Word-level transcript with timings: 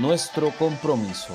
nuestro 0.00 0.50
compromiso. 0.58 1.34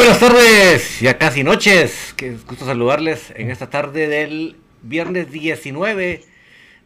Buenas 0.00 0.18
tardes, 0.18 1.00
ya 1.00 1.18
casi 1.18 1.44
noches. 1.44 2.14
Qué 2.16 2.30
gusto 2.48 2.64
saludarles 2.64 3.34
en 3.36 3.50
esta 3.50 3.68
tarde 3.68 4.08
del 4.08 4.56
viernes 4.80 5.30
19 5.30 6.22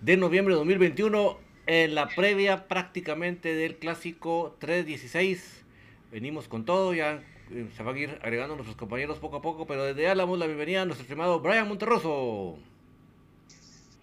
de 0.01 0.17
noviembre 0.17 0.55
de 0.55 0.59
2021, 0.59 1.39
en 1.69 1.95
la 1.95 2.09
previa 2.09 2.67
prácticamente 2.67 3.55
del 3.55 3.77
clásico 3.77 4.57
316. 4.59 5.65
Venimos 6.11 6.49
con 6.49 6.65
todo, 6.65 6.93
ya 6.93 7.23
eh, 7.53 7.69
se 7.77 7.83
van 7.85 7.95
a 7.95 7.99
ir 8.01 8.19
agregando 8.21 8.57
nuestros 8.57 8.77
compañeros 8.77 9.21
poco 9.21 9.37
a 9.37 9.43
poco, 9.43 9.65
pero 9.65 9.85
desde 9.85 10.13
damos 10.13 10.37
la 10.37 10.47
bienvenida 10.47 10.83
a 10.83 10.85
nuestro 10.85 11.05
estimado 11.05 11.39
Brian 11.39 11.69
Monterroso. 11.69 12.57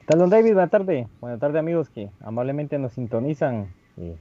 ¿Qué 0.07 0.17
don 0.17 0.29
David? 0.29 0.53
Buenas 0.53 0.71
tardes. 0.71 1.07
Buenas 1.19 1.39
tardes, 1.41 1.59
amigos 1.59 1.89
que 1.89 2.09
amablemente 2.21 2.79
nos 2.79 2.93
sintonizan. 2.93 3.73
Eh, 3.97 4.15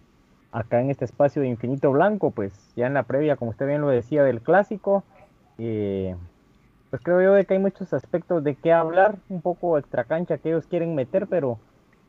acá 0.52 0.81
en 0.81 0.91
este 0.91 1.05
espacio 1.05 1.43
de 1.43 1.49
Infinito 1.49 1.93
Blanco, 1.93 2.31
pues 2.31 2.52
ya 2.76 2.87
en 2.87 2.94
la 2.94 3.05
previa, 3.05 3.37
como 3.37 3.50
usted 3.50 3.67
bien 3.67 3.81
lo 3.81 3.88
decía, 3.88 4.25
del 4.25 4.41
clásico, 4.41 5.05
eh, 5.58 6.17
pues 6.91 7.02
creo 7.02 7.23
yo 7.23 7.32
de 7.35 7.44
que 7.44 7.55
hay 7.55 7.61
muchos 7.61 7.93
aspectos 7.93 8.43
de 8.43 8.56
qué 8.56 8.73
hablar, 8.73 9.17
un 9.29 9.41
poco 9.41 9.79
extra 9.79 10.05
cancha 10.05 10.38
que 10.38 10.49
ellos 10.49 10.67
quieren 10.67 10.94
meter, 10.94 11.26
pero 11.29 11.58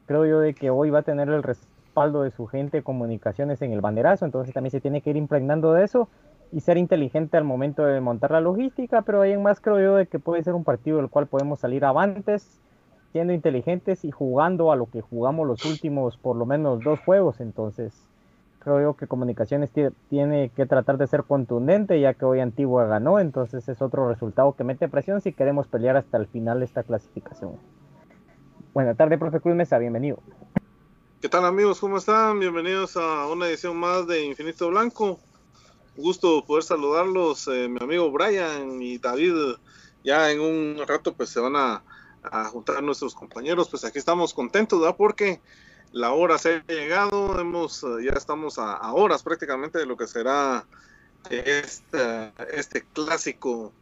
creo 0.07 0.25
yo 0.25 0.39
de 0.39 0.53
que 0.53 0.69
hoy 0.69 0.89
va 0.89 0.99
a 0.99 1.03
tener 1.03 1.29
el 1.29 1.43
respaldo 1.43 2.23
de 2.23 2.31
su 2.31 2.47
gente 2.47 2.81
comunicaciones 2.81 3.61
en 3.61 3.73
el 3.73 3.81
banderazo, 3.81 4.25
entonces 4.25 4.53
también 4.53 4.71
se 4.71 4.81
tiene 4.81 5.01
que 5.01 5.11
ir 5.11 5.17
impregnando 5.17 5.73
de 5.73 5.83
eso 5.83 6.07
y 6.51 6.61
ser 6.61 6.77
inteligente 6.77 7.37
al 7.37 7.43
momento 7.43 7.85
de 7.85 8.01
montar 8.01 8.31
la 8.31 8.41
logística, 8.41 9.03
pero 9.03 9.21
ahí 9.21 9.33
en 9.33 9.43
más 9.43 9.61
creo 9.61 9.79
yo 9.79 9.95
de 9.95 10.07
que 10.07 10.19
puede 10.19 10.43
ser 10.43 10.53
un 10.53 10.63
partido 10.63 10.97
del 10.97 11.09
cual 11.09 11.27
podemos 11.27 11.59
salir 11.59 11.85
avantes, 11.85 12.59
siendo 13.11 13.33
inteligentes 13.33 14.03
y 14.03 14.11
jugando 14.11 14.71
a 14.71 14.75
lo 14.75 14.87
que 14.87 15.01
jugamos 15.01 15.47
los 15.47 15.63
últimos 15.65 16.17
por 16.17 16.35
lo 16.35 16.45
menos 16.45 16.83
dos 16.83 16.99
juegos, 17.01 17.39
entonces 17.39 18.07
creo 18.63 18.81
yo 18.81 18.95
que 18.95 19.07
Comunicaciones 19.07 19.71
tiene 20.09 20.51
que 20.55 20.65
tratar 20.65 20.97
de 20.97 21.07
ser 21.07 21.23
contundente, 21.23 21.99
ya 21.99 22.13
que 22.13 22.25
hoy 22.25 22.39
Antigua 22.39 22.85
ganó, 22.85 23.19
entonces 23.19 23.67
es 23.67 23.81
otro 23.81 24.07
resultado 24.07 24.55
que 24.55 24.63
mete 24.63 24.87
presión 24.87 25.19
si 25.19 25.33
queremos 25.33 25.67
pelear 25.67 25.97
hasta 25.97 26.17
el 26.17 26.27
final 26.27 26.61
esta 26.61 26.83
clasificación. 26.83 27.57
Buenas 28.73 28.95
tardes, 28.95 29.19
profe 29.19 29.39
Cruz 29.39 29.55
Mesa, 29.55 29.79
bienvenido. 29.79 30.19
¿Qué 31.21 31.27
tal 31.27 31.45
amigos? 31.45 31.79
¿Cómo 31.79 31.97
están? 31.97 32.39
Bienvenidos 32.39 32.97
a 32.97 33.27
una 33.27 33.47
edición 33.47 33.77
más 33.77 34.07
de 34.07 34.25
Infinito 34.25 34.69
Blanco. 34.69 35.19
Gusto 35.97 36.45
poder 36.45 36.63
saludarlos, 36.63 37.47
eh, 37.47 37.67
mi 37.67 37.79
amigo 37.81 38.11
Brian 38.11 38.81
y 38.81 38.97
David. 38.97 39.33
Ya 40.03 40.31
en 40.31 40.39
un 40.39 40.87
rato 40.87 41.13
pues 41.13 41.29
se 41.29 41.39
van 41.39 41.55
a, 41.55 41.83
a 42.23 42.45
juntar 42.45 42.81
nuestros 42.81 43.13
compañeros. 43.13 43.69
Pues 43.69 43.83
aquí 43.85 43.99
estamos 43.99 44.33
contentos, 44.33 44.79
¿verdad? 44.79 44.95
Porque 44.97 45.41
la 45.91 46.13
hora 46.13 46.37
se 46.37 46.55
ha 46.55 46.65
llegado, 46.67 47.39
hemos, 47.39 47.83
eh, 47.83 48.05
ya 48.05 48.11
estamos 48.11 48.57
a, 48.57 48.93
horas 48.93 49.23
prácticamente 49.23 49.79
de 49.79 49.85
lo 49.85 49.97
que 49.97 50.07
será 50.07 50.65
este, 51.29 52.31
este 52.53 52.83
clásico 52.93 53.73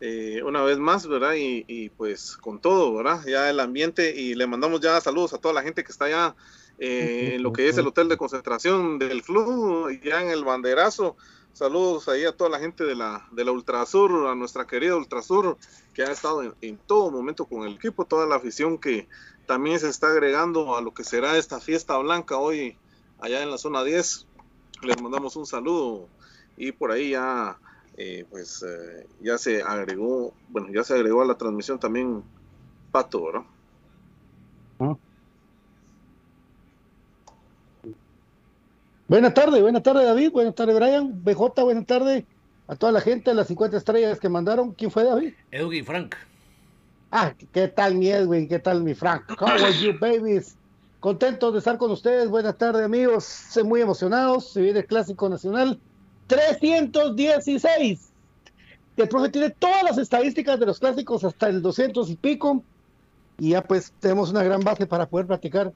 eh, 0.00 0.42
una 0.44 0.62
vez 0.62 0.78
más, 0.78 1.06
¿verdad? 1.06 1.34
Y, 1.36 1.90
pues 1.90 2.36
con 2.36 2.60
todo, 2.60 2.94
¿verdad? 2.94 3.24
Ya 3.26 3.48
el 3.48 3.60
ambiente 3.60 4.14
y 4.14 4.34
le 4.34 4.46
mandamos 4.46 4.80
ya 4.80 5.00
saludos 5.00 5.32
a 5.32 5.38
toda 5.38 5.54
la 5.54 5.62
gente 5.62 5.84
que 5.84 5.92
está 5.92 6.08
ya 6.08 6.36
eh, 6.78 7.32
en 7.34 7.42
lo 7.42 7.52
que 7.52 7.68
es 7.68 7.78
el 7.78 7.86
hotel 7.86 8.08
de 8.08 8.18
concentración 8.18 8.98
del 8.98 9.22
club, 9.22 9.90
ya 10.02 10.22
en 10.22 10.30
el 10.30 10.44
banderazo. 10.44 11.16
Saludos 11.54 12.06
ahí 12.10 12.24
a 12.26 12.36
toda 12.36 12.50
la 12.50 12.58
gente 12.58 12.84
de 12.84 12.94
la, 12.94 13.26
de 13.32 13.42
la 13.42 13.52
Ultrasur, 13.52 14.26
a 14.26 14.34
nuestra 14.34 14.66
querida 14.66 14.94
Ultrasur, 14.94 15.56
que 15.94 16.02
ha 16.02 16.12
estado 16.12 16.42
en, 16.42 16.54
en 16.60 16.76
todo 16.76 17.10
momento 17.10 17.46
con 17.46 17.66
el 17.66 17.76
equipo, 17.76 18.04
toda 18.04 18.26
la 18.26 18.36
afición 18.36 18.76
que, 18.76 19.08
también 19.46 19.78
se 19.80 19.88
está 19.88 20.08
agregando 20.08 20.76
a 20.76 20.80
lo 20.80 20.92
que 20.92 21.04
será 21.04 21.36
esta 21.36 21.60
fiesta 21.60 21.96
blanca 21.98 22.36
hoy 22.36 22.76
allá 23.20 23.42
en 23.42 23.50
la 23.50 23.58
zona 23.58 23.84
10. 23.84 24.26
Les 24.82 25.00
mandamos 25.00 25.36
un 25.36 25.46
saludo 25.46 26.08
y 26.56 26.72
por 26.72 26.90
ahí 26.90 27.10
ya 27.10 27.58
eh, 27.96 28.24
pues 28.28 28.62
eh, 28.62 29.06
ya 29.20 29.38
se 29.38 29.62
agregó, 29.62 30.34
bueno, 30.48 30.68
ya 30.72 30.84
se 30.84 30.94
agregó 30.94 31.22
a 31.22 31.26
la 31.26 31.38
transmisión 31.38 31.78
también 31.78 32.22
Pato, 32.90 33.24
¿verdad? 33.24 33.42
Buenas 39.08 39.34
tardes, 39.34 39.62
buenas 39.62 39.82
tardes 39.82 40.04
David, 40.04 40.32
buenas 40.32 40.54
tardes 40.54 40.76
Brian, 40.76 41.24
BJ, 41.24 41.62
buenas 41.62 41.86
tardes 41.86 42.24
a 42.68 42.76
toda 42.76 42.92
la 42.92 43.00
gente, 43.00 43.30
a 43.30 43.34
las 43.34 43.46
50 43.46 43.76
estrellas 43.76 44.18
que 44.18 44.28
mandaron. 44.28 44.72
¿Quién 44.72 44.90
fue 44.90 45.04
David? 45.04 45.34
Edwin 45.50 45.84
Frank. 45.84 46.16
Ah, 47.10 47.32
¿qué 47.52 47.68
tal 47.68 47.94
mi 47.94 48.08
Edwin? 48.08 48.48
¿Qué 48.48 48.58
tal 48.58 48.82
mi 48.82 48.94
Frank? 48.94 49.30
How 49.40 49.48
are 49.48 49.72
you, 49.80 49.92
babies? 50.00 50.56
Contentos 51.00 51.52
de 51.52 51.60
estar 51.60 51.78
con 51.78 51.90
ustedes. 51.90 52.28
Buenas 52.28 52.56
tardes, 52.58 52.82
amigos. 52.82 53.46
Estoy 53.48 53.64
muy 53.64 53.80
emocionados. 53.80 54.50
Se 54.50 54.60
viene 54.60 54.80
el 54.80 54.86
Clásico 54.86 55.28
Nacional 55.28 55.78
316. 56.26 58.12
El 58.96 59.08
profe 59.08 59.28
tiene 59.28 59.50
todas 59.50 59.84
las 59.84 59.98
estadísticas 59.98 60.58
de 60.58 60.66
los 60.66 60.80
clásicos 60.80 61.22
hasta 61.22 61.48
el 61.48 61.62
200 61.62 62.10
y 62.10 62.16
pico. 62.16 62.62
Y 63.38 63.50
ya 63.50 63.62
pues 63.62 63.92
tenemos 64.00 64.30
una 64.30 64.42
gran 64.42 64.60
base 64.60 64.86
para 64.86 65.06
poder 65.06 65.26
platicar 65.26 65.72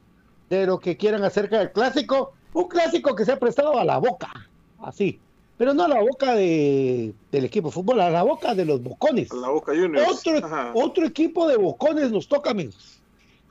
de 0.48 0.66
lo 0.66 0.80
que 0.80 0.96
quieran 0.96 1.22
acerca 1.22 1.58
del 1.58 1.70
clásico. 1.70 2.32
Un 2.54 2.66
clásico 2.66 3.14
que 3.14 3.24
se 3.24 3.32
ha 3.32 3.38
prestado 3.38 3.78
a 3.78 3.84
la 3.84 3.98
boca. 3.98 4.32
Así 4.80 5.20
pero 5.60 5.74
no 5.74 5.84
a 5.84 5.88
la 5.88 6.00
boca 6.00 6.34
de, 6.34 7.12
del 7.30 7.44
equipo 7.44 7.68
de 7.68 7.74
fútbol, 7.74 8.00
a 8.00 8.08
la 8.08 8.22
boca 8.22 8.54
de 8.54 8.64
los 8.64 8.82
bocones. 8.82 9.30
A 9.30 9.36
la 9.36 9.50
boca 9.50 9.72
Juniors. 9.74 10.08
Otro, 10.10 10.72
otro 10.72 11.06
equipo 11.06 11.46
de 11.46 11.58
bocones 11.58 12.10
nos 12.10 12.26
toca, 12.28 12.52
amigos. 12.52 13.02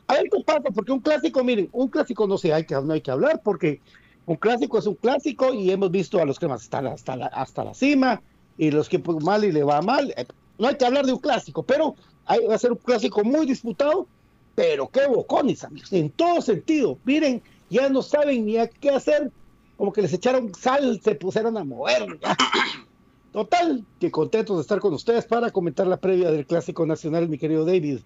A 0.07 0.15
ver 0.15 0.23
qué 0.23 0.43
pasa, 0.43 0.63
porque 0.73 0.91
un 0.91 1.01
clásico, 1.01 1.43
miren, 1.43 1.69
un 1.71 1.87
clásico 1.87 2.25
no 2.25 2.39
sé, 2.39 2.51
hay 2.51 2.65
que, 2.65 2.73
no 2.73 2.93
hay 2.93 3.01
que 3.01 3.11
hablar, 3.11 3.41
porque 3.43 3.79
un 4.25 4.37
clásico 4.37 4.79
es 4.79 4.87
un 4.87 4.95
clásico 4.95 5.53
y 5.53 5.69
hemos 5.69 5.91
visto 5.91 6.19
a 6.19 6.25
los 6.25 6.39
cremas 6.39 6.63
hasta 6.63 6.81
la, 6.81 6.93
hasta 6.93 7.15
la, 7.15 7.27
hasta 7.27 7.63
la 7.63 7.75
cima 7.75 8.23
y 8.57 8.71
los 8.71 8.89
que 8.89 8.97
mal 8.97 9.45
y 9.45 9.51
le 9.51 9.61
va 9.61 9.83
mal. 9.83 10.11
Eh, 10.17 10.25
no 10.57 10.67
hay 10.67 10.77
que 10.77 10.85
hablar 10.85 11.05
de 11.05 11.13
un 11.13 11.19
clásico, 11.19 11.61
pero 11.61 11.93
hay, 12.25 12.43
va 12.47 12.55
a 12.55 12.57
ser 12.57 12.71
un 12.71 12.79
clásico 12.79 13.23
muy 13.23 13.45
disputado, 13.45 14.07
pero 14.55 14.89
qué 14.89 15.05
bocones, 15.05 15.63
amigos, 15.63 15.93
en 15.93 16.09
todo 16.09 16.41
sentido. 16.41 16.97
Miren, 17.03 17.39
ya 17.69 17.87
no 17.87 18.01
saben 18.01 18.47
ni 18.47 18.57
a 18.57 18.67
qué 18.67 18.89
hacer 18.89 19.31
como 19.79 19.93
que 19.93 20.01
les 20.01 20.11
echaron 20.11 20.53
sal, 20.53 20.99
se 21.01 21.15
pusieron 21.15 21.55
a 21.55 21.63
mover. 21.63 22.19
Total, 23.31 23.85
que 23.97 24.11
contentos 24.11 24.57
de 24.57 24.61
estar 24.61 24.81
con 24.81 24.93
ustedes 24.93 25.25
para 25.25 25.51
comentar 25.51 25.87
la 25.87 25.95
previa 25.95 26.31
del 26.31 26.45
Clásico 26.45 26.85
Nacional, 26.85 27.29
mi 27.29 27.37
querido 27.37 27.63
David. 27.63 27.99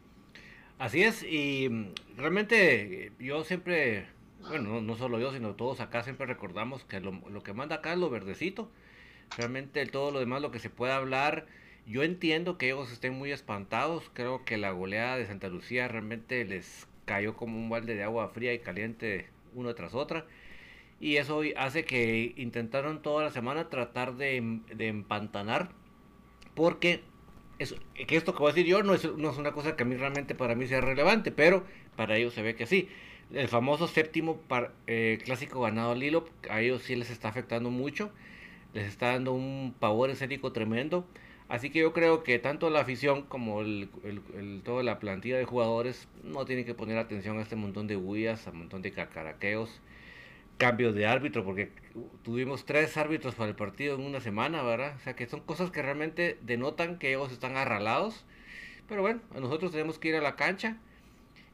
Así 0.77 1.01
es, 1.01 1.23
y 1.23 1.69
mm, 1.71 1.93
realmente 2.17 3.11
yo 3.17 3.43
siempre, 3.43 4.05
bueno, 4.41 4.81
no, 4.81 4.95
solo 4.97 5.19
yo, 5.19 5.33
sino 5.33 5.55
todos 5.55 5.79
acá 5.79 6.03
siempre 6.03 6.27
recordamos 6.27 6.83
que 6.83 6.99
lo, 6.99 7.41
que 7.41 7.53
manda 7.53 7.77
acá 7.77 7.93
es 7.93 7.97
lo 7.97 8.11
verdecito. 8.11 8.69
Realmente 9.35 9.83
todo 9.87 10.11
lo 10.11 10.19
demás, 10.19 10.43
lo 10.43 10.51
que 10.51 10.59
se 10.59 10.69
pueda 10.69 10.97
hablar, 10.97 11.47
yo 11.87 12.03
entiendo 12.03 12.59
que 12.59 12.67
ellos 12.67 12.91
estén 12.91 13.15
muy 13.15 13.31
espantados. 13.31 14.11
Creo 14.13 14.45
que 14.45 14.57
la 14.57 14.69
goleada 14.69 15.17
de 15.17 15.25
Santa 15.25 15.47
Lucía 15.47 15.87
realmente 15.87 16.45
les 16.45 16.87
cayó 17.05 17.35
como 17.35 17.57
un 17.57 17.67
balde 17.67 17.95
de 17.95 18.03
agua 18.03 18.29
fría 18.29 18.53
y 18.53 18.59
caliente 18.59 19.25
una 19.55 19.73
tras 19.73 19.95
otra. 19.95 20.27
Y 21.03 21.17
eso 21.17 21.41
hace 21.57 21.83
que 21.83 22.33
intentaron 22.37 23.01
toda 23.01 23.25
la 23.25 23.29
semana 23.29 23.67
tratar 23.67 24.15
de, 24.15 24.37
empantanar. 24.37 25.67
Porque 26.55 27.01
es, 27.59 27.75
que 28.07 28.15
esto 28.15 28.31
que 28.31 28.39
voy 28.39 28.51
a 28.51 28.53
decir 28.53 28.65
yo 28.65 28.83
no 28.83 28.93
es, 28.93 29.03
no 29.17 29.29
es 29.31 29.37
una 29.37 29.51
cosa 29.51 29.75
que 29.75 29.83
a 29.83 29.85
mí 29.85 29.97
realmente 29.97 30.33
para 30.33 30.55
mí 30.55 30.65
sea 30.65 30.79
relevante, 30.79 31.33
pero 31.33 31.65
para 31.97 32.15
ellos 32.15 32.33
se 32.33 32.41
ve 32.41 32.55
que 32.55 32.67
sí. 32.67 32.87
El 33.33 33.49
famoso 33.49 33.89
séptimo 33.89 34.39
eh, 34.87 35.19
clásico 35.25 35.59
ganado 35.59 35.91
al 35.91 36.01
hilo, 36.01 36.25
a 36.49 36.61
ellos 36.61 36.83
sí 36.83 36.95
les 36.95 37.09
está 37.09 37.27
afectando 37.27 37.69
mucho. 37.69 38.09
Les 38.73 38.87
está 38.87 39.07
dando 39.07 39.33
un 39.33 39.75
pavor 39.77 40.09
escénico 40.09 40.53
tremendo. 40.53 41.05
Así 41.49 41.69
que 41.69 41.79
yo 41.79 41.91
creo 41.91 42.23
que 42.23 42.39
tanto 42.39 42.69
la 42.69 42.79
afición 42.79 43.23
como 43.23 43.59
el, 43.59 43.89
toda 44.63 44.83
la 44.83 44.99
plantilla 44.99 45.37
de 45.37 45.43
jugadores 45.43 46.07
no 46.23 46.45
tienen 46.45 46.63
que 46.63 46.75
poner 46.75 46.97
atención 46.97 47.39
a 47.39 47.41
este 47.41 47.57
montón 47.57 47.87
de 47.87 47.97
huías, 47.97 48.47
a 48.47 48.51
un 48.51 48.59
montón 48.59 48.81
de 48.81 48.93
cacaraqueos 48.93 49.81
cambios 50.57 50.95
de 50.95 51.05
árbitro, 51.05 51.43
porque 51.43 51.71
tuvimos 52.23 52.65
tres 52.65 52.95
árbitros 52.97 53.35
para 53.35 53.49
el 53.49 53.55
partido 53.55 53.95
en 53.95 54.01
una 54.01 54.19
semana, 54.19 54.61
¿verdad? 54.63 54.95
O 54.95 54.99
sea 54.99 55.15
que 55.15 55.25
son 55.25 55.41
cosas 55.41 55.71
que 55.71 55.81
realmente 55.81 56.37
denotan 56.41 56.97
que 56.97 57.09
ellos 57.09 57.31
están 57.31 57.57
arralados. 57.57 58.25
Pero 58.87 59.01
bueno, 59.01 59.21
nosotros 59.33 59.71
tenemos 59.71 59.99
que 59.99 60.09
ir 60.09 60.15
a 60.15 60.21
la 60.21 60.35
cancha, 60.35 60.77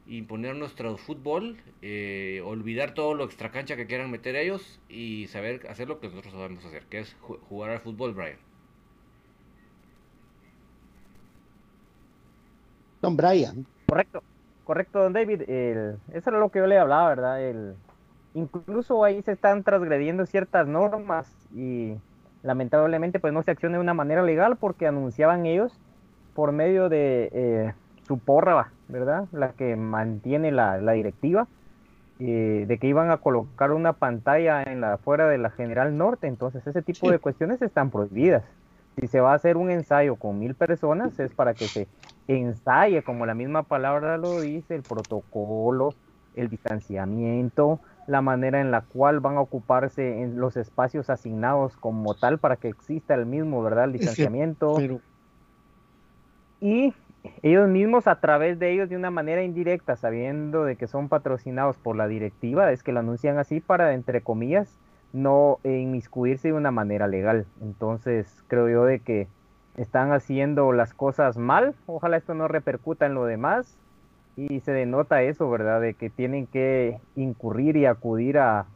imponer 0.06 0.56
nuestro 0.56 0.96
fútbol, 0.96 1.56
eh, 1.82 2.42
olvidar 2.44 2.94
todo 2.94 3.14
lo 3.14 3.24
extra 3.24 3.50
cancha 3.50 3.76
que 3.76 3.86
quieran 3.86 4.10
meter 4.10 4.36
ellos 4.36 4.80
y 4.88 5.28
saber 5.28 5.66
hacer 5.68 5.88
lo 5.88 6.00
que 6.00 6.08
nosotros 6.08 6.32
sabemos 6.32 6.64
hacer, 6.64 6.84
que 6.86 7.00
es 7.00 7.16
jugar 7.20 7.70
al 7.70 7.80
fútbol, 7.80 8.14
Brian. 8.14 8.38
Don 13.00 13.16
Brian. 13.16 13.64
Correcto, 13.86 14.22
correcto, 14.64 14.98
don 14.98 15.12
David. 15.12 15.42
eso 15.42 16.30
era 16.30 16.38
lo 16.38 16.50
que 16.50 16.58
yo 16.58 16.66
le 16.66 16.78
hablaba, 16.78 17.08
¿verdad? 17.08 17.42
El, 17.42 17.76
incluso 18.34 19.04
ahí 19.04 19.22
se 19.22 19.32
están 19.32 19.62
transgrediendo 19.62 20.26
ciertas 20.26 20.66
normas 20.66 21.34
y 21.54 21.96
lamentablemente 22.42 23.20
pues 23.20 23.32
no 23.32 23.42
se 23.42 23.50
acciona 23.50 23.76
de 23.76 23.82
una 23.82 23.94
manera 23.94 24.22
legal 24.22 24.56
porque 24.56 24.86
anunciaban 24.86 25.46
ellos 25.46 25.72
por 26.34 26.52
medio 26.52 26.88
de 26.88 27.30
eh, 27.32 27.74
su 28.06 28.18
porra, 28.18 28.72
¿verdad? 28.88 29.26
La 29.32 29.52
que 29.52 29.76
mantiene 29.76 30.52
la, 30.52 30.78
directiva, 30.92 31.48
eh, 32.18 32.64
de 32.66 32.78
que 32.78 32.86
iban 32.86 33.10
a 33.10 33.18
colocar 33.18 33.72
una 33.72 33.94
pantalla 33.94 34.62
en 34.62 34.80
la 34.80 34.98
fuera 34.98 35.28
de 35.28 35.38
la 35.38 35.50
General 35.50 35.96
Norte, 35.96 36.26
entonces 36.26 36.66
ese 36.66 36.82
tipo 36.82 37.10
de 37.10 37.18
cuestiones 37.18 37.60
están 37.62 37.90
prohibidas. 37.90 38.44
Si 38.98 39.06
se 39.06 39.20
va 39.20 39.32
a 39.32 39.36
hacer 39.36 39.56
un 39.56 39.70
ensayo 39.70 40.16
con 40.16 40.38
mil 40.38 40.54
personas, 40.54 41.18
es 41.18 41.32
para 41.32 41.54
que 41.54 41.68
se 41.68 41.88
ensaye, 42.26 43.02
como 43.02 43.26
la 43.26 43.34
misma 43.34 43.64
palabra 43.64 44.18
lo 44.18 44.40
dice, 44.40 44.74
el 44.74 44.82
protocolo, 44.82 45.94
el 46.34 46.48
distanciamiento, 46.48 47.80
la 48.10 48.22
manera 48.22 48.60
en 48.60 48.72
la 48.72 48.80
cual 48.80 49.20
van 49.20 49.36
a 49.36 49.40
ocuparse 49.40 50.22
en 50.22 50.40
los 50.40 50.56
espacios 50.56 51.10
asignados 51.10 51.76
como 51.76 52.14
tal 52.14 52.38
para 52.38 52.56
que 52.56 52.66
exista 52.66 53.14
el 53.14 53.24
mismo, 53.24 53.62
¿verdad? 53.62 53.84
El 53.84 53.92
distanciamiento. 53.92 54.76
Y 56.60 56.92
ellos 57.42 57.68
mismos 57.68 58.08
a 58.08 58.18
través 58.18 58.58
de 58.58 58.72
ellos 58.72 58.88
de 58.88 58.96
una 58.96 59.12
manera 59.12 59.44
indirecta, 59.44 59.94
sabiendo 59.94 60.64
de 60.64 60.74
que 60.74 60.88
son 60.88 61.08
patrocinados 61.08 61.76
por 61.76 61.94
la 61.94 62.08
directiva, 62.08 62.72
es 62.72 62.82
que 62.82 62.90
lo 62.90 62.98
anuncian 62.98 63.38
así 63.38 63.60
para, 63.60 63.94
entre 63.94 64.22
comillas, 64.22 64.76
no 65.12 65.60
inmiscuirse 65.62 66.48
de 66.48 66.54
una 66.54 66.72
manera 66.72 67.06
legal. 67.06 67.46
Entonces 67.62 68.42
creo 68.48 68.68
yo 68.68 68.84
de 68.86 68.98
que 68.98 69.28
están 69.76 70.10
haciendo 70.10 70.72
las 70.72 70.94
cosas 70.94 71.38
mal, 71.38 71.76
ojalá 71.86 72.16
esto 72.16 72.34
no 72.34 72.48
repercuta 72.48 73.06
en 73.06 73.14
lo 73.14 73.24
demás 73.24 73.78
y 74.36 74.60
se 74.60 74.72
denota 74.72 75.22
eso, 75.22 75.50
¿verdad? 75.50 75.80
De 75.80 75.94
que 75.94 76.10
tienen 76.10 76.46
que 76.46 76.98
incurrir 77.16 77.76
y 77.76 77.86
acudir 77.86 78.38
a 78.38 78.66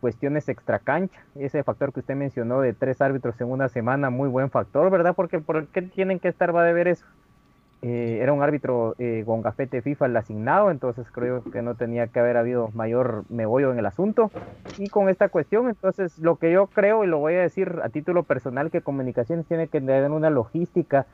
cuestiones 0.00 0.48
extracancha, 0.48 1.20
ese 1.36 1.62
factor 1.62 1.92
que 1.92 2.00
usted 2.00 2.16
mencionó 2.16 2.60
de 2.60 2.72
tres 2.72 3.00
árbitros 3.00 3.40
en 3.40 3.50
una 3.50 3.68
semana, 3.68 4.10
muy 4.10 4.28
buen 4.28 4.50
factor, 4.50 4.90
¿verdad? 4.90 5.14
Porque 5.14 5.38
¿por 5.38 5.68
qué 5.68 5.82
tienen 5.82 6.18
que 6.18 6.26
estar 6.26 6.54
va 6.54 6.64
de 6.64 6.72
ver 6.72 6.88
eso? 6.88 7.06
Eh, 7.82 8.20
era 8.20 8.32
un 8.32 8.42
árbitro 8.42 8.94
eh, 8.98 9.24
con 9.26 9.42
gafete 9.42 9.82
FIFA 9.82 10.06
el 10.06 10.16
asignado, 10.16 10.70
entonces 10.70 11.04
creo 11.10 11.42
que 11.42 11.62
no 11.62 11.74
tenía 11.74 12.06
que 12.06 12.20
haber 12.20 12.36
habido 12.36 12.70
mayor 12.74 13.24
megollo 13.28 13.72
en 13.72 13.78
el 13.78 13.86
asunto. 13.86 14.30
Y 14.78 14.88
con 14.88 15.08
esta 15.08 15.28
cuestión, 15.28 15.68
entonces 15.68 16.16
lo 16.18 16.36
que 16.36 16.52
yo 16.52 16.68
creo, 16.68 17.02
y 17.02 17.08
lo 17.08 17.18
voy 17.18 17.34
a 17.34 17.40
decir 17.40 17.80
a 17.82 17.88
título 17.88 18.22
personal, 18.22 18.70
que 18.70 18.82
comunicaciones 18.82 19.46
tiene 19.46 19.66
que 19.66 19.80
tener 19.80 20.10
una 20.10 20.30
logística 20.30 21.06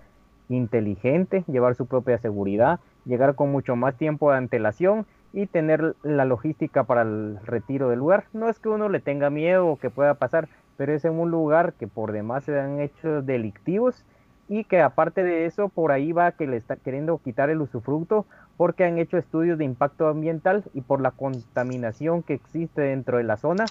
inteligente, 0.49 1.45
llevar 1.47 1.75
su 1.75 1.87
propia 1.87 2.19
seguridad, 2.19 2.81
llegar 3.05 3.35
con 3.35 3.51
mucho 3.51 3.77
más 3.77 3.97
tiempo 3.97 4.31
de 4.31 4.39
antelación 4.39 5.07
y 5.33 5.47
tener 5.47 5.95
la 6.03 6.25
logística 6.25 6.85
para 6.85 7.03
el 7.03 7.39
retiro 7.45 7.89
del 7.91 7.99
lugar. 7.99 8.25
No 8.33 8.49
es 8.49 8.59
que 8.59 8.69
uno 8.69 8.89
le 8.89 9.01
tenga 9.01 9.31
miedo 9.31 9.67
o 9.67 9.79
que 9.79 9.91
pueda 9.91 10.15
pasar, 10.15 10.49
pero 10.77 10.93
es 10.93 11.05
en 11.05 11.19
un 11.19 11.31
lugar 11.31 11.75
que 11.75 11.87
por 11.87 12.13
demás 12.13 12.45
se 12.45 12.59
han 12.59 12.81
hecho 12.81 13.23
delictivos 13.23 14.05
y 14.49 14.65
que 14.65 14.81
aparte 14.81 15.23
de 15.23 15.45
eso 15.45 15.69
por 15.69 15.93
ahí 15.93 16.13
va 16.13 16.33
que 16.33 16.47
le 16.47 16.57
está 16.57 16.77
queriendo 16.77 17.19
quitar 17.19 17.51
el 17.51 17.61
usufructo 17.61 18.25
porque 18.57 18.85
han 18.85 18.99
hecho 18.99 19.19
estudios 19.19 19.59
de 19.59 19.65
impacto 19.65 20.09
ambiental 20.09 20.65
y 20.73 20.81
por 20.81 21.01
la 21.01 21.11
contaminación 21.11 22.23
que 22.23 22.35
existe 22.35 22.81
dentro 22.81 23.19
de 23.19 23.25
la 23.25 23.37
zona 23.37 23.67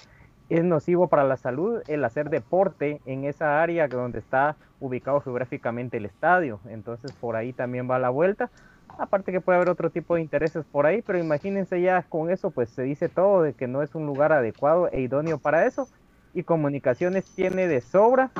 es 0.48 0.64
nocivo 0.64 1.08
para 1.08 1.24
la 1.24 1.36
salud 1.36 1.82
el 1.88 2.04
hacer 2.04 2.30
deporte 2.30 3.00
en 3.04 3.24
esa 3.24 3.62
área 3.62 3.88
donde 3.88 4.18
está 4.18 4.56
ubicado 4.80 5.20
geográficamente 5.20 5.98
el 5.98 6.06
estadio. 6.06 6.60
Entonces 6.68 7.12
por 7.12 7.36
ahí 7.36 7.52
también 7.52 7.90
va 7.90 7.98
la 7.98 8.10
vuelta. 8.10 8.50
Aparte 8.98 9.32
que 9.32 9.40
puede 9.40 9.56
haber 9.56 9.68
otro 9.68 9.90
tipo 9.90 10.14
de 10.14 10.22
intereses 10.22 10.64
por 10.64 10.86
ahí, 10.86 11.02
pero 11.02 11.18
imagínense 11.18 11.80
ya 11.80 12.02
con 12.02 12.30
eso 12.30 12.50
pues 12.50 12.70
se 12.70 12.82
dice 12.82 13.08
todo 13.08 13.42
de 13.42 13.52
que 13.52 13.68
no 13.68 13.82
es 13.82 13.94
un 13.94 14.06
lugar 14.06 14.32
adecuado 14.32 14.88
e 14.90 15.00
idóneo 15.00 15.38
para 15.38 15.66
eso. 15.66 15.88
Y 16.32 16.42
comunicaciones 16.44 17.26
tiene 17.34 17.68
de 17.68 17.80
sobra 17.80 18.32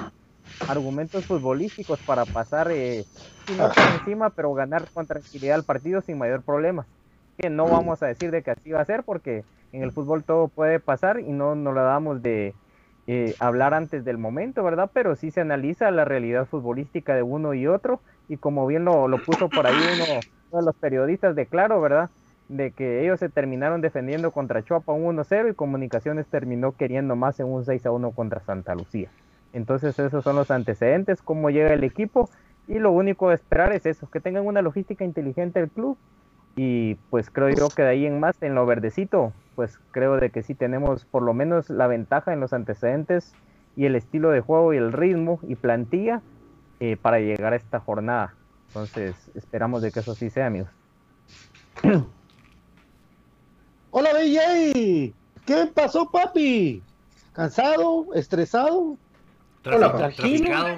argumentos 0.67 1.27
futbolísticos 1.27 2.00
para 2.00 2.25
pasar 2.25 2.71
eh, 2.71 3.05
no 3.57 3.71
encima, 3.95 4.31
pero 4.31 4.53
ganar 4.55 4.88
con 4.93 5.07
tranquilidad 5.07 5.59
el 5.59 5.65
partido 5.65 6.00
sin 6.00 6.19
mayor 6.19 6.43
problema. 6.43 6.87
Que 7.37 7.50
no 7.50 7.69
vamos 7.69 8.03
a 8.03 8.07
decir 8.07 8.31
de 8.31 8.43
que 8.43 8.50
así 8.50 8.71
va 8.73 8.81
a 8.81 8.85
ser, 8.85 9.05
porque 9.05 9.45
en 9.73 9.83
el 9.83 9.93
fútbol 9.93 10.25
todo 10.25 10.49
puede 10.49 10.81
pasar 10.81 11.21
y 11.21 11.33
no 11.33 11.55
nos 11.55 11.75
la 11.75 11.83
damos 11.83 12.23
de 12.23 12.55
eh, 13.07 13.35
hablar 13.39 13.75
antes 13.75 14.05
del 14.05 14.19
momento, 14.19 14.63
¿verdad? 14.63 14.91
Pero 14.93 15.17
sí 15.17 15.31
se 15.31 15.41
analiza 15.41 15.91
la 15.91 16.05
realidad 16.05 16.47
futbolística 16.47 17.15
de 17.15 17.23
uno 17.23 17.55
y 17.55 17.67
otro, 17.67 18.01
y 18.29 18.37
como 18.37 18.67
bien 18.67 18.85
lo, 18.85 19.09
lo 19.09 19.23
puso 19.23 19.49
por 19.49 19.67
ahí 19.67 19.75
uno, 19.75 20.21
de 20.59 20.65
los 20.65 20.75
periodistas 20.77 21.35
de 21.35 21.47
Claro, 21.47 21.81
¿verdad? 21.81 22.11
De 22.49 22.71
que 22.71 23.03
ellos 23.03 23.21
se 23.21 23.29
terminaron 23.29 23.81
defendiendo 23.81 24.31
contra 24.31 24.63
Chuapa 24.63 24.93
un 24.93 25.17
1-0 25.17 25.51
y 25.51 25.55
Comunicaciones 25.55 26.27
terminó 26.27 26.73
queriendo 26.73 27.17
más 27.17 27.41
en 27.41 27.47
un 27.47 27.65
6-1 27.65 28.15
contra 28.15 28.41
Santa 28.41 28.75
Lucía. 28.75 29.11
Entonces 29.53 29.99
esos 29.99 30.23
son 30.23 30.37
los 30.37 30.51
antecedentes, 30.51 31.23
cómo 31.23 31.51
llega 31.51 31.73
el 31.73 31.85
equipo 31.85 32.29
y 32.67 32.79
lo 32.79 32.93
único 32.93 33.31
de 33.31 33.37
esperar 33.37 33.73
es 33.73 33.87
eso, 33.87 34.09
que 34.11 34.21
tengan 34.21 34.47
una 34.47 34.61
logística 34.61 35.05
inteligente 35.05 35.61
el 35.61 35.71
club 35.71 35.97
y 36.57 36.97
pues 37.09 37.31
creo 37.31 37.49
yo 37.49 37.69
que 37.71 37.83
de 37.83 37.89
ahí 37.89 38.07
en 38.07 38.21
más, 38.21 38.43
en 38.43 38.55
lo 38.55 38.67
verdecito, 38.67 39.33
pues 39.59 39.81
creo 39.91 40.19
de 40.19 40.31
que 40.31 40.45
sí 40.45 40.55
tenemos 40.55 41.05
por 41.05 41.25
lo 41.25 41.35
menos 41.35 41.69
la 41.69 41.88
ventaja 41.88 42.33
en 42.33 42.38
los 42.38 42.53
antecedentes 42.53 43.33
y 43.75 43.87
el 43.87 43.97
estilo 43.97 44.31
de 44.31 44.41
juego 44.41 44.73
y 44.73 44.77
el 44.77 44.93
ritmo 44.93 45.41
y 45.43 45.57
plantilla 45.57 46.23
eh, 46.79 46.97
para 46.97 47.19
llegar 47.19 47.55
a 47.55 47.57
esta 47.57 47.81
jornada. 47.81 48.37
Entonces 48.69 49.17
esperamos 49.35 49.83
de 49.83 49.91
que 49.91 49.99
eso 49.99 50.15
sí 50.15 50.31
sea, 50.31 50.47
amigos. 50.47 50.71
Hola, 53.91 54.11
BJ. 54.12 55.12
¿Qué 55.45 55.67
pasó, 55.75 56.09
papi? 56.09 56.81
¿Cansado? 57.33 58.15
¿Estresado? 58.15 58.97
traficado. 59.65 60.69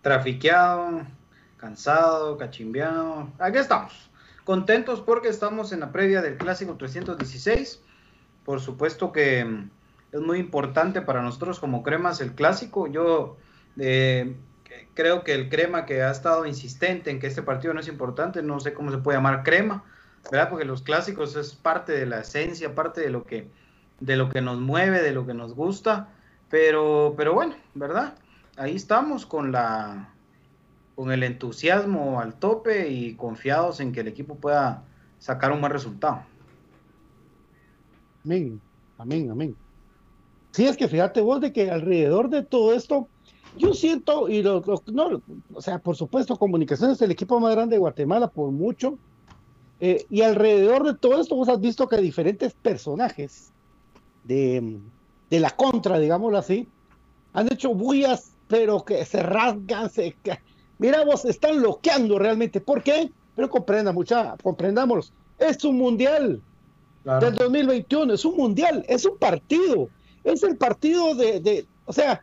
Trafiqueado, 0.00 1.02
cansado, 1.56 2.38
cachimbeado. 2.38 3.30
Aquí 3.40 3.58
estamos. 3.58 4.13
Contentos 4.44 5.00
porque 5.00 5.28
estamos 5.28 5.72
en 5.72 5.80
la 5.80 5.90
previa 5.90 6.20
del 6.20 6.36
Clásico 6.36 6.76
316. 6.76 7.80
Por 8.44 8.60
supuesto 8.60 9.10
que 9.10 9.44
mm, 9.44 9.70
es 10.12 10.20
muy 10.20 10.38
importante 10.38 11.00
para 11.00 11.22
nosotros 11.22 11.58
como 11.58 11.82
cremas 11.82 12.20
el 12.20 12.34
Clásico. 12.34 12.86
Yo 12.86 13.38
eh, 13.78 14.36
creo 14.92 15.24
que 15.24 15.34
el 15.34 15.48
crema 15.48 15.86
que 15.86 16.02
ha 16.02 16.10
estado 16.10 16.44
insistente 16.44 17.10
en 17.10 17.20
que 17.20 17.26
este 17.26 17.42
partido 17.42 17.72
no 17.72 17.80
es 17.80 17.88
importante, 17.88 18.42
no 18.42 18.60
sé 18.60 18.74
cómo 18.74 18.90
se 18.90 18.98
puede 18.98 19.16
llamar 19.16 19.44
crema, 19.44 19.82
¿verdad? 20.30 20.50
Porque 20.50 20.66
los 20.66 20.82
clásicos 20.82 21.36
es 21.36 21.54
parte 21.54 21.92
de 21.92 22.04
la 22.04 22.20
esencia, 22.20 22.74
parte 22.74 23.00
de 23.00 23.08
lo 23.10 23.24
que, 23.24 23.48
de 24.00 24.16
lo 24.16 24.28
que 24.28 24.42
nos 24.42 24.60
mueve, 24.60 25.00
de 25.02 25.12
lo 25.12 25.26
que 25.26 25.34
nos 25.34 25.54
gusta. 25.54 26.08
Pero, 26.50 27.14
pero 27.16 27.32
bueno, 27.32 27.56
¿verdad? 27.74 28.14
Ahí 28.56 28.76
estamos 28.76 29.24
con 29.24 29.52
la 29.52 30.13
con 30.94 31.10
el 31.10 31.22
entusiasmo 31.22 32.20
al 32.20 32.34
tope 32.34 32.88
y 32.88 33.14
confiados 33.14 33.80
en 33.80 33.92
que 33.92 34.00
el 34.00 34.08
equipo 34.08 34.36
pueda 34.36 34.84
sacar 35.18 35.52
un 35.52 35.60
buen 35.60 35.72
resultado. 35.72 36.22
Amén, 38.24 38.60
amén, 38.98 39.30
amén. 39.30 39.56
Sí, 40.52 40.66
es 40.66 40.76
que 40.76 40.88
fíjate 40.88 41.20
vos 41.20 41.40
de 41.40 41.52
que 41.52 41.70
alrededor 41.70 42.30
de 42.30 42.42
todo 42.42 42.72
esto, 42.72 43.08
yo 43.58 43.74
siento, 43.74 44.28
y 44.28 44.42
lo, 44.42 44.62
no, 44.86 45.22
o 45.52 45.60
sea, 45.60 45.78
por 45.78 45.96
supuesto, 45.96 46.36
Comunicaciones 46.36 46.96
es 46.96 47.02
el 47.02 47.10
equipo 47.10 47.40
más 47.40 47.54
grande 47.54 47.74
de 47.74 47.80
Guatemala 47.80 48.28
por 48.28 48.50
mucho, 48.52 48.96
eh, 49.80 50.06
y 50.08 50.22
alrededor 50.22 50.84
de 50.84 50.94
todo 50.94 51.20
esto 51.20 51.34
vos 51.34 51.48
has 51.48 51.60
visto 51.60 51.88
que 51.88 51.96
diferentes 51.96 52.54
personajes 52.54 53.52
de, 54.22 54.78
de 55.28 55.40
la 55.40 55.50
contra, 55.50 55.98
digámoslo 55.98 56.38
así, 56.38 56.68
han 57.32 57.52
hecho 57.52 57.74
bullas, 57.74 58.32
pero 58.46 58.84
que 58.84 59.04
se 59.04 59.22
rasgan, 59.22 59.90
se... 59.90 60.16
Mira 60.78 61.04
vos, 61.04 61.24
están 61.24 61.60
loqueando 61.60 62.18
realmente. 62.18 62.60
¿Por 62.60 62.82
qué? 62.82 63.10
Pero 63.36 63.48
comprenda, 63.48 63.92
mucha, 63.92 64.36
comprendámoslo. 64.42 65.12
Es 65.38 65.64
un 65.64 65.78
mundial 65.78 66.40
del 67.04 67.34
2021, 67.34 68.14
es 68.14 68.24
un 68.24 68.36
mundial, 68.36 68.84
es 68.88 69.04
un 69.04 69.18
partido. 69.18 69.88
Es 70.22 70.42
el 70.42 70.56
partido 70.56 71.14
de, 71.14 71.40
de, 71.40 71.66
o 71.84 71.92
sea, 71.92 72.22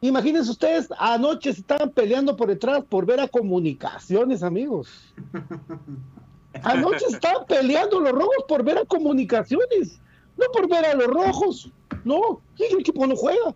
imagínense 0.00 0.50
ustedes, 0.50 0.88
anoche 0.98 1.52
se 1.52 1.60
estaban 1.60 1.90
peleando 1.90 2.36
por 2.36 2.48
detrás 2.48 2.84
por 2.88 3.06
ver 3.06 3.20
a 3.20 3.28
comunicaciones, 3.28 4.42
amigos. 4.42 5.14
Anoche 6.62 7.04
estaban 7.08 7.44
peleando 7.46 7.98
los 7.98 8.12
rojos 8.12 8.44
por 8.46 8.62
ver 8.62 8.78
a 8.78 8.84
comunicaciones, 8.84 10.00
no 10.36 10.46
por 10.52 10.68
ver 10.68 10.84
a 10.84 10.94
los 10.94 11.08
rojos. 11.08 11.68
No, 12.04 12.40
el 12.58 12.78
equipo 12.78 13.04
no 13.08 13.16
juega. 13.16 13.52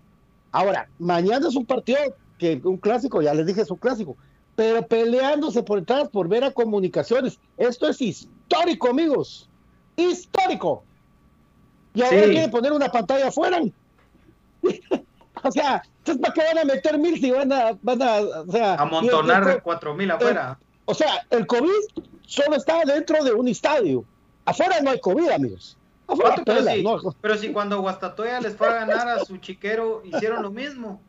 Ahora, 0.50 0.88
mañana 0.98 1.46
es 1.46 1.54
un 1.54 1.64
partido 1.64 1.98
que 2.38 2.60
un 2.64 2.76
clásico, 2.78 3.20
ya 3.20 3.34
les 3.34 3.46
dije 3.46 3.62
es 3.62 3.70
un 3.70 3.76
clásico, 3.78 4.16
pero 4.56 4.86
peleándose 4.86 5.62
por 5.62 5.80
detrás 5.80 6.08
por 6.08 6.28
ver 6.28 6.44
a 6.44 6.50
comunicaciones. 6.50 7.38
Esto 7.56 7.88
es 7.88 8.00
histórico, 8.00 8.88
amigos. 8.88 9.48
Histórico. 9.96 10.82
Y 11.94 12.02
ahora 12.02 12.24
quieren 12.24 12.50
poner 12.50 12.72
una 12.72 12.88
pantalla 12.88 13.28
afuera. 13.28 13.60
o 15.42 15.50
sea, 15.52 15.82
entonces 15.98 16.22
¿para 16.22 16.34
qué 16.34 16.42
van 16.42 16.58
a 16.58 16.64
meter 16.64 16.98
mil 16.98 17.20
si 17.20 17.30
van 17.30 17.52
a, 17.52 17.78
van 17.82 18.02
a, 18.02 18.18
o 18.20 18.50
sea, 18.50 18.74
amontonar 18.74 19.62
cuatro 19.62 19.94
mil 19.94 20.10
afuera? 20.10 20.58
o 20.84 20.94
sea, 20.94 21.26
el 21.30 21.46
COVID 21.46 21.70
solo 22.26 22.56
está 22.56 22.84
dentro 22.84 23.22
de 23.24 23.32
un 23.32 23.48
estadio. 23.48 24.04
Afuera 24.44 24.80
no 24.80 24.90
hay 24.90 25.00
COVID, 25.00 25.28
amigos 25.28 25.78
pero, 27.20 27.36
si, 27.36 27.52
cuando 27.52 27.80
Guastatoya 27.80 28.40
les 28.40 28.56
fue 28.56 28.68
a 28.68 28.86
ganar 28.86 29.08
a 29.08 29.24
su 29.24 29.36
chiquero, 29.38 30.02
hicieron 30.04 30.42
lo 30.42 30.50
mismo. 30.50 31.00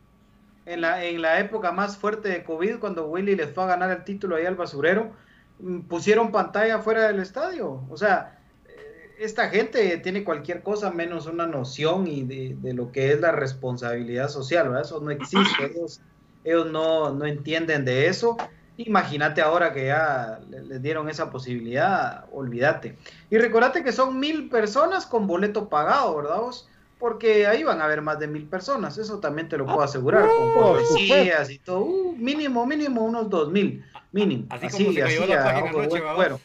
En 0.70 0.82
la, 0.82 1.04
en 1.04 1.20
la 1.20 1.40
época 1.40 1.72
más 1.72 1.96
fuerte 1.96 2.28
de 2.28 2.44
COVID, 2.44 2.78
cuando 2.78 3.06
Willy 3.06 3.34
les 3.34 3.50
fue 3.50 3.64
a 3.64 3.66
ganar 3.66 3.90
el 3.90 4.04
título 4.04 4.36
ahí 4.36 4.46
al 4.46 4.54
basurero, 4.54 5.10
mm, 5.58 5.80
pusieron 5.80 6.30
pantalla 6.30 6.78
fuera 6.78 7.08
del 7.08 7.18
estadio. 7.18 7.82
O 7.90 7.96
sea, 7.96 8.38
eh, 8.68 9.16
esta 9.18 9.48
gente 9.48 9.98
tiene 9.98 10.22
cualquier 10.22 10.62
cosa 10.62 10.92
menos 10.92 11.26
una 11.26 11.46
noción 11.46 12.06
y 12.06 12.22
de, 12.22 12.72
lo 12.72 12.92
que 12.92 13.12
es 13.12 13.20
la 13.20 13.32
responsabilidad 13.32 14.28
social, 14.28 14.68
¿verdad? 14.68 14.82
Eso 14.82 15.00
no 15.00 15.10
existe. 15.10 15.72
ellos 16.44 16.70
no, 16.70 17.12
no 17.12 17.26
entienden 17.26 17.84
de 17.84 18.06
eso. 18.06 18.36
Imagínate 18.76 19.42
ahora 19.42 19.74
que 19.74 19.86
ya 19.86 20.40
les 20.48 20.80
dieron 20.80 21.10
esa 21.10 21.30
posibilidad, 21.30 22.26
olvídate. 22.32 22.96
Y 23.28 23.38
recordate 23.38 23.84
que 23.84 23.92
son 23.92 24.18
mil 24.18 24.48
personas 24.48 25.04
con 25.04 25.26
boleto 25.26 25.68
pagado, 25.68 26.16
¿verdad 26.16 26.40
vos? 26.40 26.69
Porque 27.00 27.46
ahí 27.46 27.64
van 27.64 27.80
a 27.80 27.86
haber 27.86 28.02
más 28.02 28.18
de 28.18 28.28
mil 28.28 28.46
personas, 28.46 28.98
eso 28.98 29.18
también 29.18 29.48
te 29.48 29.56
lo 29.56 29.64
puedo 29.64 29.80
asegurar, 29.80 30.28
con 30.28 30.52
policías 30.52 31.50
y 31.50 31.58
todo, 31.58 31.80
uh, 31.80 32.14
mínimo, 32.14 32.66
mínimo 32.66 33.02
unos 33.02 33.30
dos 33.30 33.50
mil, 33.50 33.82
mínimo. 34.12 34.46
Así, 34.50 34.68
como 34.68 34.92
se 34.92 35.00
cayó 35.00 35.26
la 35.26 35.42
página 35.42 35.72
noche, 35.72 36.02
bueno. 36.14 36.40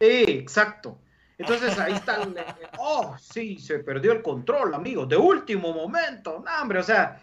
Sí, 0.00 0.24
exacto. 0.28 0.96
Entonces 1.36 1.76
ahí 1.78 1.94
está, 1.94 2.22
el, 2.22 2.34
oh, 2.78 3.16
sí, 3.20 3.58
se 3.58 3.80
perdió 3.80 4.12
el 4.12 4.22
control, 4.22 4.72
amigos, 4.72 5.08
de 5.08 5.16
último 5.16 5.72
momento, 5.72 6.44
no, 6.44 6.62
hombre, 6.62 6.78
o 6.78 6.84
sea, 6.84 7.20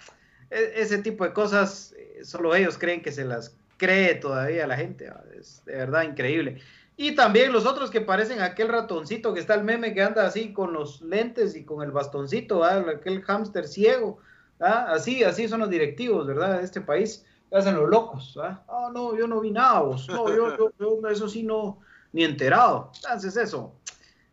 e, 0.50 0.74
ese 0.76 0.98
tipo 0.98 1.24
de 1.24 1.32
cosas, 1.32 1.96
eh, 1.98 2.26
solo 2.26 2.54
ellos 2.56 2.78
creen 2.78 3.02
que 3.02 3.14
se 3.14 3.24
las 3.24 3.56
cree 3.78 4.16
todavía 4.16 4.68
la 4.68 4.76
gente, 4.76 5.10
es 5.40 5.64
de 5.66 5.78
verdad 5.78 6.04
increíble. 6.04 6.62
Y 6.98 7.14
también 7.14 7.52
los 7.52 7.66
otros 7.66 7.92
que 7.92 8.02
parecen 8.02 8.42
aquel 8.42 8.70
ratoncito 8.70 9.34
que 9.34 9.42
está 9.42 9.56
el 9.56 9.64
meme 9.66 9.94
que 9.94 10.02
anda 10.02 10.26
así 10.26 10.54
con 10.54 10.72
los 10.72 11.02
lentes 11.02 11.56
y 11.56 11.66
con 11.66 11.84
el 11.84 11.92
bastoncito, 11.92 12.64
aquel 12.64 13.22
hámster 13.24 13.68
ciego, 13.68 14.20
así, 14.60 15.24
así 15.24 15.48
son 15.48 15.60
los 15.60 15.70
directivos, 15.70 16.26
¿verdad? 16.26 16.60
De 16.60 16.64
este 16.64 16.80
país, 16.80 17.26
hacen 17.52 17.76
los 17.76 17.90
locos, 17.90 18.40
¿ah? 18.42 18.64
Oh, 18.68 18.92
no, 18.92 19.18
yo 19.18 19.28
no 19.28 19.42
vi 19.42 19.52
nada, 19.52 19.82
vos. 19.82 20.08
no, 20.08 20.30
yo, 20.34 20.72
yo, 20.80 21.10
eso 21.10 21.28
sí 21.28 21.44
no, 21.44 21.80
ni 22.14 22.24
enterado. 22.24 22.92
Entonces 22.96 23.36
eso, 23.36 23.76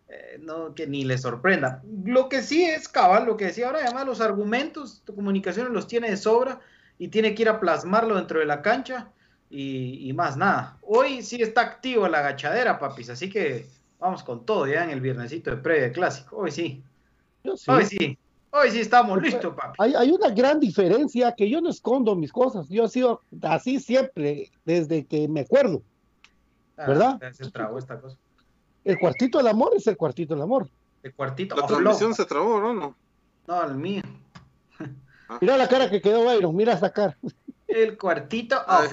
eh, 0.09 0.39
no, 0.41 0.73
que 0.73 0.87
ni 0.87 1.05
le 1.05 1.19
sorprenda. 1.19 1.83
Lo 2.05 2.29
que 2.29 2.43
sí 2.43 2.63
es 2.63 2.89
cabal, 2.89 3.27
lo 3.27 3.37
que 3.37 3.47
decía 3.47 3.67
ahora, 3.67 3.81
además 3.83 4.07
los 4.07 4.21
argumentos 4.21 5.05
de 5.05 5.15
comunicaciones 5.15 5.73
los 5.73 5.89
tiene 5.89 6.11
de 6.11 6.17
sobra 6.17 6.61
y 6.97 7.09
tiene 7.09 7.35
que 7.35 7.43
ir 7.43 7.49
a 7.49 7.59
plasmarlo 7.59 8.15
dentro 8.15 8.39
de 8.39 8.47
la 8.47 8.63
cancha 8.63 9.11
y, 9.53 10.13
más 10.15 10.37
nada. 10.37 10.79
Hoy 10.83 11.23
sí 11.23 11.43
está 11.43 11.61
activo 11.61 12.09
la 12.09 12.21
agachadera, 12.21 12.79
papis, 12.79 13.11
así 13.11 13.29
que 13.29 13.67
vamos 13.99 14.23
con 14.23 14.47
todo 14.47 14.67
ya 14.67 14.85
en 14.85 14.91
el 14.91 15.01
viernesito 15.01 15.51
de 15.51 15.59
previa 15.59 15.93
clásico. 15.93 16.37
Hoy 16.37 16.51
sí. 16.51 16.83
Hoy 17.45 17.85
sí. 17.85 18.19
Hoy 18.51 18.71
sí 18.71 18.81
estamos 18.81 19.21
listos, 19.21 19.55
papi. 19.55 19.77
Hay, 19.79 19.95
hay, 19.95 20.11
una 20.11 20.31
gran 20.31 20.61
diferencia 20.61 21.35
que 21.35 21.49
yo 21.49 21.61
no 21.61 21.71
escondo 21.71 22.15
mis 22.15 22.33
cosas. 22.33 22.69
Yo 22.69 22.85
he 22.85 22.89
sido 22.89 23.23
así 23.43 23.81
siempre, 23.81 24.51
desde 24.65 25.05
que 25.07 25.29
me 25.29 25.41
acuerdo. 25.41 25.83
Ah, 26.77 26.87
¿Verdad? 26.87 27.21
El 28.85 28.99
cuartito 28.99 29.39
del 29.39 29.49
amor 29.49 29.73
es 29.77 29.87
el 29.87 29.97
cuartito 29.97 30.35
del 30.35 30.43
amor. 30.43 30.69
El 31.03 31.15
cuartito. 31.15 31.57
La 31.57 31.67
transmisión 31.67 32.15
se 32.15 32.25
trabó, 32.25 32.61
¿no? 32.61 32.97
No, 33.47 33.65
el 33.65 33.75
mío. 33.75 34.03
Mira 35.41 35.57
la 35.57 35.69
cara 35.69 35.89
que 35.89 36.01
quedó 36.01 36.25
Byron, 36.25 36.55
mira 36.55 36.75
esa 36.75 36.93
cara. 36.93 37.17
El 37.75 37.99
cuartito 37.99 38.57
of 38.57 38.93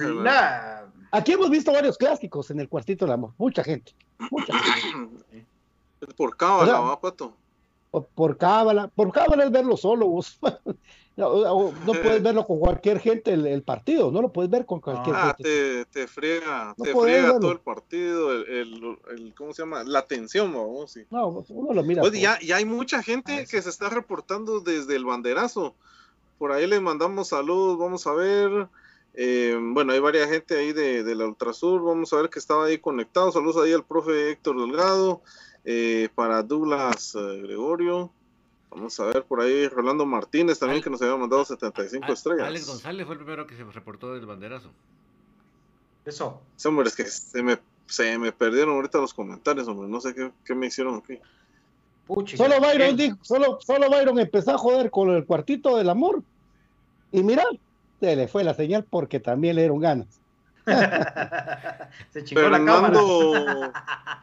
Aquí 1.12 1.32
hemos 1.32 1.50
visto 1.50 1.72
varios 1.72 1.98
clásicos 1.98 2.50
en 2.50 2.60
el 2.60 2.68
cuartito 2.68 3.04
del 3.04 3.14
amor. 3.14 3.32
Mucha 3.36 3.64
gente. 3.64 3.94
Mucha 4.30 4.56
gente. 4.58 5.46
Por 6.16 6.36
cábala, 6.36 6.80
¿va, 6.80 7.00
Pato? 7.00 7.36
Por 7.90 8.38
cábala. 8.38 8.88
Por 8.88 9.12
cábala 9.12 9.44
es 9.44 9.50
verlo 9.50 9.76
solo. 9.76 10.06
Vos. 10.06 10.38
No, 11.20 11.72
puedes 12.02 12.22
verlo 12.22 12.46
con 12.46 12.58
cualquier 12.58 12.98
gente 12.98 13.32
el, 13.32 13.62
partido, 13.62 14.10
no 14.10 14.22
lo 14.22 14.32
puedes 14.32 14.50
ver 14.50 14.64
con 14.64 14.80
cualquier 14.80 15.14
ah, 15.16 15.34
gente. 15.36 15.42
Te, 15.42 15.84
te 15.86 16.06
friega, 16.06 16.74
te 16.82 16.94
friega 16.94 17.38
todo 17.38 17.52
el 17.52 17.60
partido, 17.60 18.32
el, 18.32 19.34
¿cómo 19.36 19.52
se 19.52 19.62
llama? 19.62 19.84
La 19.84 20.06
tensión, 20.06 20.52
vamos. 20.52 20.92
Sí. 20.92 21.04
No, 21.10 21.44
uno 21.48 21.74
lo 21.74 21.82
mira. 21.82 22.02
Oye, 22.02 22.20
ya, 22.20 22.38
ya, 22.40 22.56
hay 22.56 22.64
mucha 22.64 23.02
gente 23.02 23.46
que 23.46 23.60
se 23.60 23.68
está 23.68 23.90
reportando 23.90 24.60
desde 24.60 24.96
el 24.96 25.04
banderazo. 25.04 25.74
Por 26.40 26.52
ahí 26.52 26.66
les 26.66 26.80
mandamos 26.80 27.28
saludos, 27.28 27.76
vamos 27.76 28.06
a 28.06 28.14
ver. 28.14 28.66
Eh, 29.12 29.54
bueno, 29.60 29.92
hay 29.92 30.00
varias 30.00 30.30
gente 30.30 30.58
ahí 30.58 30.72
de, 30.72 31.04
de, 31.04 31.14
la 31.14 31.26
Ultrasur, 31.26 31.84
vamos 31.84 32.14
a 32.14 32.16
ver 32.16 32.30
que 32.30 32.38
estaba 32.38 32.64
ahí 32.64 32.78
conectado. 32.78 33.30
Saludos 33.30 33.62
ahí 33.62 33.74
al 33.74 33.84
profe 33.84 34.30
Héctor 34.30 34.58
Delgado, 34.58 35.20
eh, 35.66 36.08
para 36.14 36.42
Douglas 36.42 37.14
eh, 37.14 37.42
Gregorio. 37.42 38.10
Vamos 38.70 38.98
a 39.00 39.04
ver 39.04 39.24
por 39.24 39.42
ahí 39.42 39.68
Rolando 39.68 40.06
Martínez 40.06 40.58
también, 40.58 40.82
que 40.82 40.88
nos 40.88 41.02
había 41.02 41.14
mandado 41.14 41.44
75 41.44 42.10
estrellas. 42.10 42.46
Alex 42.46 42.66
González 42.66 43.04
fue 43.04 43.16
el 43.16 43.18
primero 43.18 43.46
que 43.46 43.54
se 43.54 43.64
reportó 43.64 44.14
del 44.14 44.24
banderazo. 44.24 44.70
Eso. 46.06 46.40
Sí, 46.56 46.68
hombre, 46.68 46.88
es 46.88 46.96
que 46.96 47.04
se 47.04 47.42
me, 47.42 47.58
se 47.84 48.16
me 48.16 48.32
perdieron 48.32 48.76
ahorita 48.76 48.96
los 48.96 49.12
comentarios, 49.12 49.68
hombre. 49.68 49.90
No 49.90 50.00
sé 50.00 50.14
qué, 50.14 50.32
qué 50.46 50.54
me 50.54 50.68
hicieron 50.68 50.94
aquí 51.04 51.18
solo 52.36 52.60
Byron 52.60 52.96
dijo, 52.96 53.16
solo, 53.22 53.58
solo 53.60 53.90
Byron 53.90 54.18
empezó 54.18 54.52
a 54.52 54.58
joder 54.58 54.90
con 54.90 55.10
el 55.10 55.24
cuartito 55.24 55.76
del 55.76 55.90
amor. 55.90 56.22
Y 57.12 57.22
mira, 57.22 57.44
se 58.00 58.16
le 58.16 58.28
fue 58.28 58.44
la 58.44 58.54
señal 58.54 58.84
porque 58.88 59.20
también 59.20 59.56
le 59.56 59.62
dieron 59.62 59.80
ganas. 59.80 60.20
se 62.12 62.24
chingó 62.24 62.48
la 62.48 62.64
cámara. 62.64 63.00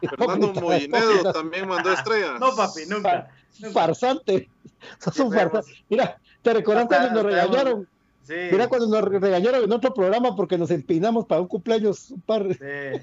Fernando 0.00 0.52
Moinedo 0.60 1.32
también 1.32 1.68
mandó 1.68 1.92
estrellas. 1.92 2.40
No, 2.40 2.54
papi, 2.54 2.86
nunca. 2.88 3.28
Farsante. 3.72 4.48
Sos 4.98 5.18
un 5.20 5.32
farsante. 5.32 5.70
Mira, 5.88 6.18
¿te 6.42 6.54
recordás 6.54 6.86
cuando 6.86 7.10
nos 7.10 7.24
regañaron? 7.24 7.88
Sí. 8.22 8.34
Mira 8.52 8.68
cuando 8.68 8.86
nos 8.88 9.02
regañaron 9.02 9.64
en 9.64 9.72
otro 9.72 9.94
programa 9.94 10.36
porque 10.36 10.58
nos 10.58 10.70
empinamos 10.70 11.26
para 11.26 11.40
un 11.40 11.48
cumpleaños 11.48 12.10
un 12.10 12.20
par. 12.20 12.46
Sí. 12.52 13.00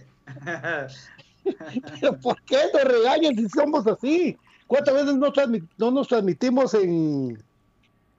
Pero 1.99 2.19
¿por 2.19 2.41
qué 2.43 2.57
nos 2.73 2.83
regañan 2.83 3.35
si 3.35 3.49
somos 3.49 3.85
así? 3.87 4.37
¿Cuántas 4.67 4.93
veces 4.93 5.15
no, 5.15 5.31
no 5.77 5.91
nos 5.91 6.07
transmitimos 6.07 6.73
en, 6.73 7.41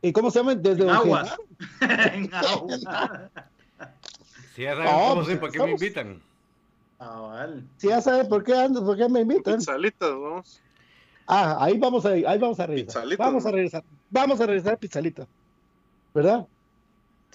en, 0.02 0.12
¿cómo 0.12 0.30
se 0.30 0.38
llama? 0.38 0.54
Desde 0.54 0.84
en 0.84 0.90
aguas. 0.90 1.36
en 1.80 2.32
aguas. 2.32 2.80
Si 4.54 4.62
ya 4.62 4.76
saben 4.76 4.92
cómo 4.92 5.24
pues, 5.24 5.38
¿por 5.38 5.50
qué 5.50 5.58
me 5.58 5.70
invitan? 5.72 6.22
Ah, 6.98 7.20
vale. 7.20 7.62
Si 7.76 7.88
ya 7.88 8.00
saben 8.00 8.28
por 8.28 8.44
qué 8.44 8.54
ando, 8.54 8.84
por 8.84 8.96
qué 8.96 9.08
me 9.08 9.20
invitan. 9.20 9.56
Pizzalitas, 9.56 10.10
vamos. 10.10 10.60
Ah, 11.26 11.56
ahí 11.60 11.76
vamos 11.78 12.06
a, 12.06 12.10
ahí 12.10 12.38
vamos 12.38 12.60
a 12.60 12.66
regresar. 12.66 13.04
Vamos 13.18 13.44
a 13.44 13.50
regresar. 13.50 13.84
Vamos 14.08 14.40
a 14.40 14.46
regresar 14.46 14.74
a 14.74 14.76
Pizzalita. 14.76 15.26
¿Verdad? 16.14 16.46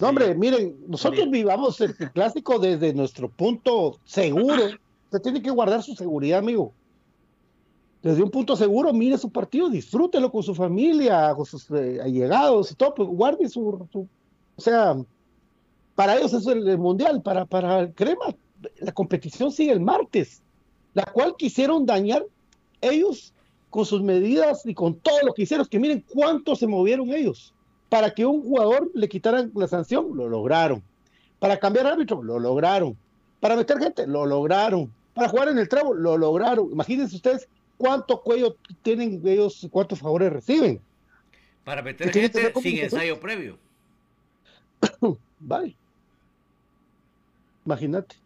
No, 0.00 0.08
hombre, 0.08 0.34
miren, 0.34 0.74
nosotros 0.88 1.30
vivamos 1.30 1.80
el 1.82 1.94
clásico 1.94 2.58
desde 2.58 2.94
nuestro 2.94 3.28
punto 3.28 4.00
seguro. 4.04 4.70
Se 5.10 5.20
tiene 5.20 5.42
que 5.42 5.50
guardar 5.50 5.82
su 5.82 5.94
seguridad, 5.94 6.38
amigo 6.38 6.72
desde 8.02 8.22
un 8.22 8.30
punto 8.30 8.56
seguro, 8.56 8.92
mire 8.92 9.16
su 9.16 9.30
partido, 9.30 9.68
disfrútelo 9.68 10.30
con 10.30 10.42
su 10.42 10.54
familia, 10.54 11.32
con 11.36 11.46
sus 11.46 11.70
eh, 11.70 12.00
allegados 12.02 12.72
y 12.72 12.74
todo, 12.74 12.94
pues 12.94 13.08
guarde 13.08 13.48
su, 13.48 13.64
o 13.64 14.60
sea, 14.60 14.96
para 15.94 16.16
ellos 16.16 16.32
es 16.32 16.46
el, 16.48 16.78
mundial, 16.78 17.22
para, 17.22 17.44
para 17.44 17.80
el 17.80 17.94
Crema, 17.94 18.34
la 18.80 18.92
competición 18.92 19.52
sigue 19.52 19.72
el 19.72 19.80
martes, 19.80 20.42
la 20.94 21.04
cual 21.04 21.36
quisieron 21.38 21.86
dañar 21.86 22.26
ellos 22.80 23.32
con 23.70 23.86
sus 23.86 24.02
medidas 24.02 24.66
y 24.66 24.74
con 24.74 24.96
todo 24.96 25.18
lo 25.24 25.32
que 25.32 25.42
hicieron, 25.42 25.66
que 25.66 25.78
miren 25.78 26.04
cuánto 26.12 26.56
se 26.56 26.66
movieron 26.66 27.10
ellos, 27.10 27.54
para 27.88 28.12
que 28.12 28.26
un 28.26 28.42
jugador 28.42 28.90
le 28.94 29.08
quitaran 29.08 29.52
la 29.54 29.68
sanción, 29.68 30.16
lo 30.16 30.28
lograron, 30.28 30.82
para 31.38 31.56
cambiar 31.56 31.86
árbitro, 31.86 32.20
lo 32.20 32.40
lograron, 32.40 32.96
para 33.38 33.54
meter 33.54 33.78
gente, 33.78 34.08
lo 34.08 34.26
lograron, 34.26 34.92
para 35.14 35.28
jugar 35.28 35.48
en 35.48 35.58
el 35.58 35.68
trabo, 35.68 35.94
lo 35.94 36.18
lograron, 36.18 36.70
imagínense 36.72 37.14
ustedes 37.14 37.48
cuánto 37.76 38.20
cuello 38.20 38.56
tienen 38.82 39.20
ellos, 39.24 39.66
cuántos 39.70 39.98
favores 39.98 40.32
reciben. 40.32 40.80
Para 41.64 41.82
meter 41.82 42.12
gente 42.12 42.52
sin 42.60 42.78
ensayo 42.78 43.20
previo. 43.20 43.58
vale. 45.40 45.76
Imagínate. 47.64 48.16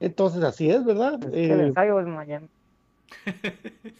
Entonces 0.00 0.42
así 0.42 0.70
es, 0.70 0.84
¿verdad? 0.84 1.22
el 1.32 1.50
eh, 1.50 1.66
ensayo 1.66 2.00
es 2.00 2.06
mañana. 2.06 2.46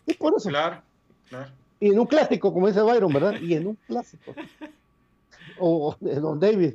Y 0.07 0.15
por 0.15 0.35
eso. 0.37 0.49
Claro, 0.49 0.83
claro. 1.29 1.51
Y 1.81 1.93
en 1.93 1.99
un 1.99 2.07
clásico, 2.07 2.53
como 2.53 2.69
dice 2.69 2.81
Byron, 2.81 3.13
¿verdad? 3.13 3.41
Y 3.41 3.55
en 3.55 3.67
un 3.67 3.79
clásico. 3.87 4.35
o, 5.59 5.97
de 6.01 6.15
Don 6.17 6.41
David. 6.41 6.75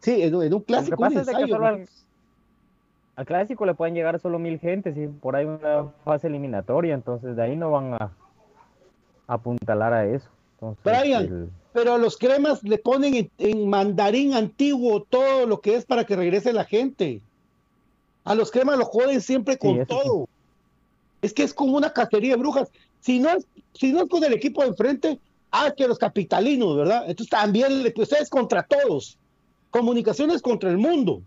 Sí, 0.00 0.22
en, 0.22 0.34
un 0.34 0.60
clásico. 0.62 1.02
Un 1.02 1.16
ensayo, 1.16 1.86
al 3.16 3.26
clásico 3.26 3.66
le 3.66 3.74
pueden 3.74 3.94
llegar 3.94 4.18
solo 4.20 4.38
mil 4.38 4.58
gentes 4.58 4.96
y 4.96 5.06
por 5.06 5.36
ahí 5.36 5.44
una 5.44 5.92
fase 6.04 6.28
eliminatoria, 6.28 6.94
entonces 6.94 7.36
de 7.36 7.42
ahí 7.42 7.56
no 7.56 7.70
van 7.70 7.94
a, 7.94 8.12
apuntalar 9.26 9.92
a 9.92 10.06
eso. 10.06 10.28
Brian, 10.84 11.50
pero 11.72 11.94
a 11.94 11.98
los 11.98 12.16
cremas 12.16 12.62
le 12.62 12.78
ponen 12.78 13.30
en, 13.38 13.68
mandarín 13.68 14.34
antiguo 14.34 15.02
todo 15.02 15.46
lo 15.46 15.60
que 15.60 15.74
es 15.74 15.84
para 15.84 16.04
que 16.04 16.16
regrese 16.16 16.52
la 16.52 16.64
gente. 16.64 17.20
A 18.24 18.34
los 18.34 18.50
cremas 18.50 18.78
lo 18.78 18.84
joden 18.84 19.20
siempre 19.20 19.58
con 19.58 19.84
todo. 19.86 20.28
Es 21.20 21.32
que 21.32 21.42
es 21.42 21.52
como 21.52 21.76
una 21.76 21.92
cacería 21.92 22.34
de 22.34 22.40
brujas. 22.40 22.70
Si 23.00 23.18
no 23.18 23.30
es, 23.30 23.46
si 23.74 23.92
no 23.92 24.02
es 24.02 24.08
con 24.08 24.22
el 24.22 24.32
equipo 24.32 24.62
de 24.62 24.68
enfrente, 24.68 25.18
ah, 25.50 25.72
que 25.76 25.88
los 25.88 25.98
capitalinos, 25.98 26.76
¿verdad? 26.76 27.04
Entonces 27.08 27.30
también 27.30 27.84
ustedes 27.96 28.30
contra 28.30 28.62
todos. 28.62 29.18
Comunicaciones 29.70 30.42
contra 30.42 30.70
el 30.70 30.78
mundo. 30.78 31.22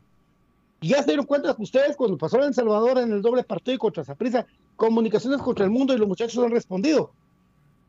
Y 0.81 0.89
ya 0.89 0.99
se 0.99 1.05
dieron 1.05 1.25
cuenta 1.25 1.55
que 1.55 1.63
ustedes 1.63 1.95
cuando 1.95 2.17
pasó 2.17 2.37
en 2.37 2.45
El 2.45 2.53
Salvador 2.53 2.99
en 2.99 3.11
el 3.11 3.21
doble 3.21 3.43
partido 3.43 3.79
contra 3.79 4.03
Zaprisa, 4.03 4.45
comunicaciones 4.75 5.41
contra 5.41 5.65
el 5.65 5.71
mundo 5.71 5.93
y 5.93 5.97
los 5.97 6.07
muchachos 6.07 6.43
han 6.43 6.51
respondido. 6.51 7.11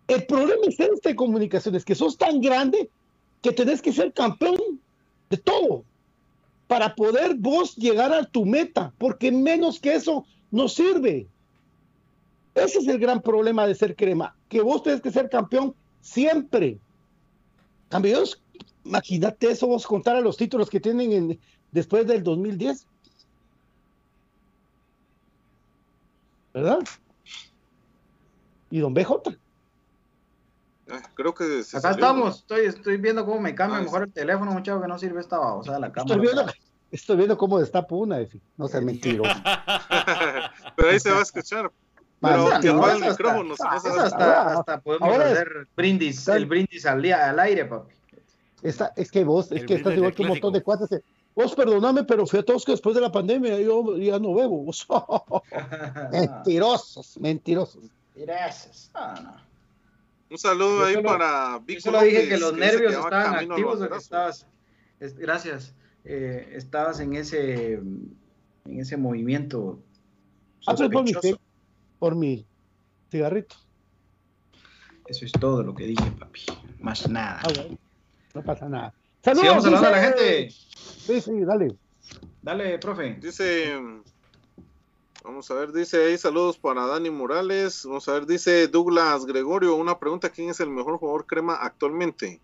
El 0.09 0.25
problema 0.27 0.62
es 0.66 0.79
este 0.79 1.11
de 1.11 1.16
comunicaciones, 1.16 1.85
que 1.85 1.94
sos 1.94 2.16
tan 2.16 2.40
grande 2.40 2.88
que 3.42 3.53
tenés 3.53 3.83
que 3.83 3.92
ser 3.92 4.12
campeón 4.12 4.57
de 5.31 5.37
todo, 5.37 5.85
para 6.68 6.94
poder 6.94 7.35
vos 7.35 7.77
llegar 7.77 8.12
a 8.12 8.25
tu 8.25 8.44
meta, 8.44 8.92
porque 8.99 9.33
menos 9.33 9.81
que 9.81 9.94
eso 9.94 10.25
no 10.51 10.68
sirve. 10.68 11.27
Ese 12.55 12.79
es 12.79 12.88
el 12.88 12.99
gran 12.99 13.20
problema 13.20 13.66
de 13.66 13.75
ser 13.75 13.96
crema, 13.96 14.35
que 14.49 14.62
vos 14.62 14.83
tenés 14.83 15.01
que 15.01 15.11
ser 15.11 15.29
campeón 15.29 15.75
siempre. 16.01 16.79
Campeones, 17.88 18.40
imagínate 18.85 19.51
eso, 19.51 19.66
vos 19.66 19.87
contar 19.87 20.16
a 20.16 20.20
los 20.20 20.37
títulos 20.37 20.70
que 20.70 20.81
tienen 20.81 21.12
en, 21.12 21.40
después 21.72 22.07
del 22.07 22.22
2010. 22.22 22.87
¿Verdad? 26.55 26.79
Y 28.70 28.81
don 28.81 28.94
BJ. 28.94 29.37
Ah, 30.88 31.02
creo 31.14 31.35
que 31.35 31.62
acá 31.72 31.90
estamos, 31.90 32.37
estoy, 32.38 32.66
estoy 32.66 32.96
viendo 32.96 33.24
cómo 33.24 33.40
me 33.40 33.55
cambia 33.55 33.79
ah, 33.79 33.83
mejor 33.83 34.05
el 34.05 34.12
teléfono, 34.12 34.52
muchacho, 34.52 34.81
que 34.81 34.87
no 34.87 34.98
sirve 34.98 35.20
esta 35.20 35.38
babosa 35.38 35.74
de 35.74 35.81
la 35.81 35.92
cámara. 35.92 36.14
Estoy 36.14 36.35
viendo, 36.35 36.52
estoy 36.92 37.16
viendo 37.16 37.37
cómo 37.37 37.59
destapo 37.59 37.96
una, 37.96 38.18
no 38.57 38.68
sea 38.68 38.81
mentiroso. 38.81 39.35
Pero 40.76 40.88
ahí 40.88 41.00
se 41.00 41.11
va 41.11 41.18
a 41.18 41.22
escuchar. 41.22 41.72
Pero 42.20 42.61
que 42.61 42.72
no, 42.72 42.90
el 42.90 43.00
micrófono. 43.00 43.55
Hasta, 43.59 44.59
hasta, 44.59 44.81
podemos 44.81 45.18
hacer 45.18 45.68
brindis, 45.76 46.26
el 46.29 46.46
brindis 46.46 46.87
al, 46.87 47.02
día, 47.02 47.31
al 47.31 47.38
aire, 47.40 47.64
papi. 47.64 47.94
Esta, 48.62 48.92
es 48.96 49.11
que 49.11 49.24
vos, 49.24 49.52
es 49.52 49.64
que 49.64 49.74
estás 49.74 49.94
igual 49.94 50.14
que 50.14 50.22
un 50.22 50.29
montón 50.29 50.52
de 50.52 50.62
cuates. 50.62 51.02
Vos 51.37 51.55
perdoname, 51.55 52.03
pero 52.05 52.27
fui 52.27 52.38
a 52.38 52.42
todos 52.42 52.64
que 52.64 52.72
después 52.72 52.94
de 52.94 53.03
la 53.03 53.12
pandemia 53.12 53.61
yo 53.61 53.94
ya 53.99 54.18
no 54.18 54.35
bebo. 54.35 54.64
mentirosos, 56.11 57.18
mentirosos. 57.20 57.85
Gracias. 58.14 58.90
no. 58.94 59.37
Un 60.31 60.38
saludo 60.38 60.87
ahí 60.87 61.03
para 61.03 61.59
Víctor. 61.59 61.92
Yo 61.92 61.99
solo 61.99 62.03
dije 62.03 62.29
que 62.31 62.38
los 62.38 62.57
nervios 62.57 62.94
estaban 62.94 63.51
activos 63.51 63.83
o 63.83 63.88
que 63.88 63.96
estabas. 63.99 64.46
gracias. 64.99 65.75
Eh, 66.05 66.55
estabas 66.55 67.01
en 67.01 67.14
ese 67.14 67.75
en 67.75 68.81
ese 68.81 68.96
movimiento. 68.96 69.79
Ah, 70.66 70.75
por 70.75 71.05
mi, 71.05 71.12
por 71.99 72.14
mi 72.16 72.46
cigarrito. 73.11 73.57
Eso 75.07 75.27
es 75.27 75.33
todo 75.33 75.62
lo 75.62 75.75
que 75.75 75.85
dije, 75.85 76.11
papi. 76.18 76.40
Más 76.81 77.09
nada. 77.09 77.42
Ah, 77.44 77.77
no 78.35 78.42
pasa 78.42 78.68
nada. 78.70 78.94
Saludos. 79.27 79.83
a 79.83 79.91
la 79.91 80.01
gente. 80.01 80.51
Sí, 80.51 81.21
sí, 81.21 81.41
dale. 81.45 81.75
Dale, 82.43 82.79
profe. 82.79 83.19
Dice 83.21 83.77
Vamos 85.25 85.51
a 85.51 85.55
ver, 85.55 85.73
dice 85.73 86.05
ahí 86.05 86.17
saludos 86.17 86.57
para 86.57 86.87
Dani 86.87 87.11
Morales. 87.11 87.85
Vamos 87.85 88.07
a 88.09 88.12
ver, 88.12 88.27
dice 88.27 88.69
Douglas 88.69 89.27
Gregorio, 89.27 89.75
una 89.75 89.99
pregunta, 89.99 90.31
¿quién 90.31 90.51
es 90.51 90.61
el 90.61 90.71
mejor 90.71 90.99
jugador 90.99 91.27
crema 91.27 91.57
actualmente? 91.57 92.41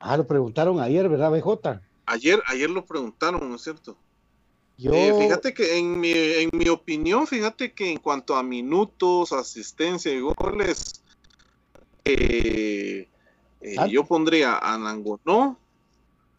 Ah, 0.00 0.18
lo 0.18 0.26
preguntaron 0.26 0.80
ayer, 0.80 1.08
¿verdad, 1.08 1.30
BJ? 1.30 1.80
Ayer, 2.04 2.42
ayer 2.46 2.68
lo 2.68 2.84
preguntaron, 2.84 3.48
¿no 3.48 3.56
es 3.56 3.62
cierto? 3.62 3.96
Yo... 4.76 4.92
Eh, 4.92 5.14
fíjate 5.18 5.54
que 5.54 5.78
en 5.78 5.98
mi, 5.98 6.12
en 6.12 6.50
mi 6.52 6.68
opinión, 6.68 7.26
fíjate 7.26 7.72
que 7.72 7.90
en 7.90 7.96
cuanto 7.96 8.36
a 8.36 8.42
minutos, 8.42 9.32
asistencia 9.32 10.12
y 10.12 10.20
goles, 10.20 11.02
eh, 12.04 13.08
eh, 13.60 13.76
¿Ah? 13.78 13.86
yo 13.86 14.04
pondría 14.04 14.58
a 14.58 14.78
Nangonó, 14.78 15.58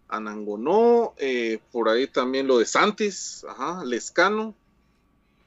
a 0.08 0.20
Nangonó, 0.20 1.14
por 1.72 1.90
ahí 1.90 2.08
también 2.08 2.48
lo 2.48 2.58
de 2.58 2.66
Santis, 2.66 3.46
ajá, 3.48 3.84
Lescano, 3.84 4.56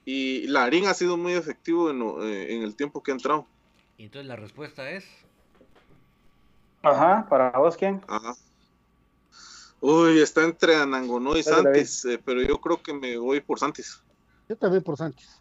y 0.05 0.47
Larín 0.49 0.87
ha 0.87 0.95
sido 0.95 1.17
muy 1.17 1.33
efectivo 1.33 1.91
eh, 2.23 2.55
en, 2.55 2.63
el 2.63 2.75
tiempo 2.75 3.03
que 3.03 3.13
ha 3.13 3.15
entrado. 3.15 3.47
Y 3.97 4.05
entonces 4.05 4.27
la 4.27 4.37
respuesta 4.37 4.91
es. 4.91 5.05
Ajá, 6.83 7.27
¿para 7.29 7.51
vos 7.51 7.77
quién? 7.77 8.03
Ajá. 8.09 8.35
Uy, 9.81 10.21
está 10.21 10.45
entre 10.45 10.77
Anangonó 10.77 11.37
y 11.37 11.43
Santis, 11.43 12.05
eh, 12.05 12.21
pero 12.25 12.43
yo 12.43 12.61
creo 12.61 12.83
que 12.83 12.93
me 12.93 13.17
voy 13.17 13.41
por 13.41 13.59
Santis. 13.59 14.03
Yo 14.49 14.57
también 14.57 14.83
por 14.83 14.97
Santis. 14.97 15.41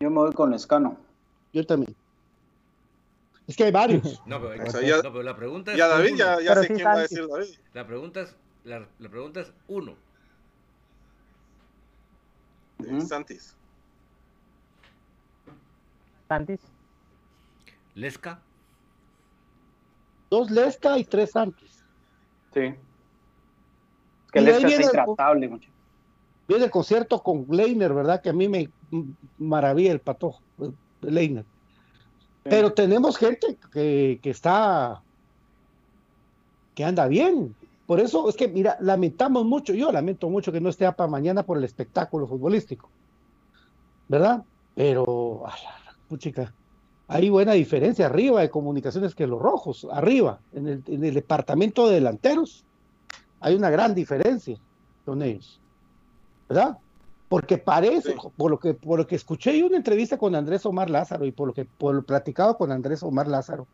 Yo 0.00 0.10
me 0.10 0.16
voy 0.16 0.32
con 0.32 0.52
Escano. 0.52 0.96
Yo 1.52 1.64
también. 1.64 1.94
Es 3.46 3.56
que 3.56 3.64
hay 3.64 3.72
varios. 3.72 4.22
No, 4.26 4.40
pero, 4.40 5.22
la 5.22 5.36
pregunta 5.36 5.72
es. 5.72 5.78
Ya, 5.78 5.88
David, 5.88 6.16
ya, 6.16 6.40
ya 6.40 6.54
sé 6.56 6.68
quién 6.68 6.86
va 6.86 6.92
a 6.92 7.00
decir 7.00 7.26
David. 7.26 7.48
La 7.72 7.86
pregunta 7.86 8.20
es, 8.22 8.36
la, 8.64 8.86
pregunta 9.10 9.40
es 9.40 9.52
uno. 9.68 9.94
Santis. 13.06 13.54
Santis. 16.28 16.60
Lesca. 17.94 18.40
Dos 20.28 20.50
Lesca 20.50 20.98
y 20.98 21.04
tres 21.04 21.30
Santis. 21.30 21.84
Sí. 22.52 22.60
Es 22.60 22.76
que 24.32 24.40
Lesca 24.40 24.68
es 24.68 24.80
intratable, 24.80 25.48
mucho. 25.48 25.70
Viene 26.48 26.64
el 26.64 26.70
concierto 26.70 27.22
con 27.22 27.46
Leiner, 27.48 27.94
¿verdad? 27.94 28.20
Que 28.20 28.28
a 28.30 28.32
mí 28.32 28.48
me 28.48 28.68
maravilla 29.38 29.92
el 29.92 30.00
patojo, 30.00 30.42
Leiner. 31.00 31.44
Pero 32.48 32.72
tenemos 32.72 33.16
gente 33.16 33.56
que, 33.72 34.18
que 34.22 34.30
está, 34.30 35.02
que 36.74 36.84
anda 36.84 37.06
bien. 37.08 37.54
Por 37.86 38.00
eso 38.00 38.28
es 38.28 38.36
que, 38.36 38.48
mira, 38.48 38.76
lamentamos 38.80 39.44
mucho, 39.44 39.72
yo 39.72 39.92
lamento 39.92 40.28
mucho 40.28 40.52
que 40.52 40.60
no 40.60 40.68
esté 40.68 40.90
para 40.92 41.08
mañana 41.08 41.44
por 41.44 41.56
el 41.56 41.64
espectáculo 41.64 42.26
futbolístico, 42.26 42.90
¿verdad? 44.08 44.42
Pero, 44.74 45.44
puchica, 46.08 46.52
hay 47.08 47.30
buena 47.30 47.52
diferencia 47.52 48.06
arriba 48.06 48.40
de 48.40 48.50
comunicaciones 48.50 49.14
que 49.14 49.26
los 49.26 49.40
rojos, 49.40 49.86
arriba, 49.92 50.40
en 50.52 50.66
el, 50.66 50.82
en 50.86 51.04
el 51.04 51.14
departamento 51.14 51.86
de 51.86 51.94
delanteros, 51.94 52.64
hay 53.40 53.54
una 53.54 53.70
gran 53.70 53.94
diferencia 53.94 54.58
con 55.04 55.22
ellos, 55.22 55.60
¿verdad? 56.48 56.78
Porque 57.28 57.58
parece, 57.58 58.14
por, 58.36 58.50
lo 58.50 58.58
que, 58.58 58.74
por 58.74 58.98
lo 58.98 59.06
que 59.06 59.16
escuché 59.16 59.58
yo 59.58 59.66
una 59.66 59.76
entrevista 59.76 60.16
con 60.16 60.34
Andrés 60.34 60.64
Omar 60.64 60.90
Lázaro 60.90 61.26
y 61.26 61.32
por 61.32 61.48
lo 61.48 61.54
que 61.54 61.64
por 61.64 61.94
lo 61.94 62.02
platicado 62.02 62.56
con 62.56 62.70
Andrés 62.70 63.02
Omar 63.02 63.26
Lázaro, 63.26 63.66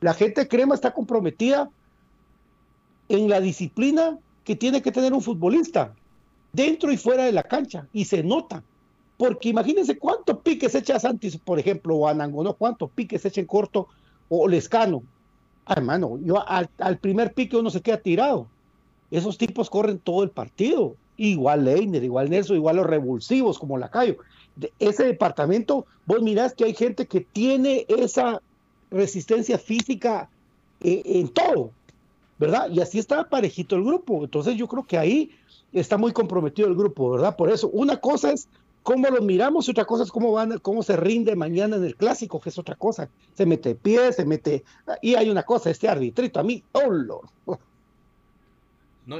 la 0.00 0.14
gente 0.14 0.46
crema 0.46 0.74
está 0.74 0.92
comprometida 0.92 1.70
en 3.08 3.28
la 3.28 3.40
disciplina 3.40 4.18
que 4.44 4.56
tiene 4.56 4.82
que 4.82 4.92
tener 4.92 5.12
un 5.12 5.22
futbolista, 5.22 5.94
dentro 6.52 6.92
y 6.92 6.96
fuera 6.96 7.24
de 7.24 7.32
la 7.32 7.42
cancha, 7.42 7.88
y 7.92 8.04
se 8.04 8.22
nota. 8.22 8.62
Porque 9.16 9.48
imagínense 9.48 9.98
cuántos 9.98 10.38
piques 10.38 10.74
echa 10.74 10.98
Santis, 10.98 11.36
por 11.38 11.58
ejemplo, 11.58 11.96
o 11.96 12.08
Anangonó, 12.08 12.54
cuántos 12.54 12.90
piques 12.90 13.24
echa 13.24 13.40
en 13.40 13.46
corto, 13.46 13.88
o 14.28 14.48
Lescano. 14.48 15.02
Ah, 15.66 15.74
hermano, 15.76 16.18
yo 16.22 16.46
al, 16.46 16.98
primer 16.98 17.32
pique 17.32 17.56
uno 17.56 17.70
se 17.70 17.80
queda 17.80 17.98
tirado. 17.98 18.46
Esos 19.10 19.38
tipos 19.38 19.70
corren 19.70 19.98
todo 19.98 20.22
el 20.22 20.30
partido. 20.30 20.96
Igual 21.16 21.64
Leiner, 21.64 22.02
igual 22.02 22.30
Nelson, 22.30 22.56
igual 22.56 22.76
los 22.76 22.86
revulsivos 22.86 23.58
como 23.58 23.78
Lacayo. 23.78 24.16
De 24.56 24.72
ese 24.78 25.04
departamento, 25.04 25.86
vos 26.06 26.22
mirás 26.22 26.54
que 26.54 26.64
hay 26.64 26.74
gente 26.74 27.06
que 27.06 27.20
tiene 27.20 27.86
esa 27.88 28.40
resistencia 28.90 29.58
física 29.58 30.28
eh, 30.80 31.02
en 31.04 31.28
todo, 31.28 31.70
¿verdad? 32.38 32.70
Y 32.70 32.80
así 32.80 32.98
está 32.98 33.28
parejito 33.28 33.76
el 33.76 33.84
grupo. 33.84 34.24
Entonces 34.24 34.56
yo 34.56 34.68
creo 34.68 34.84
que 34.84 34.98
ahí 34.98 35.30
está 35.72 35.96
muy 35.96 36.12
comprometido 36.12 36.68
el 36.68 36.74
grupo, 36.74 37.10
¿verdad? 37.10 37.36
Por 37.36 37.50
eso, 37.50 37.68
una 37.68 37.96
cosa 37.96 38.32
es 38.32 38.48
cómo 38.82 39.08
lo 39.08 39.22
miramos 39.22 39.66
y 39.66 39.72
otra 39.72 39.84
cosa 39.86 40.04
es 40.04 40.12
cómo 40.12 40.30
van, 40.32 40.58
cómo 40.58 40.82
se 40.82 40.96
rinde 40.96 41.34
mañana 41.34 41.76
en 41.76 41.84
el 41.84 41.96
clásico, 41.96 42.40
que 42.40 42.50
es 42.50 42.58
otra 42.58 42.76
cosa. 42.76 43.08
Se 43.34 43.46
mete 43.46 43.74
pie, 43.74 44.12
se 44.12 44.24
mete. 44.24 44.62
Y 45.02 45.14
hay 45.14 45.30
una 45.30 45.42
cosa, 45.42 45.70
este 45.70 45.88
arbitrito, 45.88 46.38
a 46.38 46.44
mí, 46.44 46.62
oh 46.72 46.90
Lord. 46.90 47.28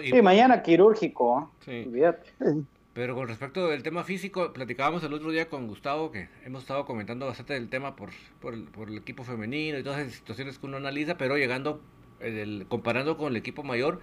Sí, 0.02 0.22
mañana 0.22 0.62
quirúrgico. 0.62 1.50
¿eh? 1.66 1.84
Sí. 1.90 2.64
Pero 2.94 3.16
con 3.16 3.26
respecto 3.26 3.66
del 3.68 3.82
tema 3.82 4.04
físico, 4.04 4.52
platicábamos 4.52 5.02
el 5.02 5.12
otro 5.12 5.32
día 5.32 5.48
con 5.48 5.66
Gustavo, 5.66 6.12
que 6.12 6.28
hemos 6.44 6.62
estado 6.62 6.84
comentando 6.84 7.26
bastante 7.26 7.54
del 7.54 7.68
tema 7.68 7.96
por, 7.96 8.10
por, 8.40 8.54
el, 8.54 8.96
equipo 8.96 9.24
femenino 9.24 9.78
y 9.78 9.82
todas 9.82 10.04
las 10.04 10.12
situaciones 10.12 10.58
que 10.60 10.66
uno 10.66 10.76
analiza, 10.76 11.16
pero 11.16 11.36
llegando, 11.36 11.80
el, 12.20 12.66
comparando 12.68 13.16
con 13.16 13.32
el 13.32 13.36
equipo 13.36 13.64
mayor, 13.64 14.00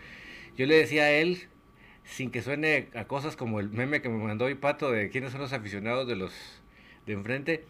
yo 0.57 0.65
le 0.65 0.75
decía 0.75 1.03
a 1.03 1.11
él 1.11 1.47
sin 2.03 2.31
que 2.31 2.41
suene 2.41 2.89
a 2.93 3.05
cosas 3.05 3.37
como 3.37 3.61
el 3.61 3.69
meme 3.69 4.01
que 4.01 4.09
me 4.09 4.21
mandó 4.21 4.45
hoy 4.45 4.55
Pato 4.55 4.91
de 4.91 5.09
quiénes 5.09 5.31
son 5.31 5.39
los 5.39 5.53
aficionados 5.53 6.05
de 6.05 6.17
los 6.17 6.33
de 7.05 7.13
enfrente. 7.13 7.63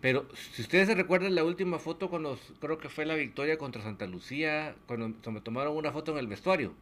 Pero 0.00 0.26
si 0.34 0.62
ustedes 0.62 0.88
se 0.88 0.94
recuerdan 0.94 1.34
la 1.34 1.44
última 1.44 1.78
foto 1.78 2.08
cuando 2.08 2.38
creo 2.60 2.78
que 2.78 2.88
fue 2.88 3.04
la 3.04 3.14
victoria 3.16 3.58
contra 3.58 3.82
Santa 3.82 4.06
Lucía, 4.06 4.76
cuando 4.86 5.30
me 5.30 5.40
tomaron 5.42 5.76
una 5.76 5.92
foto 5.92 6.12
en 6.12 6.18
el 6.18 6.26
vestuario 6.26 6.72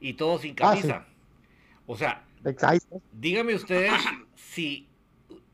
y 0.00 0.14
todos 0.14 0.42
sin 0.42 0.52
ah, 0.52 0.56
camisa. 0.56 1.06
O 1.86 1.96
sea, 1.96 2.24
dígame 3.12 3.54
ustedes 3.54 3.92
si 4.34 4.86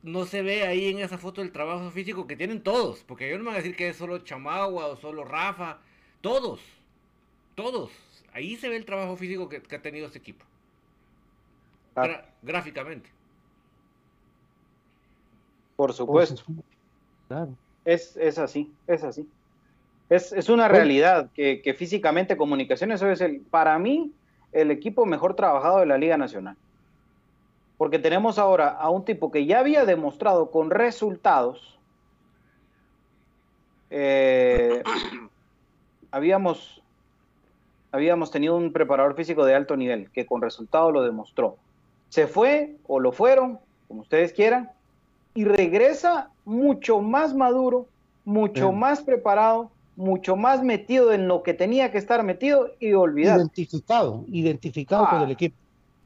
no 0.03 0.25
se 0.25 0.43
ve 0.43 0.67
ahí 0.67 0.89
en 0.89 0.99
esa 1.01 1.19
foto 1.19 1.43
el 1.43 1.51
trabajo 1.51 1.91
físico 1.91 2.27
que 2.27 2.37
tienen 2.37 2.63
todos, 2.63 3.03
porque 3.05 3.29
yo 3.29 3.39
no 3.39 3.45
me 3.45 3.51
voy 3.51 3.59
a 3.59 3.63
decir 3.63 3.77
que 3.77 3.89
es 3.89 3.97
solo 3.97 4.19
Chamagua 4.19 4.87
o 4.87 4.97
solo 4.97 5.25
Rafa, 5.25 5.79
todos, 6.21 6.61
todos. 7.55 7.91
Ahí 8.33 8.57
se 8.57 8.69
ve 8.69 8.77
el 8.77 8.85
trabajo 8.85 9.17
físico 9.17 9.49
que, 9.49 9.63
ha 9.75 9.83
tenido 9.83 10.07
este 10.07 10.19
equipo. 10.19 10.45
gráficamente. 12.43 13.11
Por 15.75 15.93
supuesto. 15.93 16.43
Claro. 17.29 17.55
Es, 17.85 18.17
es 18.17 18.39
así, 18.39 18.73
es 18.87 19.05
así. 19.05 19.29
Es, 20.09 20.33
es 20.33 20.49
una 20.49 20.69
realidad 20.69 21.31
que, 21.35 21.61
que, 21.63 21.75
físicamente 21.75 22.37
Comunicaciones 22.37 23.03
es 23.03 23.21
el, 23.21 23.41
para 23.41 23.79
mí, 23.79 24.13
el 24.57 24.71
equipo 24.71 25.05
mejor 25.05 25.35
trabajado 25.35 25.81
de 25.81 25.87
la 25.87 25.99
Liga 25.99 26.16
Nacional. 26.16 26.57
Porque 27.77 27.99
tenemos 27.99 28.38
ahora 28.38 28.69
a 28.69 28.88
un 28.88 29.05
tipo 29.05 29.31
que 29.31 29.45
ya 29.45 29.59
había 29.59 29.85
demostrado 29.85 30.51
con 30.51 30.71
resultados. 30.71 31.79
Eh, 33.90 34.83
habíamos, 36.11 36.83
habíamos 37.92 38.31
tenido 38.31 38.57
un 38.57 38.73
preparador 38.73 39.14
físico 39.14 39.45
de 39.45 39.55
alto 39.55 39.77
nivel 39.77 40.11
que 40.11 40.25
con 40.25 40.40
resultados 40.40 40.90
lo 40.90 41.03
demostró. 41.03 41.59
Se 42.09 42.27
fue 42.27 42.77
o 42.87 42.99
lo 42.99 43.12
fueron, 43.12 43.59
como 43.88 44.01
ustedes 44.01 44.33
quieran, 44.33 44.71
y 45.35 45.45
regresa 45.45 46.31
mucho 46.47 47.03
más 47.03 47.35
maduro, 47.35 47.87
mucho 48.25 48.73
más 48.73 49.03
preparado, 49.03 49.71
mucho 49.97 50.37
más 50.37 50.63
metido 50.63 51.13
en 51.13 51.27
lo 51.27 51.43
que 51.43 51.55
tenía 51.55 51.91
que 51.91 51.99
estar 51.99 52.23
metido 52.23 52.71
y 52.79 52.93
olvidado. 52.93 53.39
Identificado, 53.39 54.25
identificado 54.29 55.09
con 55.09 55.23
el 55.23 55.29
ah, 55.29 55.33
equipo. 55.33 55.57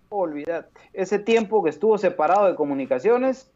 Olvídate. 0.08 0.68
Ese 0.92 1.18
tiempo 1.18 1.62
que 1.62 1.70
estuvo 1.70 1.98
separado 1.98 2.46
de 2.46 2.54
comunicaciones, 2.54 3.50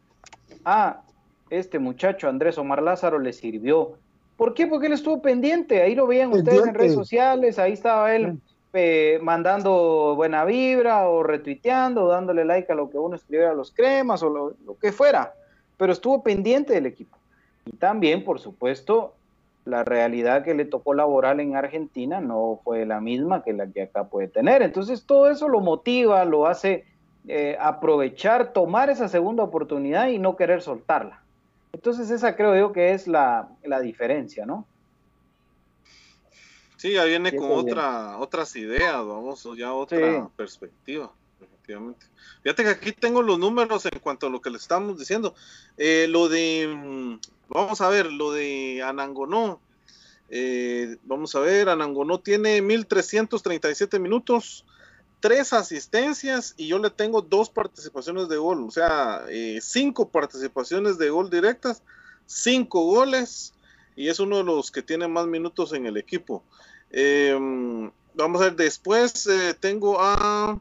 a 0.63 1.01
este 1.49 1.79
muchacho 1.79 2.27
Andrés 2.27 2.57
Omar 2.57 2.81
Lázaro 2.81 3.19
le 3.19 3.33
sirvió. 3.33 3.93
¿Por 4.37 4.53
qué? 4.53 4.67
Porque 4.67 4.87
él 4.87 4.93
estuvo 4.93 5.21
pendiente. 5.21 5.81
Ahí 5.81 5.95
lo 5.95 6.07
veían 6.07 6.31
ustedes 6.31 6.65
en 6.65 6.73
redes 6.73 6.93
sociales, 6.93 7.57
ahí 7.57 7.73
estaba 7.73 8.13
él 8.13 8.37
eh, 8.73 9.19
mandando 9.21 10.13
buena 10.15 10.43
vibra 10.43 11.07
o 11.07 11.23
retuiteando, 11.23 12.05
o 12.05 12.07
dándole 12.09 12.43
like 12.43 12.71
a 12.71 12.75
lo 12.75 12.89
que 12.89 12.97
uno 12.97 13.15
escribiera 13.15 13.51
a 13.51 13.55
los 13.55 13.71
cremas 13.71 14.21
o 14.23 14.29
lo 14.29 14.77
que 14.79 14.91
fuera. 14.91 15.33
Pero 15.77 15.93
estuvo 15.93 16.21
pendiente 16.21 16.73
del 16.73 16.85
equipo. 16.85 17.17
Y 17.65 17.77
también, 17.77 18.23
por 18.23 18.39
supuesto, 18.39 19.13
la 19.65 19.83
realidad 19.83 20.43
que 20.43 20.53
le 20.53 20.65
tocó 20.65 20.93
laboral 20.93 21.39
en 21.39 21.55
Argentina 21.55 22.21
no 22.21 22.61
fue 22.63 22.85
la 22.85 23.01
misma 23.01 23.43
que 23.43 23.51
la 23.51 23.67
que 23.67 23.83
acá 23.83 24.05
puede 24.05 24.27
tener. 24.27 24.61
Entonces 24.61 25.05
todo 25.05 25.29
eso 25.29 25.49
lo 25.49 25.59
motiva, 25.59 26.23
lo 26.23 26.45
hace 26.45 26.85
eh, 27.27 27.57
aprovechar, 27.59 28.53
tomar 28.53 28.91
esa 28.91 29.09
segunda 29.09 29.43
oportunidad 29.43 30.07
y 30.09 30.19
no 30.19 30.35
querer 30.35 30.61
soltarla. 30.61 31.23
Entonces 31.73 32.11
esa 32.11 32.35
creo 32.35 32.55
yo 32.55 32.71
que 32.71 32.93
es 32.93 33.07
la, 33.07 33.49
diferencia, 33.81 34.45
¿no? 34.45 34.67
Sí, 36.77 36.93
ya 36.93 37.03
viene 37.05 37.35
con 37.35 37.51
otra, 37.51 38.19
otras 38.19 38.55
ideas, 38.55 38.95
vamos, 38.97 39.47
ya 39.57 39.73
otra 39.73 40.29
perspectiva, 40.35 41.11
efectivamente. 41.41 42.05
Fíjate 42.43 42.63
que 42.63 42.69
aquí 42.69 42.91
tengo 42.91 43.23
los 43.23 43.39
números 43.39 43.87
en 43.87 43.99
cuanto 43.99 44.27
a 44.27 44.29
lo 44.29 44.39
que 44.39 44.51
le 44.51 44.57
estamos 44.57 44.99
diciendo. 44.99 45.33
Eh, 45.77 46.05
lo 46.07 46.29
de 46.29 46.71
mm, 46.71 47.15
Vamos 47.49 47.81
a 47.81 47.89
ver, 47.89 48.11
lo 48.11 48.31
de 48.31 48.81
Anangonó. 48.83 49.59
Eh, 50.29 50.97
vamos 51.03 51.35
a 51.35 51.39
ver, 51.39 51.69
Anangonó 51.69 52.19
tiene 52.19 52.61
1337 52.61 53.99
minutos, 53.99 54.65
tres 55.19 55.53
asistencias 55.53 56.55
y 56.57 56.67
yo 56.67 56.79
le 56.79 56.89
tengo 56.89 57.21
dos 57.21 57.49
participaciones 57.49 58.27
de 58.27 58.37
gol, 58.37 58.63
o 58.67 58.71
sea, 58.71 59.23
eh, 59.29 59.59
cinco 59.61 60.09
participaciones 60.09 60.97
de 60.97 61.09
gol 61.09 61.29
directas, 61.29 61.83
cinco 62.25 62.85
goles 62.85 63.53
y 63.95 64.09
es 64.09 64.19
uno 64.19 64.37
de 64.37 64.43
los 64.43 64.71
que 64.71 64.81
tiene 64.81 65.07
más 65.07 65.27
minutos 65.27 65.73
en 65.73 65.85
el 65.85 65.97
equipo. 65.97 66.43
Em, 66.89 67.91
vamos 68.15 68.41
a 68.41 68.45
ver, 68.45 68.55
después 68.55 69.27
eh, 69.27 69.53
tengo 69.59 69.97
a 69.99 70.59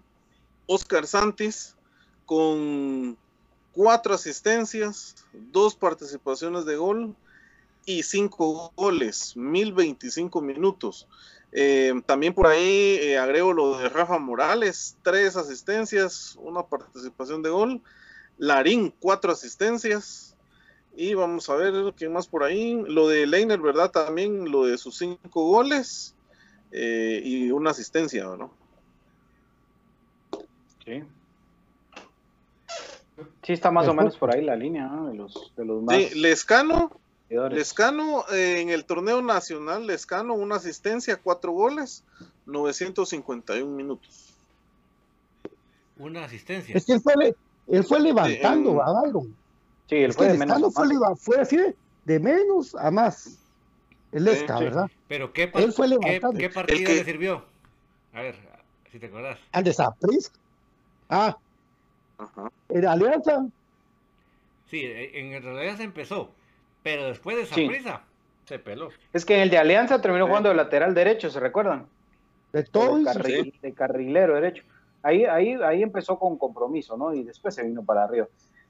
Oscar 0.67 1.07
Santis 1.07 1.75
con 2.27 3.17
cuatro 3.75 4.15
asistencias, 4.15 5.17
dos 5.33 5.75
participaciones 5.75 6.65
de 6.65 6.77
gol 6.77 7.15
y 7.87 8.03
cinco 8.03 8.73
goles, 8.77 9.37
1025 9.37 10.41
minutos. 10.41 11.07
Eh, 11.53 11.93
también 12.07 12.35
por 12.35 12.47
ahí 12.47 12.99
eh, 13.01 13.19
agrego 13.19 13.53
lo 13.53 13.79
de 13.79 13.89
Rafa 13.89 14.19
Morales, 14.19 14.97
tres 15.03 15.37
asistencias, 15.37 16.37
una 16.41 16.63
participación 16.65 17.43
de 17.43 17.51
gol. 17.51 17.83
Larín, 18.39 18.93
cuatro 18.99 19.33
asistencias. 19.33 20.35
Y 20.97 21.15
vamos 21.15 21.49
a 21.51 21.57
ver 21.57 21.95
qué 21.97 22.09
más 22.09 22.27
por 22.27 22.45
ahí. 22.45 22.83
Lo 22.87 23.09
de 23.09 23.27
Leiner, 23.27 23.61
¿verdad? 23.61 23.91
También 23.91 24.51
lo 24.51 24.67
de 24.67 24.79
sus 24.79 24.97
cinco 24.97 25.49
goles 25.49 26.15
eh, 26.73 27.21
y 27.25 27.51
una 27.51 27.71
asistencia, 27.71 28.25
¿no? 28.25 28.53
Sí. 30.85 31.03
Sí, 33.45 33.53
está 33.53 33.71
más 33.71 33.87
o 33.89 33.95
menos 33.95 34.17
por 34.17 34.35
ahí 34.35 34.43
la 34.43 34.57
línea 34.57 34.89
de, 34.89 35.15
los, 35.15 35.53
de 35.55 35.65
los 35.67 35.83
más. 35.83 35.97
Sí, 35.97 36.19
Lescano, 36.19 36.91
Lescano 37.29 38.25
eh, 38.33 38.61
en 38.61 38.71
el 38.71 38.87
torneo 38.87 39.21
nacional, 39.21 39.87
Lescano, 39.87 40.33
una 40.33 40.57
asistencia, 40.57 41.21
cuatro 41.23 41.53
goles, 41.53 42.05
951 42.47 43.71
minutos. 43.71 44.35
Una 45.99 46.25
asistencia. 46.25 46.75
Es 46.75 46.87
que 46.87 46.95
él 46.95 47.01
fue, 47.01 47.35
él 47.69 47.85
fue 47.85 48.01
levantando 48.01 48.73
sí, 48.73 48.79
a 48.81 49.21
Sí, 49.89 49.97
él 49.97 50.13
fue 50.15 50.29
de 50.29 50.39
menos. 50.39 50.73
Fue, 50.73 50.89
fue, 51.17 51.41
así 51.41 51.59
de, 52.05 52.19
menos 52.19 52.75
a 52.75 52.91
más. 52.91 53.39
El 54.11 54.25
Lesca, 54.25 54.59
¿verdad? 54.59 54.91
Pero 55.07 55.33
¿qué, 55.35 55.51
él 55.55 55.73
fue 55.73 55.89
levantando. 55.89 56.39
¿qué, 56.39 56.49
partida 56.49 56.89
le 56.89 57.05
sirvió? 57.05 57.45
A 58.15 58.23
ver, 58.23 58.37
si 58.91 58.99
te 58.99 59.07
acuerdas. 59.07 59.39
Al 59.53 59.65
de 59.65 59.75
Ah, 61.11 61.37
en 62.69 62.87
Alianza. 62.87 63.47
Sí, 64.67 64.83
e, 64.83 65.19
en 65.19 65.43
realidad 65.43 65.77
se 65.77 65.85
empezó, 65.85 66.31
pero 66.83 67.07
después 67.07 67.37
de 67.37 67.43
esa 67.43 67.55
prisa 67.55 68.03
se 68.45 68.59
peló. 68.59 68.91
Es 69.13 69.25
que 69.25 69.35
en 69.35 69.43
el 69.43 69.51
de 69.51 69.59
Alianza 69.59 70.01
terminó 70.01 70.27
jugando 70.27 70.49
de 70.49 70.55
lateral 70.55 70.95
derecho, 70.95 71.31
¿se 71.31 71.41
recuerdan? 71.41 71.87
De 72.53 72.63
todo. 72.65 72.99
De, 72.99 73.73
carrilero 73.75 74.35
derecho. 74.35 74.63
Ahí, 75.03 75.25
ahí, 75.25 75.55
ahí 75.55 75.83
empezó 75.83 76.19
con 76.19 76.39
compromiso, 76.39 76.97
¿no? 76.97 77.13
Y 77.13 77.25
después 77.25 77.55
se 77.55 77.63
vino 77.63 77.85
para 77.85 78.05
arriba. 78.05 78.27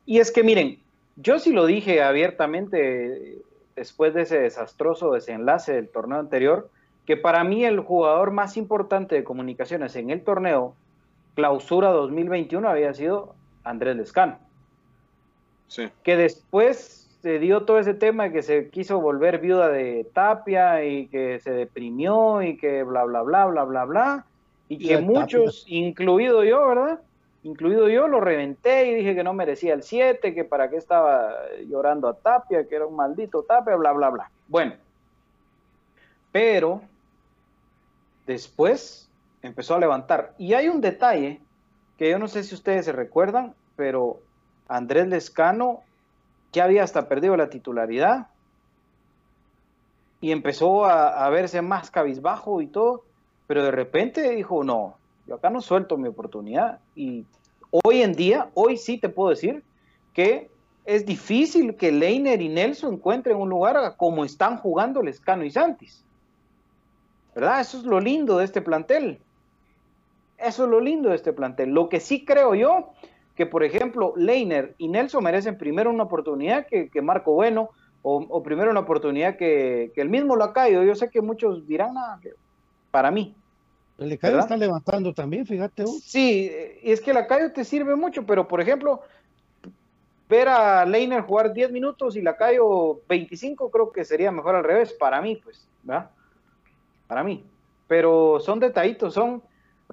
Y 0.06 0.18
es 0.18 0.32
que 0.32 0.42
miren, 0.42 0.80
yo 1.16 1.38
sí 1.38 1.52
lo 1.52 1.66
dije 1.66 2.02
abiertamente 2.02 3.38
después 3.76 4.14
de 4.14 4.22
ese 4.22 4.38
desastroso 4.40 5.12
desenlace 5.12 5.72
del 5.72 5.88
torneo 5.88 6.18
anterior, 6.18 6.70
que 7.06 7.16
para 7.16 7.44
mí 7.44 7.64
el 7.64 7.80
jugador 7.80 8.30
más 8.30 8.56
importante 8.56 9.14
de 9.14 9.24
comunicaciones 9.24 9.94
en 9.96 10.10
el 10.10 10.22
torneo 10.22 10.74
clausura 11.34 11.90
2021 11.90 12.68
había 12.68 12.94
sido 12.94 13.34
Andrés 13.64 13.96
Lescano. 13.96 14.38
Sí. 15.68 15.88
Que 16.02 16.16
después 16.16 17.04
se 17.22 17.38
dio 17.38 17.62
todo 17.62 17.78
ese 17.78 17.94
tema 17.94 18.24
de 18.24 18.32
que 18.32 18.42
se 18.42 18.68
quiso 18.68 19.00
volver 19.00 19.38
viuda 19.38 19.68
de 19.70 20.06
Tapia 20.12 20.84
y 20.84 21.06
que 21.06 21.40
se 21.40 21.52
deprimió 21.52 22.42
y 22.42 22.58
que 22.58 22.82
bla, 22.82 23.04
bla, 23.04 23.22
bla, 23.22 23.46
bla, 23.46 23.64
bla, 23.64 23.84
bla. 23.86 24.26
Y, 24.68 24.86
que 24.86 24.98
muchos, 24.98 25.64
incluido 25.66 26.44
yo, 26.44 26.66
¿verdad? 26.66 27.00
Incluido 27.42 27.88
yo, 27.88 28.08
lo 28.08 28.20
reventé 28.20 28.88
y 28.88 28.94
dije 28.94 29.14
que 29.14 29.24
no 29.24 29.32
merecía 29.32 29.74
el 29.74 29.82
7, 29.82 30.34
que 30.34 30.44
para 30.44 30.68
qué 30.68 30.76
estaba 30.76 31.34
llorando 31.66 32.08
a 32.08 32.14
Tapia, 32.14 32.68
que 32.68 32.76
era 32.76 32.86
un 32.86 32.96
maldito 32.96 33.42
Tapia, 33.42 33.76
bla, 33.76 33.92
bla, 33.92 34.10
bla. 34.10 34.30
Bueno, 34.48 34.74
pero 36.30 36.82
después 38.26 39.10
empezó 39.44 39.74
a 39.74 39.78
levantar. 39.78 40.34
Y 40.38 40.54
hay 40.54 40.68
un 40.68 40.80
detalle 40.80 41.40
que 41.98 42.10
yo 42.10 42.18
no 42.18 42.28
sé 42.28 42.42
si 42.42 42.54
ustedes 42.54 42.86
se 42.86 42.92
recuerdan, 42.92 43.54
pero 43.76 44.20
Andrés 44.68 45.06
Lescano 45.06 45.80
ya 46.52 46.64
había 46.64 46.82
hasta 46.82 47.08
perdido 47.08 47.36
la 47.36 47.50
titularidad 47.50 48.28
y 50.20 50.32
empezó 50.32 50.86
a, 50.86 51.28
verse 51.28 51.60
más 51.60 51.90
cabizbajo 51.90 52.62
y 52.62 52.66
todo, 52.66 53.04
pero 53.46 53.62
de 53.62 53.70
repente 53.70 54.30
dijo, 54.30 54.64
no, 54.64 54.96
yo 55.26 55.34
acá 55.34 55.50
no 55.50 55.60
suelto 55.60 55.98
mi 55.98 56.08
oportunidad. 56.08 56.80
Y 56.94 57.26
hoy 57.70 58.00
en 58.00 58.14
día, 58.14 58.48
hoy 58.54 58.78
sí 58.78 58.96
te 58.96 59.10
puedo 59.10 59.30
decir 59.30 59.62
que 60.14 60.50
es 60.86 61.04
difícil 61.04 61.76
que 61.76 61.92
Leiner 61.92 62.40
y 62.40 62.48
Nelson 62.48 62.94
encuentren 62.94 63.36
un 63.36 63.50
lugar 63.50 63.96
como 63.98 64.24
están 64.24 64.56
jugando 64.56 65.02
Lescano 65.02 65.44
y 65.44 65.50
Santis. 65.50 66.02
¿Verdad? 67.34 67.60
Eso 67.60 67.76
es 67.76 67.84
lo 67.84 68.00
lindo 68.00 68.38
de 68.38 68.46
este 68.46 68.62
plantel. 68.62 69.20
Eso 70.38 70.64
es 70.64 70.70
lo 70.70 70.80
lindo 70.80 71.10
de 71.10 71.16
este 71.16 71.32
plantel. 71.32 71.70
Lo 71.70 71.88
que 71.88 72.00
sí 72.00 72.24
creo 72.24 72.54
yo, 72.54 72.90
que 73.36 73.46
por 73.46 73.64
ejemplo, 73.64 74.12
Leiner 74.16 74.74
y 74.78 74.88
Nelson 74.88 75.22
merecen 75.22 75.58
primero 75.58 75.90
una 75.90 76.04
oportunidad 76.04 76.66
que, 76.66 76.90
Marco 77.02 77.32
Bueno, 77.32 77.70
o, 78.02 78.42
primero 78.42 78.70
una 78.70 78.80
oportunidad 78.80 79.36
que, 79.36 79.90
que, 79.94 80.00
el 80.00 80.10
mismo 80.10 80.36
Lacayo. 80.36 80.82
Yo 80.82 80.94
sé 80.94 81.08
que 81.08 81.22
muchos 81.22 81.66
dirán, 81.66 81.94
nada, 81.94 82.20
ah, 82.22 82.28
para 82.90 83.10
mí. 83.10 83.34
El 83.98 84.10
Lacayo 84.10 84.40
está 84.40 84.56
levantando 84.56 85.14
también, 85.14 85.46
fíjate. 85.46 85.86
Sí, 85.86 86.50
y 86.82 86.90
es 86.90 87.00
que 87.00 87.12
el 87.12 87.16
Lacayo 87.16 87.52
te 87.52 87.64
sirve 87.64 87.94
mucho, 87.94 88.26
pero 88.26 88.46
por 88.46 88.60
ejemplo, 88.60 89.02
ver 90.28 90.48
a 90.48 90.84
Leiner 90.84 91.22
jugar 91.22 91.52
10 91.52 91.70
minutos 91.70 92.16
y 92.16 92.22
Lacayo 92.22 93.00
25, 93.08 93.70
creo 93.70 93.92
que 93.92 94.04
sería 94.04 94.32
mejor 94.32 94.56
al 94.56 94.64
revés, 94.64 94.92
para 94.92 95.22
mí, 95.22 95.36
pues, 95.36 95.66
¿verdad? 95.82 96.10
Para 97.06 97.22
mí. 97.22 97.44
Pero 97.86 98.40
son 98.40 98.58
detallitos, 98.58 99.14
son 99.14 99.42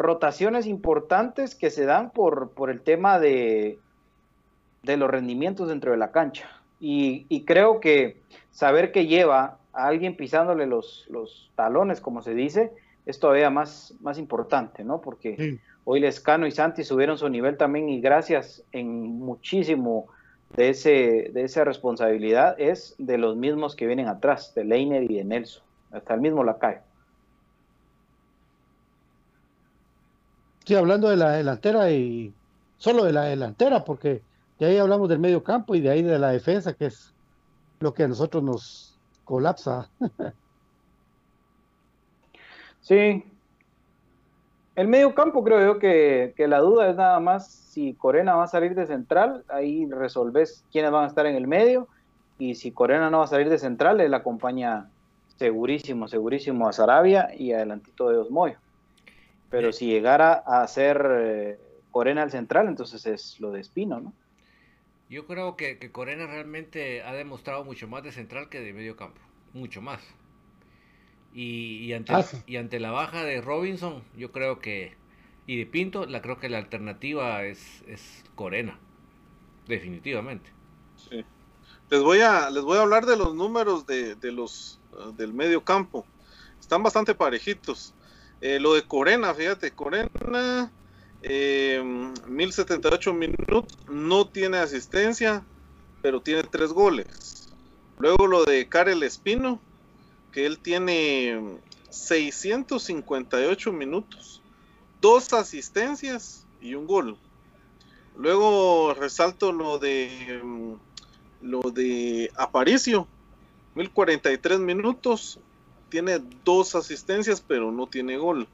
rotaciones 0.01 0.67
importantes 0.67 1.55
que 1.55 1.69
se 1.69 1.85
dan 1.85 2.11
por, 2.11 2.51
por 2.51 2.69
el 2.69 2.81
tema 2.81 3.19
de, 3.19 3.79
de 4.83 4.97
los 4.97 5.09
rendimientos 5.09 5.67
dentro 5.67 5.91
de 5.91 5.97
la 5.97 6.11
cancha. 6.11 6.49
Y, 6.79 7.43
creo 7.45 7.79
que 7.79 8.17
saber 8.51 8.91
que 8.91 9.05
lleva 9.05 9.59
a 9.71 9.85
alguien 9.85 10.17
pisándole 10.17 10.65
los, 10.65 11.05
los 11.09 11.51
talones, 11.55 12.01
como 12.01 12.23
se 12.23 12.33
dice, 12.33 12.71
es 13.05 13.19
todavía 13.19 13.51
más, 13.51 13.93
más 14.01 14.17
importante, 14.17 14.83
¿no? 14.83 14.99
Porque 14.99 15.59
hoy 15.83 15.99
Lescano 15.99 16.47
y 16.47 16.51
Santi 16.51 16.83
subieron 16.83 17.19
su 17.19 17.29
nivel 17.29 17.57
también 17.57 17.87
y 17.87 18.01
gracias 18.01 18.63
en 18.71 19.19
muchísimo 19.19 20.07
de, 20.55 20.69
ese, 20.69 21.29
de 21.31 21.43
esa 21.43 21.63
responsabilidad 21.63 22.59
es 22.59 22.95
de 22.97 23.19
los 23.19 23.35
mismos 23.35 23.75
que 23.75 23.85
vienen 23.85 24.07
atrás, 24.07 24.53
de 24.55 24.65
Leiner 24.65 25.03
y 25.03 25.17
de 25.17 25.23
Nelson, 25.23 25.63
hasta 25.91 26.15
el 26.15 26.21
mismo 26.21 26.43
Lacayo. 26.43 26.81
Sí, 30.65 30.75
hablando 30.75 31.09
de 31.09 31.17
la 31.17 31.31
delantera 31.31 31.89
y 31.91 32.33
solo 32.77 33.03
de 33.03 33.13
la 33.13 33.23
delantera, 33.23 33.83
porque 33.83 34.21
de 34.59 34.65
ahí 34.67 34.77
hablamos 34.77 35.09
del 35.09 35.19
medio 35.19 35.43
campo 35.43 35.73
y 35.75 35.81
de 35.81 35.89
ahí 35.89 36.03
de 36.03 36.19
la 36.19 36.29
defensa, 36.29 36.73
que 36.73 36.85
es 36.85 37.13
lo 37.79 37.93
que 37.93 38.03
a 38.03 38.07
nosotros 38.07 38.43
nos 38.43 38.99
colapsa. 39.25 39.89
sí. 42.81 43.23
El 44.75 44.87
medio 44.87 45.13
campo 45.13 45.43
creo 45.43 45.73
yo 45.73 45.79
que, 45.79 46.33
la 46.37 46.59
duda 46.59 46.89
es 46.89 46.95
nada 46.95 47.19
más 47.19 47.47
si 47.47 47.93
Corena 47.93 48.35
va 48.35 48.45
a 48.45 48.47
salir 48.47 48.73
de 48.75 48.85
central, 48.85 49.43
ahí 49.49 49.85
resolves 49.89 50.63
quiénes 50.71 50.91
van 50.91 51.03
a 51.03 51.07
estar 51.07 51.25
en 51.25 51.35
el 51.35 51.47
medio, 51.47 51.87
y 52.37 52.55
si 52.55 52.71
Corena 52.71 53.09
no 53.09 53.19
va 53.19 53.25
a 53.25 53.27
salir 53.27 53.49
de 53.49 53.57
central, 53.57 53.99
él 53.99 54.13
acompaña 54.13 54.89
segurísimo, 55.37 56.07
segurísimo 56.07 56.67
a 56.67 56.73
Sarabia 56.73 57.29
y 57.37 57.51
adelantito 57.51 58.09
de 58.09 58.17
Osmoyo. 58.17 58.57
Pero 59.51 59.73
si 59.73 59.85
llegara 59.85 60.33
a 60.33 60.65
ser 60.67 61.05
eh, 61.11 61.59
Corena 61.91 62.23
al 62.23 62.31
central, 62.31 62.67
entonces 62.67 63.05
es 63.05 63.39
lo 63.39 63.51
de 63.51 63.59
Espino, 63.59 63.99
¿no? 63.99 64.13
Yo 65.09 65.27
creo 65.27 65.57
que, 65.57 65.77
Corena 65.91 66.25
realmente 66.25 67.03
ha 67.03 67.11
demostrado 67.11 67.65
mucho 67.65 67.85
más 67.89 68.01
de 68.01 68.13
central 68.13 68.47
que 68.47 68.61
de 68.61 68.71
medio 68.71 68.95
campo, 68.95 69.19
mucho 69.53 69.81
más. 69.81 70.01
Y, 71.33 71.91
ante, 71.91 72.13
ah, 72.13 72.25
y 72.47 72.55
ante 72.55 72.79
la 72.79 72.91
baja 72.91 73.25
de 73.25 73.41
Robinson, 73.41 74.03
yo 74.15 74.31
creo 74.31 74.59
que, 74.59 74.95
y 75.47 75.57
de 75.57 75.65
Pinto, 75.65 76.05
la 76.05 76.21
creo 76.21 76.39
que 76.39 76.47
la 76.47 76.59
alternativa 76.59 77.43
es, 77.43 77.83
es 77.87 78.23
Corena, 78.35 78.79
definitivamente. 79.67 80.49
Sí. 80.95 81.25
Les 81.89 82.01
voy 82.01 82.21
a, 82.21 82.49
les 82.49 82.63
voy 82.63 82.77
a 82.77 82.83
hablar 82.83 83.05
de 83.05 83.17
los 83.17 83.35
números 83.35 83.85
de, 83.85 84.15
de 84.15 84.31
los, 84.31 84.79
uh, 84.93 85.11
del 85.11 85.33
medio 85.33 85.65
campo. 85.65 86.05
Están 86.57 86.83
bastante 86.83 87.13
parejitos. 87.13 87.93
Eh, 88.41 88.59
lo 88.59 88.73
de 88.73 88.81
Corena, 88.81 89.33
fíjate, 89.35 89.71
Corena, 89.71 90.71
eh, 91.21 91.81
1078 92.27 93.13
minutos, 93.13 93.77
no 93.87 94.27
tiene 94.27 94.57
asistencia, 94.57 95.45
pero 96.01 96.21
tiene 96.21 96.43
tres 96.43 96.73
goles. 96.73 97.49
Luego 97.99 98.25
lo 98.25 98.43
de 98.43 98.67
Karel 98.67 99.03
Espino, 99.03 99.61
que 100.31 100.47
él 100.47 100.57
tiene 100.57 101.59
658 101.91 103.71
minutos, 103.71 104.41
dos 104.99 105.33
asistencias 105.33 106.47
y 106.61 106.73
un 106.73 106.87
gol. 106.87 107.17
Luego 108.17 108.95
resalto 108.95 109.51
lo 109.51 109.77
de 109.77 110.41
lo 111.41 111.61
de 111.71 112.31
Aparicio, 112.35 113.07
1043 113.75 114.59
minutos, 114.59 115.39
tiene 115.91 116.19
dos 116.43 116.73
asistencias, 116.73 117.43
pero 117.45 117.71
no 117.71 117.85
tiene 117.85 118.17
gol. 118.17 118.47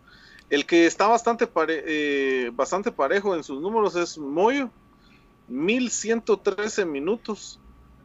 El 0.50 0.65
que 0.65 0.86
está 0.86 1.08
bastante, 1.08 1.47
eh, 1.69 2.52
bastante 2.54 2.91
parejo 2.91 3.36
en 3.36 3.43
sus 3.43 3.62
números 3.62 3.95
es 3.95 4.17
Moyo, 4.17 4.69
1113 5.47 6.86
minutos, 6.86 7.60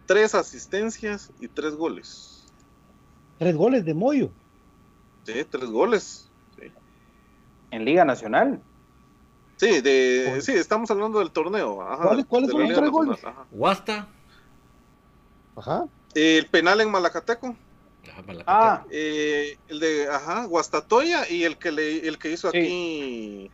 tres 0.07 0.37
asistencias 0.37 1.33
y 1.41 1.49
tres 1.49 1.75
goles. 1.75 2.45
¿Tres 3.39 3.57
goles 3.57 3.85
de 3.85 3.95
Moyo? 3.95 4.31
Sí, 5.25 5.45
tres 5.51 5.71
goles. 5.71 6.29
¿En 7.71 7.85
Liga 7.85 8.05
Nacional? 8.05 8.61
Sí, 9.57 9.81
de, 9.81 10.41
sí, 10.43 10.53
estamos 10.53 10.91
hablando 10.91 11.21
del 11.21 11.31
torneo. 11.31 11.77
¿Cuáles, 12.03 12.27
son 12.29 12.43
los 12.61 12.75
tres 12.75 12.91
goles? 12.91 13.21
Huasta. 13.51 14.09
Ajá. 15.57 15.87
El 16.15 16.47
penal 16.47 16.81
en 16.81 16.91
Malacateco. 16.91 17.57
Ah, 18.47 18.85
eh, 18.91 19.59
el 19.69 19.79
de, 19.79 20.09
ajá, 20.09 20.45
Guastatoya 20.47 21.29
y 21.31 21.45
el 21.45 21.59
que 21.59 21.71
le, 21.71 22.07
el 22.07 22.19
que 22.19 22.33
hizo 22.33 22.49
aquí, 22.49 23.51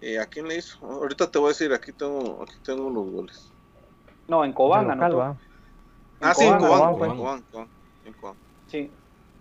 eh, 0.00 0.18
¿a 0.18 0.26
quién 0.26 0.48
le 0.48 0.56
hizo? 0.56 0.78
Ahorita 0.86 1.30
te 1.30 1.38
voy 1.38 1.46
a 1.46 1.48
decir, 1.50 1.72
aquí 1.72 1.92
tengo, 1.92 2.42
aquí 2.42 2.54
tengo 2.62 2.88
los 2.88 3.10
goles. 3.10 3.52
No, 4.26 4.44
en 4.44 4.52
Cobán, 4.52 4.86
¿no? 4.98 5.38
Ah, 6.20 6.34
sí, 6.34 6.44
en 6.44 6.58
Cobán, 6.58 6.94
Cobán, 6.94 7.16
Cobán, 7.16 7.70
en 8.04 8.12
Cobán. 8.14 8.38
Sí. 8.66 8.92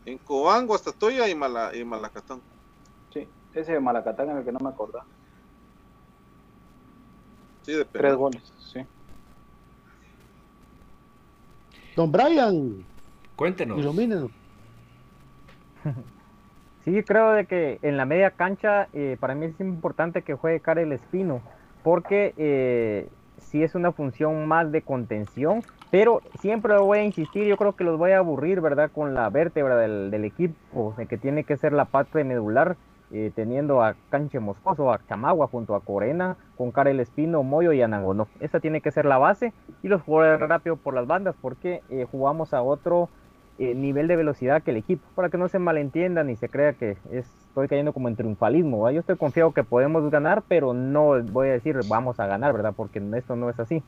En 0.06 0.18
Cobán, 0.18 0.68
Guastatoya 0.68 1.30
y, 1.30 1.36
Mala, 1.36 1.72
y 1.74 1.86
Malacatán. 1.86 2.44
Sí, 3.12 3.30
ese 3.54 3.74
de 3.74 3.80
Malacatán 3.80 4.30
es 4.32 4.38
el 4.38 4.46
que 4.46 4.52
no 4.52 4.60
me 4.60 4.70
acordaba. 4.70 5.08
Sí, 7.62 7.72
de 7.72 7.86
Tres 7.86 8.16
goles, 8.16 8.54
sí. 8.58 8.86
Don 11.96 12.12
Brian. 12.12 12.93
Cuéntenos. 13.44 13.78
Sí, 16.86 17.02
creo 17.04 17.32
de 17.32 17.46
que 17.46 17.80
en 17.82 17.96
la 17.96 18.04
media 18.04 18.32
cancha 18.32 18.90
eh, 18.92 19.16
para 19.18 19.36
mí 19.36 19.46
es 19.46 19.58
importante 19.62 20.22
que 20.22 20.34
juegue 20.34 20.60
Karel 20.60 20.92
Espino, 20.92 21.42
porque 21.82 22.34
eh, 22.36 23.08
sí 23.38 23.64
es 23.64 23.74
una 23.74 23.94
función 23.94 24.46
más 24.50 24.70
de 24.70 24.82
contención, 24.82 25.64
pero 25.92 26.22
siempre 26.42 26.78
voy 26.78 27.00
a 27.00 27.04
insistir, 27.06 27.46
yo 27.46 27.56
creo 27.56 27.74
que 27.78 27.86
los 27.86 27.98
voy 27.98 28.12
a 28.12 28.18
aburrir, 28.18 28.60
¿verdad? 28.60 28.92
Con 28.92 29.14
la 29.14 29.30
vértebra 29.30 29.78
del, 29.78 30.26
equipo, 30.26 30.94
de 30.98 31.06
que 31.06 31.18
tiene 31.18 31.46
que 31.46 31.56
ser 31.56 31.72
la 31.72 31.86
parte 31.86 32.26
medular, 32.26 32.76
eh, 33.14 33.32
teniendo 33.34 33.82
a 33.82 33.96
Canche 34.10 34.42
Moscoso, 34.42 34.92
a 34.92 35.00
Chamagua 35.08 35.48
junto 35.48 35.76
a 35.76 35.82
Corena, 35.82 36.36
con 36.58 36.72
Karel 36.72 37.00
Espino, 37.00 37.44
Moyo 37.44 37.72
y 37.72 37.82
Anangono. 37.82 38.28
Esa 38.42 38.60
tiene 38.60 38.82
que 38.82 38.92
ser 38.92 39.06
la 39.06 39.18
base 39.20 39.54
y 39.84 39.88
los 39.88 40.02
jugadores 40.02 40.42
rápido 40.42 40.76
por 40.76 40.94
las 40.94 41.08
bandas, 41.08 41.36
porque 41.42 41.82
jugamos 42.12 42.54
a 42.54 42.62
otro 42.62 43.10
eh, 43.60 43.76
nivel 43.76 44.08
de 44.08 44.16
velocidad 44.16 44.64
que 44.64 44.72
el 44.72 44.78
equipo, 44.78 45.04
para 45.14 45.30
que 45.30 45.38
no 45.38 45.48
se 45.48 45.60
malentiendan 45.60 46.28
y 46.32 46.36
se 46.36 46.50
crea 46.50 46.74
que 46.74 46.98
estoy 47.12 47.68
cayendo 47.68 47.94
como 47.94 48.08
en 48.08 48.16
triunfalismo. 48.16 48.90
Yo 48.90 49.00
estoy 49.00 49.16
confiado 49.16 49.52
que 49.52 49.64
podemos 49.64 50.10
ganar, 50.10 50.42
pero 50.48 50.74
no 50.74 51.22
voy 51.22 51.50
a 51.50 51.52
decir 51.52 51.78
vamos 51.88 52.20
a 52.20 52.26
ganar, 52.26 52.52
¿verdad? 52.52 52.74
Porque 52.76 53.00
esto 53.16 53.36
no 53.36 53.52
es 53.52 53.60
así, 53.60 53.84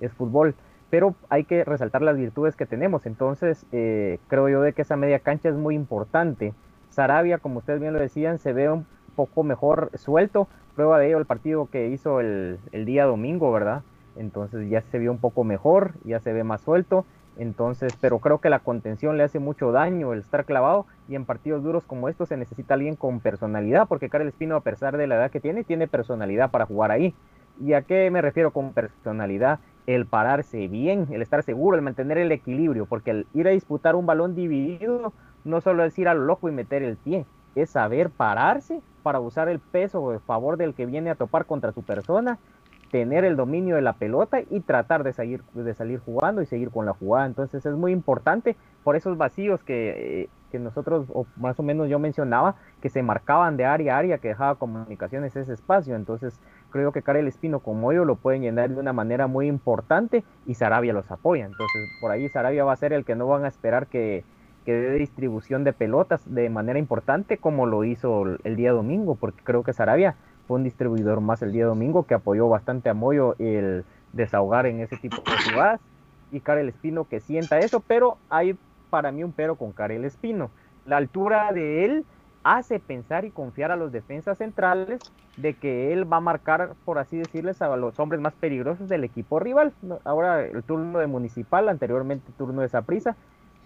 es 0.00 0.12
fútbol. 0.12 0.56
Pero 0.90 1.14
hay 1.28 1.44
que 1.44 1.62
resaltar 1.62 2.02
las 2.02 2.16
virtudes 2.16 2.56
que 2.56 2.66
tenemos. 2.66 3.06
Entonces, 3.06 3.64
eh, 3.70 4.18
creo 4.26 4.48
yo 4.48 4.62
de 4.62 4.72
que 4.72 4.82
esa 4.82 4.96
media 4.96 5.20
cancha 5.20 5.48
es 5.48 5.54
muy 5.54 5.76
importante. 5.76 6.52
Sarabia, 6.90 7.38
como 7.38 7.58
ustedes 7.58 7.80
bien 7.80 7.92
lo 7.92 8.00
decían, 8.00 8.38
se 8.38 8.52
ve 8.52 8.68
un 8.68 8.84
poco 9.14 9.44
mejor 9.44 9.90
suelto. 9.94 10.48
Prueba 10.74 10.98
de 10.98 11.06
ello 11.06 11.18
el 11.18 11.26
partido 11.26 11.66
que 11.66 11.88
hizo 11.88 12.18
el, 12.18 12.58
el 12.72 12.84
día 12.84 13.04
domingo, 13.04 13.52
¿verdad? 13.52 13.82
Entonces 14.16 14.68
ya 14.68 14.80
se 14.82 14.98
vio 14.98 15.12
un 15.12 15.18
poco 15.18 15.44
mejor, 15.44 15.92
ya 16.04 16.18
se 16.18 16.32
ve 16.32 16.42
más 16.42 16.62
suelto 16.62 17.04
entonces, 17.36 17.96
pero 18.00 18.20
creo 18.20 18.38
que 18.38 18.50
la 18.50 18.60
contención 18.60 19.16
le 19.16 19.24
hace 19.24 19.38
mucho 19.38 19.72
daño 19.72 20.12
el 20.12 20.20
estar 20.20 20.44
clavado 20.44 20.86
y 21.08 21.16
en 21.16 21.24
partidos 21.24 21.62
duros 21.62 21.84
como 21.84 22.08
estos 22.08 22.28
se 22.28 22.36
necesita 22.36 22.74
alguien 22.74 22.96
con 22.96 23.20
personalidad, 23.20 23.88
porque 23.88 24.08
Karel 24.08 24.28
Espino, 24.28 24.56
a 24.56 24.60
pesar 24.60 24.96
de 24.96 25.06
la 25.06 25.16
edad 25.16 25.30
que 25.30 25.40
tiene, 25.40 25.64
tiene 25.64 25.88
personalidad 25.88 26.50
para 26.50 26.66
jugar 26.66 26.90
ahí. 26.90 27.14
¿Y 27.60 27.72
a 27.72 27.82
qué 27.82 28.10
me 28.10 28.22
refiero 28.22 28.52
con 28.52 28.72
personalidad? 28.72 29.60
El 29.86 30.06
pararse 30.06 30.66
bien, 30.68 31.08
el 31.10 31.22
estar 31.22 31.42
seguro, 31.42 31.76
el 31.76 31.82
mantener 31.82 32.18
el 32.18 32.32
equilibrio, 32.32 32.86
porque 32.86 33.10
el 33.10 33.26
ir 33.34 33.48
a 33.48 33.52
disputar 33.52 33.96
un 33.96 34.06
balón 34.06 34.34
dividido 34.34 35.12
no 35.44 35.60
solo 35.60 35.84
es 35.84 35.98
ir 35.98 36.08
a 36.08 36.14
lo 36.14 36.24
loco 36.24 36.48
y 36.48 36.52
meter 36.52 36.82
el 36.82 36.96
pie, 36.96 37.26
es 37.54 37.70
saber 37.70 38.10
pararse 38.10 38.80
para 39.02 39.20
usar 39.20 39.48
el 39.48 39.58
peso 39.60 40.10
a 40.10 40.18
favor 40.20 40.56
del 40.56 40.74
que 40.74 40.86
viene 40.86 41.10
a 41.10 41.14
topar 41.14 41.44
contra 41.44 41.72
su 41.72 41.82
persona 41.82 42.38
tener 42.94 43.24
el 43.24 43.34
dominio 43.34 43.74
de 43.74 43.82
la 43.82 43.94
pelota 43.94 44.38
y 44.48 44.60
tratar 44.60 45.02
de 45.02 45.12
salir, 45.12 45.42
de 45.52 45.74
salir 45.74 45.98
jugando 45.98 46.42
y 46.42 46.46
seguir 46.46 46.70
con 46.70 46.86
la 46.86 46.92
jugada. 46.92 47.26
Entonces 47.26 47.66
es 47.66 47.74
muy 47.74 47.90
importante 47.90 48.54
por 48.84 48.94
esos 48.94 49.18
vacíos 49.18 49.64
que, 49.64 50.22
eh, 50.22 50.28
que 50.52 50.60
nosotros, 50.60 51.08
o 51.12 51.26
más 51.34 51.58
o 51.58 51.64
menos 51.64 51.88
yo 51.88 51.98
mencionaba, 51.98 52.54
que 52.80 52.90
se 52.90 53.02
marcaban 53.02 53.56
de 53.56 53.64
área 53.64 53.96
a 53.96 53.98
área, 53.98 54.18
que 54.18 54.28
dejaba 54.28 54.54
comunicaciones 54.54 55.34
ese 55.34 55.52
espacio. 55.52 55.96
Entonces 55.96 56.38
creo 56.70 56.92
que 56.92 57.02
Karel 57.02 57.26
Espino 57.26 57.58
como 57.58 57.92
yo 57.92 58.04
lo 58.04 58.14
pueden 58.14 58.42
llenar 58.42 58.70
de 58.70 58.78
una 58.78 58.92
manera 58.92 59.26
muy 59.26 59.48
importante 59.48 60.22
y 60.46 60.54
Sarabia 60.54 60.92
los 60.92 61.10
apoya. 61.10 61.46
Entonces 61.46 61.90
por 62.00 62.12
ahí 62.12 62.28
Sarabia 62.28 62.62
va 62.62 62.74
a 62.74 62.76
ser 62.76 62.92
el 62.92 63.04
que 63.04 63.16
no 63.16 63.26
van 63.26 63.44
a 63.44 63.48
esperar 63.48 63.88
que, 63.88 64.22
que 64.64 64.72
dé 64.72 64.92
distribución 64.92 65.64
de 65.64 65.72
pelotas 65.72 66.32
de 66.32 66.48
manera 66.48 66.78
importante 66.78 67.38
como 67.38 67.66
lo 67.66 67.82
hizo 67.82 68.24
el 68.44 68.54
día 68.54 68.70
domingo, 68.70 69.16
porque 69.16 69.42
creo 69.42 69.64
que 69.64 69.72
Sarabia 69.72 70.14
fue 70.46 70.56
un 70.58 70.64
distribuidor 70.64 71.20
más 71.20 71.42
el 71.42 71.52
día 71.52 71.66
domingo 71.66 72.06
que 72.06 72.14
apoyó 72.14 72.48
bastante 72.48 72.88
a 72.90 72.94
Moyo 72.94 73.36
el 73.38 73.86
desahogar 74.12 74.66
en 74.66 74.80
ese 74.80 74.96
tipo 74.96 75.22
de 75.30 75.38
jugadas 75.38 75.80
y 76.30 76.40
Karel 76.40 76.68
Espino 76.68 77.06
que 77.08 77.20
sienta 77.20 77.60
eso, 77.60 77.80
pero 77.80 78.20
hay 78.28 78.58
para 78.90 79.12
mí 79.12 79.24
un 79.24 79.32
pero 79.34 79.56
con 79.56 79.72
Karel 79.72 80.04
Espino. 80.04 80.54
La 80.84 80.96
altura 80.98 81.52
de 81.52 81.84
él 81.84 82.06
hace 82.42 82.80
pensar 82.80 83.24
y 83.24 83.32
confiar 83.32 83.70
a 83.70 83.76
los 83.76 83.92
defensas 83.92 84.38
centrales 84.38 85.02
de 85.36 85.58
que 85.58 85.92
él 85.92 86.10
va 86.10 86.18
a 86.18 86.20
marcar, 86.20 86.76
por 86.84 86.98
así 86.98 87.16
decirles, 87.16 87.60
a 87.62 87.76
los 87.76 87.98
hombres 87.98 88.20
más 88.20 88.36
peligrosos 88.36 88.88
del 88.88 89.04
equipo 89.04 89.40
rival. 89.40 89.74
Ahora 90.04 90.42
el 90.44 90.64
turno 90.64 90.98
de 90.98 91.06
Municipal, 91.08 91.68
anteriormente 91.68 92.32
turno 92.32 92.62
de 92.62 92.68
Saprisa, 92.68 93.16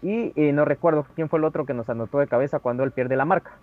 Y 0.01 0.33
eh, 0.41 0.53
no 0.53 0.65
recuerdo 0.65 1.05
quién 1.15 1.29
fue 1.29 1.41
el 1.41 1.45
otro 1.45 1.67
que 1.67 1.75
nos 1.75 1.89
anotó 1.91 2.19
de 2.21 2.29
cabeza 2.29 2.61
cuando 2.61 2.85
él 2.85 2.93
pierde 2.93 3.17
la 3.17 3.25
marca. 3.27 3.63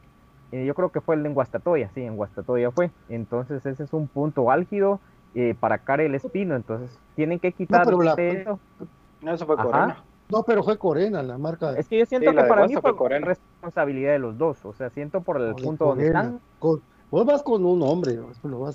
Eh, 0.51 0.65
yo 0.65 0.73
creo 0.73 0.89
que 0.91 1.01
fue 1.01 1.15
el 1.15 1.23
de 1.23 1.29
Guastatoya, 1.29 1.89
sí, 1.93 2.01
en 2.01 2.15
Guastatoya 2.15 2.71
fue. 2.71 2.91
Entonces 3.09 3.65
ese 3.65 3.83
es 3.83 3.93
un 3.93 4.07
punto 4.07 4.51
álgido 4.51 4.99
eh, 5.33 5.55
para 5.59 5.79
Karel 5.79 6.15
Espino. 6.15 6.55
Entonces 6.55 6.97
tienen 7.15 7.39
que 7.39 7.51
quitar 7.51 7.85
la- 7.93 8.13
eso. 8.13 8.59
Eso 9.21 9.45
fue 9.45 9.55
Ajá. 9.55 9.63
Corena. 9.63 10.03
No, 10.31 10.43
pero 10.43 10.63
fue 10.63 10.77
Corena 10.77 11.21
la 11.21 11.37
marca. 11.37 11.73
Es 11.77 11.87
que 11.87 11.99
yo 11.99 12.05
siento 12.05 12.31
Sí, 12.31 12.35
que 12.37 12.43
para 12.43 12.65
mí 12.67 12.73
fue 12.73 12.81
fue 12.81 12.95
Corena. 12.95 13.27
responsabilidad 13.27 14.11
de 14.13 14.19
los 14.19 14.37
dos. 14.37 14.63
O 14.65 14.73
sea, 14.73 14.89
siento 14.89 15.21
por 15.21 15.39
el 15.41 15.53
punto 15.55 15.85
donde 15.85 16.07
están. 16.07 16.39
Vos 17.09 17.25
vas 17.25 17.43
con 17.43 17.65
un 17.65 17.81
hombre, 17.81 18.17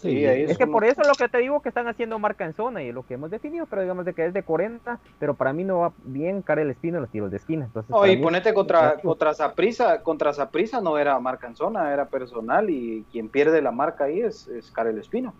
Es 0.02 0.56
que 0.58 0.66
por 0.66 0.84
eso 0.84 1.02
lo 1.02 1.14
que 1.14 1.28
te 1.28 1.38
digo 1.38 1.60
que 1.60 1.68
están 1.68 1.88
haciendo 1.88 2.18
marca 2.18 2.44
en 2.44 2.54
zona 2.54 2.82
y 2.82 2.92
lo 2.92 3.02
que 3.02 3.14
hemos 3.14 3.30
definido, 3.30 3.66
pero 3.66 3.82
digamos 3.82 4.04
de 4.04 4.14
que 4.14 4.26
es 4.26 4.32
de 4.32 4.42
40, 4.42 5.00
pero 5.18 5.34
para 5.34 5.52
mí 5.52 5.64
no 5.64 5.80
va 5.80 5.94
bien 5.98 6.42
Karel 6.42 6.70
Espino 6.70 6.96
en 6.98 7.02
los 7.02 7.10
tiros 7.10 7.30
de 7.30 7.36
esquina. 7.36 7.66
Entonces, 7.66 7.90
No, 7.94 8.06
y 8.06 8.16
mí- 8.16 8.22
ponete 8.22 8.54
contra 8.54 8.96
contra 9.00 9.34
Saprisa, 9.34 10.02
contra 10.02 10.32
Saprisa 10.32 10.80
no 10.80 10.98
era 10.98 11.18
marca 11.20 11.46
en 11.46 11.56
zona, 11.56 11.92
era 11.92 12.08
personal 12.08 12.70
y 12.70 13.06
quien 13.10 13.28
pierde 13.28 13.60
la 13.62 13.72
marca 13.72 14.04
ahí 14.04 14.20
es, 14.20 14.46
es 14.48 14.70
Karel 14.70 14.98
Espino. 14.98 15.34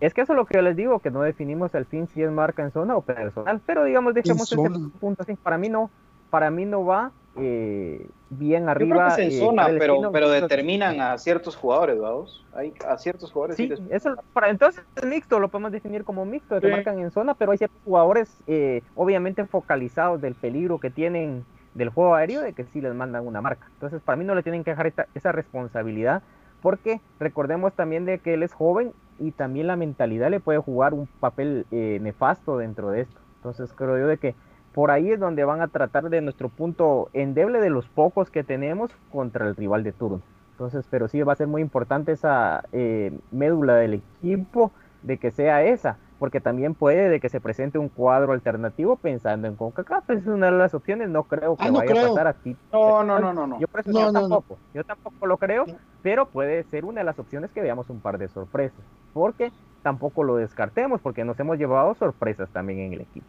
Es 0.00 0.12
que 0.14 0.22
eso 0.22 0.32
es 0.32 0.36
lo 0.36 0.46
que 0.46 0.54
yo 0.58 0.62
les 0.62 0.74
digo, 0.74 0.98
que 0.98 1.12
no 1.12 1.22
definimos 1.22 1.72
al 1.76 1.86
fin 1.86 2.08
si 2.08 2.22
es 2.22 2.30
marca 2.30 2.62
en 2.64 2.72
zona 2.72 2.96
o 2.96 3.02
personal, 3.02 3.62
pero 3.64 3.84
digamos 3.84 4.14
dejemos 4.14 4.50
ese 4.50 4.68
punto 4.98 5.22
así. 5.22 5.36
Para 5.36 5.58
mí 5.58 5.68
no, 5.68 5.92
para 6.28 6.50
mí 6.50 6.64
no 6.64 6.84
va 6.84 7.12
eh, 7.36 8.06
bien 8.30 8.64
Yo 8.64 8.70
arriba. 8.70 8.96
creo 9.06 9.16
que 9.16 9.22
es 9.22 9.32
en 9.32 9.38
eh, 9.38 9.44
zona, 9.46 9.66
pero, 9.66 9.78
pero 10.12 10.26
entonces- 10.26 10.42
determinan 10.42 11.00
a 11.00 11.16
ciertos 11.18 11.56
jugadores, 11.56 11.98
vamos. 11.98 12.46
Hay 12.52 12.74
a 12.86 12.98
ciertos 12.98 13.32
jugadores 13.32 13.56
sí 13.56 13.68
les- 13.68 13.80
eso 13.90 14.14
para 14.32 14.50
entonces 14.50 14.84
es 14.96 15.04
mixto, 15.04 15.38
lo 15.40 15.48
podemos 15.48 15.72
definir 15.72 16.04
como 16.04 16.24
mixto, 16.24 16.60
que 16.60 16.66
Sí. 16.66 16.72
marcan 16.72 16.98
en 16.98 17.10
zona, 17.10 17.34
pero 17.34 17.52
hay 17.52 17.58
ciertos 17.58 17.80
jugadores 17.84 18.42
eh, 18.46 18.82
obviamente 18.94 19.46
focalizados 19.46 20.20
del 20.20 20.34
peligro 20.34 20.78
que 20.78 20.90
tienen 20.90 21.44
del 21.74 21.88
juego 21.88 22.14
aéreo 22.14 22.42
de 22.42 22.52
que 22.52 22.64
sí 22.64 22.82
les 22.82 22.94
mandan 22.94 23.26
una 23.26 23.40
marca. 23.40 23.66
Entonces, 23.74 24.02
para 24.02 24.16
mí 24.16 24.24
no 24.26 24.34
le 24.34 24.42
tienen 24.42 24.62
que 24.62 24.72
dejar 24.72 24.86
esta- 24.86 25.06
esa 25.14 25.32
responsabilidad 25.32 26.22
porque 26.60 27.00
recordemos 27.18 27.72
también 27.72 28.04
de 28.04 28.18
que 28.18 28.34
él 28.34 28.42
es 28.42 28.52
joven 28.52 28.92
y 29.18 29.30
también 29.32 29.66
la 29.68 29.76
mentalidad 29.76 30.30
le 30.30 30.38
puede 30.40 30.58
jugar 30.58 30.92
un 30.92 31.06
papel 31.20 31.66
eh, 31.70 31.98
nefasto 32.02 32.58
dentro 32.58 32.90
de 32.90 33.00
esto. 33.02 33.20
Entonces, 33.36 33.72
creo 33.72 33.96
yo 33.98 34.06
de 34.06 34.18
que 34.18 34.34
por 34.74 34.90
ahí 34.90 35.10
es 35.12 35.20
donde 35.20 35.44
van 35.44 35.60
a 35.60 35.68
tratar 35.68 36.08
de 36.10 36.20
nuestro 36.20 36.48
punto 36.48 37.08
endeble 37.12 37.60
de 37.60 37.70
los 37.70 37.88
pocos 37.88 38.30
que 38.30 38.44
tenemos 38.44 38.90
contra 39.10 39.46
el 39.46 39.56
rival 39.56 39.82
de 39.84 39.92
turno. 39.92 40.22
Entonces, 40.52 40.86
pero 40.90 41.08
sí 41.08 41.22
va 41.22 41.32
a 41.32 41.36
ser 41.36 41.48
muy 41.48 41.62
importante 41.62 42.12
esa 42.12 42.62
eh, 42.72 43.18
médula 43.30 43.74
del 43.76 43.94
equipo 43.94 44.70
de 45.02 45.18
que 45.18 45.30
sea 45.32 45.64
esa, 45.64 45.98
porque 46.18 46.40
también 46.40 46.74
puede 46.74 47.08
de 47.08 47.18
que 47.18 47.28
se 47.28 47.40
presente 47.40 47.78
un 47.78 47.88
cuadro 47.88 48.32
alternativo 48.32 48.96
pensando 48.96 49.48
en 49.48 49.56
CONCACAF, 49.56 50.08
es 50.10 50.26
una 50.26 50.46
de 50.46 50.52
las 50.58 50.72
opciones, 50.74 51.08
no 51.08 51.24
creo 51.24 51.56
que 51.56 51.64
Ah, 51.66 51.70
no 51.70 51.78
vaya 51.78 51.90
creo. 51.90 52.06
a 52.06 52.08
pasar 52.10 52.26
aquí. 52.28 52.56
No, 52.72 53.02
no, 53.02 53.18
no, 53.18 53.32
no, 53.32 53.46
no. 53.46 53.58
Yo, 53.58 53.66
por 53.66 53.80
eso 53.80 53.90
No, 53.90 54.00
yo 54.00 54.06
no, 54.06 54.12
no. 54.12 54.20
tampoco, 54.20 54.58
yo 54.72 54.84
tampoco 54.84 55.26
lo 55.26 55.36
creo, 55.38 55.64
pero 56.02 56.26
puede 56.26 56.62
ser 56.64 56.84
una 56.84 57.00
de 57.00 57.04
las 57.04 57.18
opciones 57.18 57.50
que 57.50 57.60
veamos 57.60 57.90
un 57.90 58.00
par 58.00 58.18
de 58.18 58.28
sorpresas, 58.28 58.78
porque 59.12 59.50
tampoco 59.82 60.22
lo 60.22 60.36
descartemos, 60.36 61.00
porque 61.00 61.24
nos 61.24 61.40
hemos 61.40 61.58
llevado 61.58 61.94
sorpresas 61.94 62.48
también 62.50 62.78
en 62.78 62.92
el 62.92 63.00
equipo. 63.00 63.26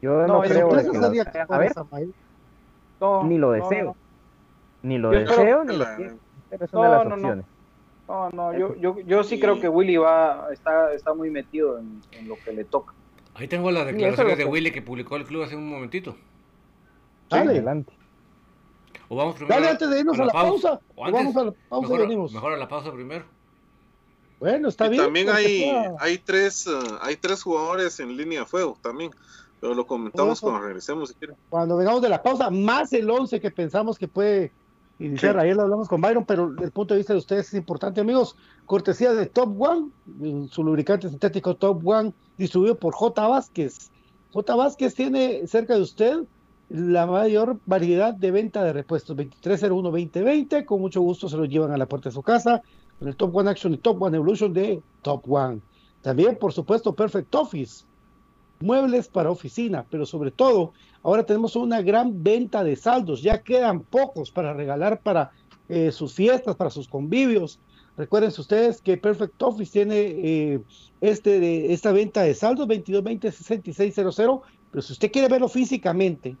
Yo 0.00 0.10
no, 0.10 0.26
No, 0.26 0.42
creo 0.42 0.68
que 0.68 0.74
lo 0.98 1.06
a 1.48 1.58
ver. 1.58 1.72
No, 3.00 3.24
ni 3.24 3.38
lo 3.38 3.52
deseo, 3.52 3.84
no. 3.84 3.96
ni 4.82 4.98
lo 4.98 5.12
Yo 5.12 5.20
deseo, 5.20 5.64
ni 5.64 5.76
lo 5.76 5.84
pero 6.48 6.64
es 6.64 6.72
una 6.72 6.82
de 6.82 6.88
No, 6.88 6.94
las 6.96 7.04
no, 7.04 7.08
no. 7.10 7.14
opciones. 7.14 7.46
No, 8.08 8.30
no, 8.30 8.56
yo, 8.56 8.76
yo, 8.76 9.00
yo 9.00 9.24
sí 9.24 9.40
creo 9.40 9.60
que 9.60 9.68
Willy 9.68 9.96
va, 9.96 10.46
está, 10.52 10.92
está 10.94 11.12
muy 11.12 11.30
metido 11.30 11.78
en, 11.78 12.00
en 12.12 12.28
lo 12.28 12.38
que 12.38 12.52
le 12.52 12.64
toca. 12.64 12.94
Ahí 13.34 13.48
tengo 13.48 13.70
las 13.70 13.86
declaraciones 13.86 14.38
de 14.38 14.44
Willy 14.44 14.70
que 14.70 14.80
publicó 14.80 15.16
el 15.16 15.24
club 15.24 15.42
hace 15.42 15.56
un 15.56 15.68
momentito. 15.68 16.16
Dale, 17.28 17.50
Adelante. 17.50 17.92
O 19.08 19.16
vamos 19.16 19.34
primero 19.34 19.54
dale 19.56 19.70
antes 19.70 19.90
de 19.90 20.00
irnos 20.00 20.18
a 20.20 20.24
la 20.24 20.32
pausa. 20.32 20.80
O 20.94 21.02
O 21.02 21.04
antes, 21.04 21.20
vamos 21.20 21.36
a 21.36 21.44
la 21.44 21.52
pausa 21.68 21.86
y 21.86 21.90
mejor, 21.90 22.08
venimos. 22.08 22.32
mejor 22.32 22.52
a 22.52 22.56
la 22.56 22.68
pausa 22.68 22.92
primero. 22.92 23.24
Bueno, 24.38 24.68
está 24.68 24.86
Y 24.86 24.90
bien. 24.90 25.02
también 25.02 25.28
hay, 25.30 25.60
sea- 25.60 25.94
hay 25.98 26.18
tres 26.18 26.66
eh, 26.66 26.78
hay 27.00 27.16
tres 27.16 27.42
jugadores 27.42 27.98
en 28.00 28.16
línea 28.16 28.40
de 28.40 28.46
fuego 28.46 28.78
también. 28.82 29.10
Pero 29.60 29.74
lo 29.74 29.86
comentamos 29.86 30.40
cuando 30.40 30.60
regresemos 30.60 31.10
si 31.10 31.14
quieren. 31.14 31.36
cuando 31.48 31.76
vengamos 31.76 32.02
de 32.02 32.08
la 32.08 32.22
pausa, 32.22 32.50
más 32.50 32.92
el 32.92 33.08
11 33.08 33.40
que 33.40 33.50
pensamos 33.50 33.98
que 33.98 34.06
puede 34.08 34.52
iniciar. 34.98 35.34
Sí. 35.34 35.40
Ayer 35.40 35.56
lo 35.56 35.62
hablamos 35.62 35.88
con 35.88 36.00
Byron, 36.00 36.24
pero 36.24 36.54
el 36.62 36.70
punto 36.70 36.94
de 36.94 36.98
vista 36.98 37.12
de 37.12 37.18
ustedes 37.18 37.48
es 37.48 37.54
importante, 37.54 38.00
amigos. 38.00 38.36
Cortesía 38.66 39.14
de 39.14 39.26
Top 39.26 39.60
One, 39.60 39.90
su 40.50 40.62
lubricante 40.62 41.08
sintético 41.08 41.56
Top 41.56 41.86
One, 41.86 42.12
distribuido 42.36 42.76
por 42.78 42.94
J. 42.94 43.26
Vázquez. 43.26 43.90
J. 44.32 44.56
Vázquez 44.56 44.94
tiene 44.94 45.46
cerca 45.46 45.74
de 45.74 45.82
usted 45.82 46.18
la 46.68 47.06
mayor 47.06 47.58
variedad 47.64 48.12
de 48.12 48.30
venta 48.30 48.62
de 48.62 48.72
repuestos. 48.72 49.16
2301-2020, 49.16 50.64
con 50.64 50.80
mucho 50.80 51.00
gusto 51.00 51.28
se 51.28 51.36
lo 51.36 51.44
llevan 51.44 51.70
a 51.70 51.76
la 51.76 51.86
puerta 51.86 52.08
de 52.08 52.14
su 52.14 52.22
casa. 52.22 52.62
Con 52.98 53.08
el 53.08 53.16
Top 53.16 53.34
One 53.34 53.50
Action 53.50 53.74
y 53.74 53.78
Top 53.78 54.02
One 54.02 54.16
Evolution 54.16 54.52
de 54.52 54.82
Top 55.02 55.24
One. 55.28 55.60
También, 56.02 56.36
por 56.36 56.52
supuesto, 56.52 56.94
Perfect 56.94 57.34
Office 57.34 57.84
muebles 58.60 59.08
para 59.08 59.30
oficina, 59.30 59.84
pero 59.90 60.06
sobre 60.06 60.30
todo 60.30 60.72
ahora 61.02 61.24
tenemos 61.24 61.56
una 61.56 61.82
gran 61.82 62.22
venta 62.22 62.64
de 62.64 62.76
saldos, 62.76 63.22
ya 63.22 63.42
quedan 63.42 63.80
pocos 63.80 64.30
para 64.30 64.52
regalar 64.54 65.00
para 65.00 65.32
eh, 65.68 65.92
sus 65.92 66.14
fiestas, 66.14 66.56
para 66.56 66.70
sus 66.70 66.88
convivios. 66.88 67.58
Recuerden 67.96 68.30
ustedes 68.30 68.80
que 68.82 68.96
Perfect 68.96 69.42
Office 69.42 69.72
tiene 69.72 69.96
eh, 69.98 70.60
este 71.00 71.72
esta 71.72 71.92
venta 71.92 72.22
de 72.22 72.34
saldos 72.34 72.68
2220-6600, 72.68 74.40
pero 74.70 74.82
si 74.82 74.92
usted 74.92 75.10
quiere 75.10 75.28
verlo 75.28 75.48
físicamente, 75.48 76.36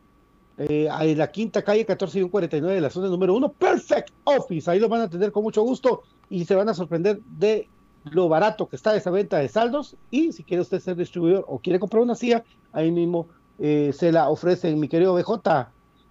eh, 0.58 0.88
en 1.00 1.18
la 1.18 1.30
quinta 1.30 1.62
calle 1.62 1.84
14 1.84 2.20
y 2.20 2.28
49 2.28 2.74
de 2.74 2.80
la 2.80 2.90
zona 2.90 3.08
número 3.08 3.34
1, 3.34 3.52
Perfect 3.52 4.10
Office, 4.24 4.70
ahí 4.70 4.80
lo 4.80 4.88
van 4.88 5.02
a 5.02 5.10
tener 5.10 5.30
con 5.30 5.42
mucho 5.42 5.62
gusto 5.62 6.02
y 6.30 6.44
se 6.44 6.54
van 6.54 6.68
a 6.68 6.74
sorprender 6.74 7.20
de 7.38 7.68
lo 8.10 8.28
barato 8.28 8.68
que 8.68 8.76
está 8.76 8.94
esa 8.94 9.10
venta 9.10 9.38
de 9.38 9.48
saldos 9.48 9.96
y 10.10 10.32
si 10.32 10.44
quiere 10.44 10.62
usted 10.62 10.80
ser 10.80 10.96
distribuidor 10.96 11.44
o 11.48 11.58
quiere 11.58 11.78
comprar 11.78 12.02
una 12.02 12.14
silla, 12.14 12.44
ahí 12.72 12.90
mismo 12.90 13.28
eh, 13.58 13.92
se 13.92 14.12
la 14.12 14.28
ofrecen 14.28 14.78
mi 14.78 14.88
querido 14.88 15.14
BJ, 15.14 15.68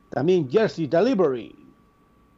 también 0.10 0.50
Jersey 0.50 0.88
Delivery. 0.88 1.56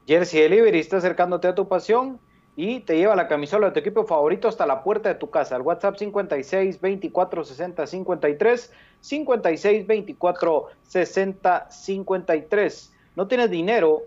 Jersey 0.08 0.42
Delivery 0.42 0.80
está 0.80 0.98
acercándote 0.98 1.48
a 1.48 1.56
tu 1.56 1.68
pasión 1.68 2.20
y 2.56 2.80
te 2.80 2.98
lleva 2.98 3.16
la 3.16 3.28
camisola 3.28 3.68
de 3.68 3.74
tu 3.74 3.80
equipo 3.80 4.06
favorito 4.06 4.48
hasta 4.48 4.66
la 4.66 4.84
puerta 4.84 5.10
de 5.10 5.16
tu 5.16 5.30
casa. 5.30 5.56
El 5.56 5.62
WhatsApp 5.62 5.98
56 5.98 6.82
24 6.82 7.44
60 7.44 7.88
53, 7.88 8.74
56 9.02 9.88
24 9.88 10.66
60 10.84 11.68
53. 11.70 12.94
No 13.16 13.28
tienes 13.28 13.50
dinero 13.52 14.04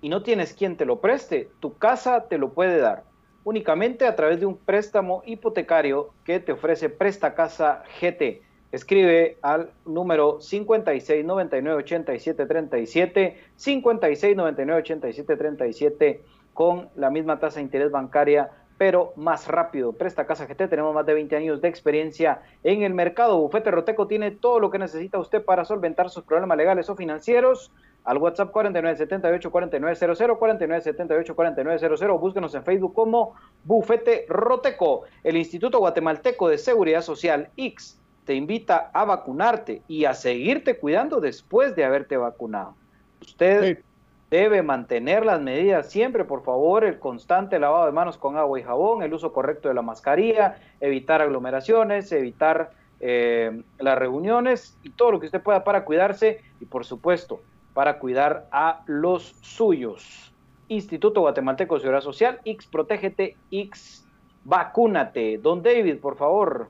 y 0.00 0.08
no 0.08 0.22
tienes 0.22 0.52
quien 0.52 0.76
te 0.76 0.84
lo 0.84 1.00
preste, 1.00 1.48
tu 1.60 1.76
casa 1.76 2.26
te 2.28 2.38
lo 2.38 2.50
puede 2.50 2.78
dar. 2.78 3.04
Únicamente 3.44 4.06
a 4.06 4.14
través 4.14 4.38
de 4.38 4.46
un 4.46 4.56
préstamo 4.56 5.22
hipotecario 5.26 6.10
que 6.24 6.38
te 6.38 6.52
ofrece 6.52 6.88
Presta 6.88 7.34
Casa 7.34 7.82
GT. 8.00 8.42
Escribe 8.70 9.36
al 9.42 9.70
número 9.84 10.40
56 10.40 11.24
99 11.24 11.82
87 11.82 12.46
37, 12.46 13.36
56 13.56 14.36
99 14.36 14.80
87 14.80 15.36
37 15.36 16.22
con 16.54 16.88
la 16.94 17.10
misma 17.10 17.40
tasa 17.40 17.56
de 17.56 17.64
interés 17.64 17.90
bancaria, 17.90 18.50
pero 18.78 19.12
más 19.16 19.48
rápido. 19.48 19.92
Presta 19.92 20.24
Casa 20.26 20.46
GT, 20.46 20.68
tenemos 20.68 20.94
más 20.94 21.04
de 21.04 21.14
20 21.14 21.36
años 21.36 21.60
de 21.60 21.68
experiencia 21.68 22.42
en 22.62 22.82
el 22.82 22.94
mercado. 22.94 23.38
Bufete 23.38 23.70
Roteco 23.70 24.06
tiene 24.06 24.30
todo 24.30 24.60
lo 24.60 24.70
que 24.70 24.78
necesita 24.78 25.18
usted 25.18 25.44
para 25.44 25.64
solventar 25.64 26.10
sus 26.10 26.22
problemas 26.24 26.56
legales 26.58 26.88
o 26.88 26.96
financieros. 26.96 27.72
Al 28.04 28.18
WhatsApp 28.18 28.50
4978 28.50 29.50
4900 29.50 30.38
4978 30.38 31.34
4900. 31.36 32.20
Búsquenos 32.20 32.54
en 32.54 32.64
Facebook 32.64 32.94
como 32.94 33.34
Bufete 33.64 34.26
Roteco. 34.28 35.02
El 35.22 35.36
Instituto 35.36 35.78
Guatemalteco 35.78 36.48
de 36.48 36.58
Seguridad 36.58 37.02
Social, 37.02 37.50
X, 37.56 37.98
te 38.24 38.34
invita 38.34 38.90
a 38.92 39.04
vacunarte 39.04 39.82
y 39.88 40.04
a 40.04 40.14
seguirte 40.14 40.78
cuidando 40.78 41.20
después 41.20 41.76
de 41.76 41.84
haberte 41.84 42.16
vacunado. 42.16 42.74
Usted 43.20 43.76
Sí. 43.76 43.82
debe 44.30 44.62
mantener 44.62 45.24
las 45.24 45.40
medidas 45.40 45.90
siempre, 45.90 46.24
por 46.24 46.42
favor, 46.42 46.84
el 46.84 46.98
constante 46.98 47.58
lavado 47.58 47.86
de 47.86 47.92
manos 47.92 48.16
con 48.16 48.36
agua 48.36 48.58
y 48.58 48.62
jabón, 48.62 49.02
el 49.02 49.12
uso 49.14 49.32
correcto 49.32 49.68
de 49.68 49.74
la 49.74 49.82
mascarilla, 49.82 50.56
evitar 50.80 51.20
aglomeraciones, 51.20 52.10
evitar 52.12 52.70
eh, 53.04 53.62
las 53.78 53.98
reuniones 53.98 54.78
y 54.84 54.90
todo 54.90 55.10
lo 55.10 55.20
que 55.20 55.26
usted 55.26 55.42
pueda 55.42 55.64
para 55.64 55.84
cuidarse 55.84 56.40
y, 56.60 56.66
por 56.66 56.84
supuesto, 56.84 57.40
para 57.74 57.98
cuidar 57.98 58.48
a 58.52 58.82
los 58.86 59.34
suyos. 59.40 60.32
Instituto 60.68 61.20
Guatemalteco 61.20 61.74
de 61.74 61.80
Seguridad 61.80 62.02
Social, 62.02 62.40
X 62.44 62.66
Protégete, 62.66 63.36
X 63.50 64.06
Vacúnate. 64.44 65.38
Don 65.38 65.62
David, 65.62 65.98
por 65.98 66.16
favor, 66.16 66.68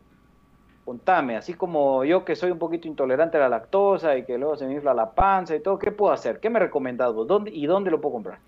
contame, 0.84 1.36
así 1.36 1.54
como 1.54 2.04
yo 2.04 2.24
que 2.24 2.36
soy 2.36 2.50
un 2.50 2.58
poquito 2.58 2.88
intolerante 2.88 3.36
a 3.36 3.40
la 3.40 3.48
lactosa 3.48 4.16
y 4.16 4.24
que 4.24 4.38
luego 4.38 4.56
se 4.56 4.66
me 4.66 4.74
infla 4.74 4.94
la 4.94 5.12
panza 5.12 5.54
y 5.54 5.60
todo, 5.60 5.78
¿qué 5.78 5.92
puedo 5.92 6.12
hacer? 6.12 6.40
¿Qué 6.40 6.50
me 6.50 6.58
recomendás 6.58 7.12
vos? 7.12 7.26
¿Dónde, 7.26 7.50
¿Y 7.50 7.66
dónde 7.66 7.90
lo 7.90 8.00
puedo 8.00 8.14
comprar? 8.14 8.38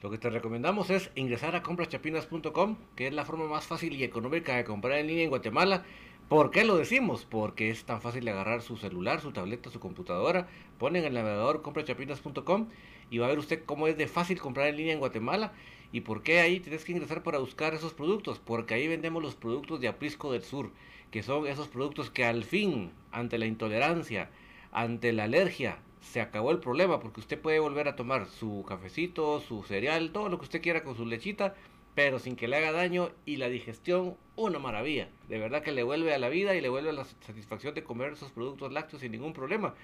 Lo 0.00 0.10
que 0.10 0.18
te 0.18 0.30
recomendamos 0.30 0.90
es 0.90 1.10
ingresar 1.16 1.56
a 1.56 1.62
compraschapinas.com, 1.62 2.76
que 2.94 3.08
es 3.08 3.12
la 3.12 3.24
forma 3.24 3.46
más 3.46 3.66
fácil 3.66 3.94
y 3.94 4.04
económica 4.04 4.54
de 4.54 4.64
comprar 4.64 4.98
en 4.98 5.08
línea 5.08 5.24
en 5.24 5.30
Guatemala. 5.30 5.82
¿Por 6.28 6.50
qué 6.50 6.62
lo 6.64 6.76
decimos? 6.76 7.24
Porque 7.24 7.70
es 7.70 7.84
tan 7.84 8.02
fácil 8.02 8.28
agarrar 8.28 8.60
su 8.60 8.76
celular, 8.76 9.22
su 9.22 9.32
tableta, 9.32 9.70
su 9.70 9.80
computadora, 9.80 10.46
ponen 10.78 11.04
el 11.04 11.14
navegador 11.14 11.62
comprachapinas.com 11.62 12.68
y 13.10 13.16
va 13.16 13.24
a 13.24 13.28
ver 13.30 13.38
usted 13.38 13.64
cómo 13.64 13.86
es 13.88 13.96
de 13.96 14.08
fácil 14.08 14.38
comprar 14.38 14.68
en 14.68 14.76
línea 14.76 14.92
en 14.92 14.98
Guatemala 14.98 15.52
y 15.90 16.02
por 16.02 16.22
qué 16.22 16.40
ahí 16.40 16.60
tienes 16.60 16.84
que 16.84 16.92
ingresar 16.92 17.22
para 17.22 17.38
buscar 17.38 17.72
esos 17.72 17.94
productos, 17.94 18.40
porque 18.40 18.74
ahí 18.74 18.86
vendemos 18.86 19.22
los 19.22 19.36
productos 19.36 19.80
de 19.80 19.88
Aprisco 19.88 20.30
del 20.30 20.42
Sur, 20.42 20.70
que 21.10 21.22
son 21.22 21.46
esos 21.46 21.68
productos 21.68 22.10
que 22.10 22.26
al 22.26 22.44
fin, 22.44 22.92
ante 23.10 23.38
la 23.38 23.46
intolerancia, 23.46 24.28
ante 24.70 25.14
la 25.14 25.24
alergia, 25.24 25.78
se 26.02 26.20
acabó 26.20 26.50
el 26.50 26.58
problema, 26.58 27.00
porque 27.00 27.20
usted 27.20 27.40
puede 27.40 27.58
volver 27.58 27.88
a 27.88 27.96
tomar 27.96 28.26
su 28.26 28.66
cafecito, 28.68 29.40
su 29.40 29.62
cereal, 29.62 30.10
todo 30.12 30.28
lo 30.28 30.36
que 30.36 30.44
usted 30.44 30.60
quiera 30.60 30.84
con 30.84 30.94
su 30.94 31.06
lechita, 31.06 31.54
pero 31.98 32.20
sin 32.20 32.36
que 32.36 32.46
le 32.46 32.56
haga 32.56 32.70
daño 32.70 33.10
y 33.26 33.38
la 33.38 33.48
digestión, 33.48 34.16
una 34.36 34.60
maravilla. 34.60 35.08
De 35.28 35.36
verdad 35.36 35.64
que 35.64 35.72
le 35.72 35.82
vuelve 35.82 36.14
a 36.14 36.18
la 36.18 36.28
vida 36.28 36.54
y 36.54 36.60
le 36.60 36.68
vuelve 36.68 36.90
a 36.90 36.92
la 36.92 37.04
satisfacción 37.04 37.74
de 37.74 37.82
comer 37.82 38.12
esos 38.12 38.30
productos 38.30 38.70
lácteos 38.70 39.02
sin 39.02 39.10
ningún 39.10 39.32
problema. 39.32 39.74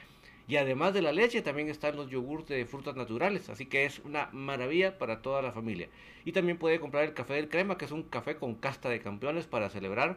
Y 0.47 0.55
además 0.55 0.95
de 0.95 1.03
la 1.03 1.11
leche, 1.11 1.43
también 1.43 1.69
están 1.69 1.97
los 1.97 2.09
yogurts 2.09 2.51
de 2.51 2.67
frutas 2.67 2.95
naturales. 2.95 3.49
Así 3.49 3.67
que 3.67 3.85
es 3.85 3.99
una 3.99 4.29
maravilla 4.31 4.97
para 4.97 5.23
toda 5.23 5.43
la 5.43 5.51
familia. 5.51 5.89
Y 6.25 6.31
también 6.31 6.57
puede 6.57 6.79
comprar 6.79 7.03
el 7.03 7.15
café 7.15 7.35
del 7.35 7.49
crema, 7.49 7.77
que 7.77 7.87
es 7.87 7.91
un 7.91 8.05
café 8.05 8.37
con 8.37 8.55
casta 8.55 8.89
de 8.89 9.01
campeones 9.01 9.49
para 9.49 9.69
celebrar 9.69 10.17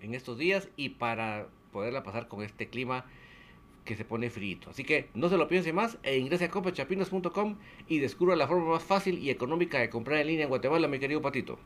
en 0.00 0.14
estos 0.14 0.38
días 0.38 0.70
y 0.74 0.88
para 0.88 1.46
poderla 1.70 2.02
pasar 2.02 2.26
con 2.26 2.42
este 2.42 2.68
clima 2.68 3.06
que 3.84 3.96
se 3.96 4.04
pone 4.04 4.30
frito. 4.30 4.70
Así 4.70 4.84
que 4.84 5.08
no 5.14 5.28
se 5.28 5.36
lo 5.36 5.48
piense 5.48 5.72
más 5.72 5.98
e 6.02 6.18
ingrese 6.18 6.46
a 6.46 6.50
comprachapinos.com 6.50 7.56
y 7.88 7.98
descubra 7.98 8.36
la 8.36 8.46
forma 8.46 8.72
más 8.72 8.82
fácil 8.82 9.18
y 9.18 9.30
económica 9.30 9.78
de 9.78 9.90
comprar 9.90 10.20
en 10.20 10.28
línea 10.28 10.44
en 10.44 10.48
Guatemala, 10.48 10.88
mi 10.88 10.98
querido 10.98 11.20
Patito. 11.20 11.58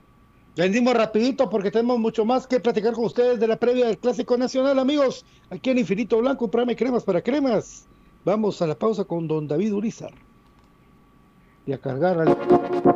Vendimos 0.56 0.94
rapidito 0.94 1.50
porque 1.50 1.70
tenemos 1.70 1.98
mucho 1.98 2.24
más 2.24 2.46
que 2.46 2.60
platicar 2.60 2.94
con 2.94 3.04
ustedes 3.04 3.38
de 3.38 3.46
la 3.46 3.56
previa 3.56 3.86
del 3.86 3.98
Clásico 3.98 4.38
Nacional, 4.38 4.78
amigos. 4.78 5.26
Aquí 5.50 5.68
en 5.68 5.78
Infinito 5.78 6.18
Blanco, 6.18 6.50
Prame 6.50 6.74
Cremas 6.74 7.04
para 7.04 7.20
Cremas. 7.20 7.86
Vamos 8.24 8.62
a 8.62 8.66
la 8.66 8.74
pausa 8.74 9.04
con 9.04 9.28
don 9.28 9.46
David 9.46 9.74
Urizar. 9.74 10.14
Y 11.66 11.72
a 11.72 11.78
cargar 11.78 12.18
al... 12.20 12.95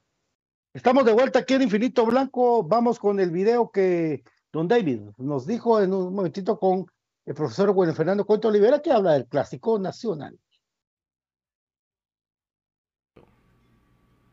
Estamos 0.73 1.03
de 1.03 1.11
vuelta 1.11 1.39
aquí 1.39 1.55
en 1.55 1.63
Infinito 1.63 2.05
Blanco. 2.05 2.63
Vamos 2.63 2.97
con 2.97 3.19
el 3.19 3.29
video 3.29 3.71
que 3.71 4.23
don 4.53 4.69
David 4.69 5.01
nos 5.17 5.45
dijo 5.45 5.81
en 5.81 5.93
un 5.93 6.15
momentito 6.15 6.57
con 6.57 6.85
el 7.25 7.35
profesor 7.35 7.73
Bueno 7.73 7.93
Fernando 7.93 8.25
Cuento 8.25 8.47
Olivera, 8.47 8.81
que 8.81 8.91
habla 8.91 9.13
del 9.13 9.27
clásico 9.27 9.77
nacional. 9.77 10.39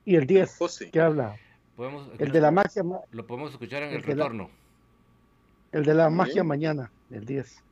Y 0.04 0.14
el 0.14 0.26
10, 0.28 0.58
¿qué 0.92 1.00
habla? 1.00 1.36
el 2.18 2.30
de 2.30 2.40
la 2.40 2.52
magia. 2.52 2.84
Lo 3.10 3.26
podemos 3.26 3.50
escuchar 3.50 3.82
en 3.82 3.94
el, 3.94 4.02
retorno. 4.02 4.48
el 5.72 5.84
de 5.84 5.94
la 5.94 6.08
magia 6.08 6.44
mañana, 6.44 6.92
el 7.10 7.24
10. 7.24 7.64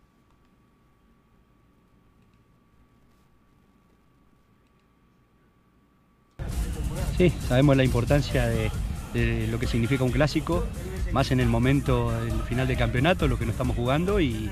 Sí, 7.17 7.33
sabemos 7.49 7.77
la 7.77 7.85
importancia 7.85 8.47
de, 8.47 8.71
lo 9.51 9.59
que 9.59 9.67
significa 9.67 10.05
un 10.05 10.13
clásico, 10.13 10.67
más 11.13 11.31
en 11.31 11.41
el 11.41 11.49
momento 11.49 12.11
del 12.11 12.43
final 12.43 12.69
de 12.69 12.77
campeonato, 12.77 13.27
lo 13.27 13.39
que 13.39 13.47
nos 13.47 13.55
estamos 13.55 13.75
jugando 13.75 14.21
y, 14.21 14.51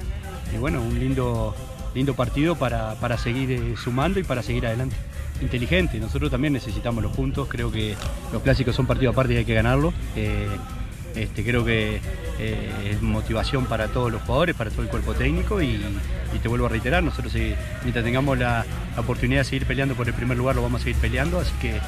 bueno, 0.58 0.80
un 0.80 0.98
lindo, 0.98 1.54
lindo 1.94 2.14
partido 2.14 2.56
para, 2.56 3.18
seguir 3.18 3.52
eh, 3.52 3.74
sumando 3.76 4.18
y 4.18 4.24
para 4.24 4.42
seguir 4.42 4.66
adelante. 4.66 4.96
Inteligente, 5.42 5.98
nosotros 5.98 6.30
también 6.30 6.54
necesitamos 6.54 7.02
los 7.02 7.12
puntos, 7.12 7.48
creo 7.48 7.70
que 7.70 7.96
los 8.32 8.42
clásicos 8.42 8.74
son 8.74 8.86
partidos 8.86 9.12
aparte 9.12 9.34
y 9.34 9.36
hay 9.36 9.44
que 9.44 9.54
ganarlos. 9.54 9.92
Eh, 10.16 10.46
este, 11.14 11.44
creo 11.44 11.64
que 11.64 12.00
eh, 12.40 12.90
es 12.90 13.02
motivación 13.02 13.66
para 13.66 13.88
todos 13.88 14.10
los 14.10 14.22
jugadores, 14.22 14.56
para 14.56 14.70
todo 14.70 14.82
el 14.82 14.88
cuerpo 14.88 15.14
técnico 15.14 15.62
y, 15.62 15.80
te 16.42 16.48
vuelvo 16.48 16.66
a 16.66 16.68
reiterar, 16.68 17.00
nosotros 17.00 17.32
eh, 17.36 17.54
mientras 17.82 18.04
tengamos 18.04 18.36
la, 18.36 18.66
oportunidad 19.00 19.40
de 19.40 19.44
seguir 19.44 19.66
peleando 19.66 19.94
por 19.94 20.06
el 20.06 20.14
primer 20.14 20.36
lugar 20.36 20.56
lo 20.56 20.62
vamos 20.62 20.80
a 20.80 20.84
seguir 20.84 21.00
peleando, 21.00 21.40
así 21.40 21.52
que 21.60 21.76
eh, 21.76 21.80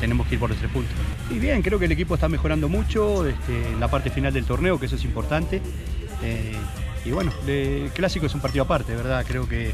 tenemos 0.00 0.26
que 0.26 0.34
ir 0.34 0.40
por 0.40 0.50
los 0.50 0.58
tres 0.58 0.70
puntos. 0.70 0.94
Y 1.30 1.38
bien, 1.38 1.62
creo 1.62 1.78
que 1.78 1.86
el 1.86 1.92
equipo 1.92 2.14
está 2.14 2.28
mejorando 2.28 2.68
mucho 2.68 3.26
este, 3.26 3.68
en 3.72 3.80
la 3.80 3.88
parte 3.88 4.10
final 4.10 4.32
del 4.32 4.44
torneo, 4.44 4.78
que 4.78 4.86
eso 4.86 4.96
es 4.96 5.04
importante. 5.04 5.60
y 7.04 7.10
bueno, 7.10 7.32
el 7.46 7.90
clásico 7.94 8.26
es 8.26 8.34
un 8.34 8.40
partido 8.40 8.64
aparte, 8.64 8.94
¿verdad? 8.94 9.24
Creo 9.26 9.48
que, 9.48 9.72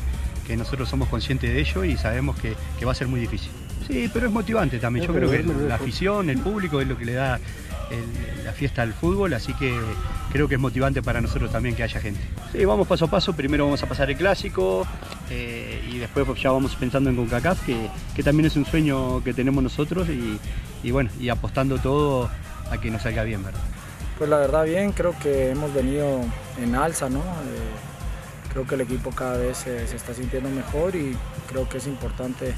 nosotros 0.57 0.89
somos 0.89 1.09
conscientes 1.09 1.53
de 1.53 1.59
ello 1.61 1.83
y 1.83 1.97
sabemos 1.97 2.39
que, 2.39 2.55
que 2.79 2.85
va 2.85 2.93
a 2.93 2.95
ser 2.95 3.09
muy 3.09 3.19
difícil. 3.19 3.51
Sí, 3.89 4.09
pero 4.13 4.27
es 4.27 4.33
motivante 4.33 4.79
también. 4.79 5.05
Yo 5.05 5.13
creo 5.13 5.29
que 5.29 5.43
la 5.43 5.75
afición, 5.75 6.31
el 6.31 6.39
público 6.39 6.81
es 6.81 6.87
lo 6.87 6.97
que 6.97 7.05
le 7.05 7.15
da 7.15 7.41
la 8.45 8.53
fiesta 8.53 8.83
del 8.83 8.95
fútbol, 8.95 9.33
así 9.35 9.55
que 9.55 9.77
creo 10.33 10.49
que 10.49 10.57
es 10.57 10.61
motivante 10.61 11.03
para 11.03 11.21
nosotros 11.21 11.51
también 11.51 11.75
que 11.75 11.83
haya 11.83 12.01
gente. 12.01 12.21
Sí, 12.53 12.65
vamos 12.65 12.87
paso 12.87 13.05
a 13.07 13.11
paso, 13.11 13.35
primero 13.35 13.65
vamos 13.65 13.83
a 13.83 13.87
pasar 13.87 14.11
el 14.11 14.17
clásico 14.17 14.87
eh, 15.31 15.83
y 15.91 15.99
después 15.99 16.27
ya 16.41 16.51
vamos 16.51 16.75
pensando 16.77 17.11
en 17.11 17.17
CONCACAF, 17.17 17.65
que, 17.65 17.89
que 18.15 18.23
también 18.23 18.47
es 18.47 18.57
un 18.57 18.65
sueño 18.65 19.23
que 19.25 19.35
tenemos 19.35 19.63
nosotros 19.63 20.09
y, 20.09 20.91
bueno, 20.91 21.11
y 21.19 21.29
apostando 21.29 21.79
todo 21.79 22.31
a 22.71 22.79
que 22.79 22.91
nos 22.91 23.03
salga 23.03 23.25
bien, 23.25 23.43
¿verdad? 23.43 23.61
Pues 24.19 24.31
la 24.31 24.39
verdad 24.39 24.65
bien, 24.65 24.93
creo 24.93 25.15
que 25.19 25.51
hemos 25.51 25.73
venido 25.75 26.21
en 26.63 26.75
alza, 26.75 27.09
¿no? 27.09 27.21
Eh, 27.21 28.53
creo 28.53 28.67
que 28.67 28.77
el 28.77 28.81
equipo 28.83 29.11
cada 29.11 29.37
vez 29.37 29.59
se, 29.59 29.85
está 29.85 30.15
sintiendo 30.15 30.49
mejor 30.49 30.97
y 30.97 31.17
creo 31.49 31.69
que 31.69 31.79
es 31.79 31.87
importante 31.87 32.55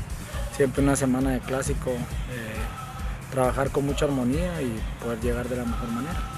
siempre 0.56 0.82
una 0.82 0.94
semana 0.94 1.30
de 1.30 1.40
clásico. 1.40 1.90
Eh, 1.90 2.78
trabajar 3.30 3.70
con 3.70 3.84
mucha 3.86 4.06
armonía 4.06 4.62
y 4.62 4.80
poder 5.02 5.20
llegar 5.20 5.48
de 5.48 5.56
la 5.56 5.64
mejor 5.64 5.88
manera. 5.88 6.37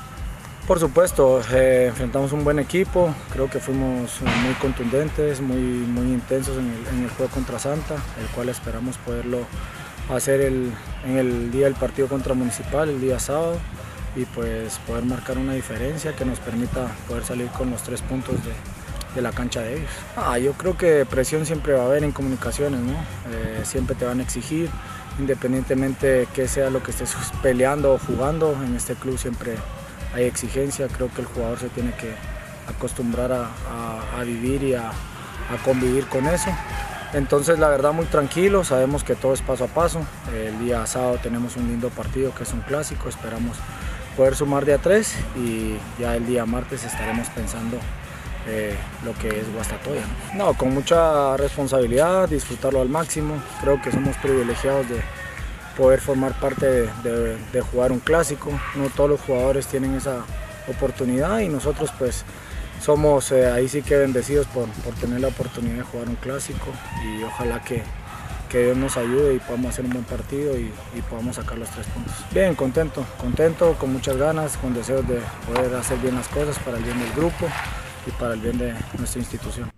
Por 0.70 0.78
supuesto, 0.78 1.42
eh, 1.52 1.86
enfrentamos 1.88 2.30
un 2.30 2.44
buen 2.44 2.60
equipo, 2.60 3.12
creo 3.32 3.50
que 3.50 3.58
fuimos 3.58 4.20
muy 4.22 4.54
contundentes, 4.60 5.40
muy, 5.40 5.58
muy 5.58 6.12
intensos 6.12 6.56
en 6.58 7.02
el, 7.02 7.10
juego 7.10 7.28
contra 7.32 7.58
Santa, 7.58 7.96
el 8.20 8.26
cual 8.36 8.50
esperamos 8.50 8.96
poderlo 8.98 9.38
hacer 10.14 10.42
en 10.42 10.72
el 11.04 11.50
día 11.50 11.64
del 11.64 11.74
partido 11.74 12.06
contra 12.06 12.34
Municipal, 12.34 12.88
el 12.88 13.00
día 13.00 13.18
sábado, 13.18 13.56
y 14.14 14.26
pues 14.26 14.78
poder 14.86 15.04
marcar 15.04 15.38
una 15.38 15.54
diferencia 15.54 16.14
que 16.14 16.24
nos 16.24 16.38
permita 16.38 16.86
poder 17.08 17.24
salir 17.24 17.48
con 17.48 17.68
los 17.72 17.82
tres 17.82 18.00
puntos 18.02 18.36
de, 19.16 19.20
la 19.20 19.32
cancha 19.32 19.62
de 19.62 19.78
ellos. 19.78 19.90
Ah, 20.16 20.38
yo 20.38 20.52
creo 20.52 20.78
que 20.78 21.04
presión 21.04 21.46
siempre 21.46 21.72
va 21.72 21.82
a 21.82 21.86
haber 21.86 22.04
en 22.04 22.12
comunicaciones, 22.12 22.78
¿no? 22.78 22.92
Eh, 22.92 23.62
siempre 23.64 23.96
te 23.96 24.04
van 24.04 24.20
a 24.20 24.22
exigir, 24.22 24.70
independientemente 25.18 26.28
que 26.32 26.46
sea 26.46 26.70
lo 26.70 26.80
que 26.80 26.92
estés 26.92 27.12
peleando 27.42 27.94
o 27.94 27.98
jugando, 27.98 28.52
en 28.64 28.76
este 28.76 28.94
club 28.94 29.18
siempre 29.18 29.56
hay 30.14 30.24
exigencia, 30.24 30.88
creo 30.88 31.12
que 31.12 31.20
el 31.22 31.26
jugador 31.26 31.58
se 31.58 31.68
tiene 31.68 31.92
que 31.92 32.14
acostumbrar 32.68 33.32
a, 33.32 34.22
vivir 34.24 34.62
y 34.62 34.74
a, 34.74 34.92
convivir 35.64 36.06
con 36.06 36.26
eso. 36.26 36.50
Entonces 37.12 37.58
la 37.58 37.68
verdad 37.68 37.92
muy 37.92 38.04
tranquilo, 38.06 38.62
sabemos 38.62 39.02
que 39.02 39.16
todo 39.16 39.34
es 39.34 39.42
paso 39.42 39.64
a 39.64 39.66
paso. 39.68 40.00
El 40.32 40.58
día 40.60 40.86
sábado 40.86 41.18
tenemos 41.22 41.56
un 41.56 41.66
lindo 41.66 41.88
partido 41.90 42.32
que 42.34 42.44
es 42.44 42.52
un 42.52 42.60
clásico, 42.60 43.08
esperamos 43.08 43.56
poder 44.16 44.36
sumar 44.36 44.64
de 44.64 44.74
a 44.74 44.78
tres 44.78 45.14
y 45.36 45.76
ya 45.98 46.14
el 46.14 46.26
día 46.26 46.46
martes 46.46 46.84
estaremos 46.84 47.28
pensando 47.28 47.78
eh, 48.46 48.76
lo 49.04 49.12
que 49.14 49.28
es 49.28 49.52
Guastatoya. 49.52 50.02
¿no? 50.34 50.54
con 50.54 50.72
mucha 50.72 51.36
responsabilidad, 51.36 52.28
disfrutarlo 52.28 52.80
al 52.80 52.88
máximo. 52.88 53.42
Creo 53.60 53.82
que 53.82 53.90
somos 53.90 54.16
privilegiados 54.18 54.88
de 54.88 55.00
poder 55.76 56.00
formar 56.00 56.38
parte 56.38 56.66
de, 56.66 57.60
jugar 57.72 57.92
un 57.92 58.00
clásico. 58.00 58.50
No 58.74 58.88
todos 58.90 59.10
los 59.10 59.20
jugadores 59.20 59.66
tienen 59.66 59.94
esa 59.94 60.24
oportunidad 60.68 61.40
y 61.40 61.48
nosotros 61.48 61.90
pues 61.98 62.24
somos 62.80 63.32
eh, 63.32 63.50
ahí 63.50 63.68
sí 63.68 63.82
que 63.82 63.96
bendecidos 63.96 64.46
por, 64.46 64.68
tener 65.00 65.20
la 65.20 65.28
oportunidad 65.28 65.76
de 65.76 65.82
jugar 65.82 66.08
un 66.08 66.16
clásico 66.16 66.66
y 67.04 67.22
ojalá 67.22 67.62
que, 67.62 67.82
Dios 68.50 68.76
nos 68.76 68.96
ayude 68.96 69.34
y 69.34 69.38
podamos 69.38 69.70
hacer 69.70 69.84
un 69.84 69.92
buen 69.92 70.04
partido 70.04 70.58
y, 70.58 70.72
podamos 71.08 71.36
sacar 71.36 71.56
los 71.56 71.70
tres 71.70 71.86
puntos. 71.86 72.12
Bien, 72.32 72.56
contento, 72.56 73.06
contento, 73.16 73.74
con 73.78 73.92
muchas 73.92 74.16
ganas, 74.16 74.56
con 74.56 74.74
deseos 74.74 75.06
de 75.06 75.20
poder 75.46 75.72
hacer 75.76 75.98
bien 75.98 76.16
las 76.16 76.26
cosas 76.26 76.58
para 76.58 76.78
el 76.78 76.82
bien 76.82 76.98
del 76.98 77.12
grupo 77.12 77.46
y 78.08 78.10
para 78.10 78.34
el 78.34 78.40
bien 78.40 78.58
de 78.58 78.74
nuestra 78.98 79.20
institución. 79.20 79.70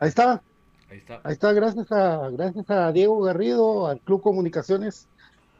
Ahí 0.00 0.08
está. 0.08 0.42
Ahí 0.90 0.98
está. 0.98 1.52
gracias 1.52 1.92
a, 1.92 2.30
gracias 2.30 2.70
a 2.70 2.92
Diego 2.92 3.20
Garrido, 3.20 3.86
al 3.86 4.00
Club 4.00 4.22
Comunicaciones, 4.22 5.06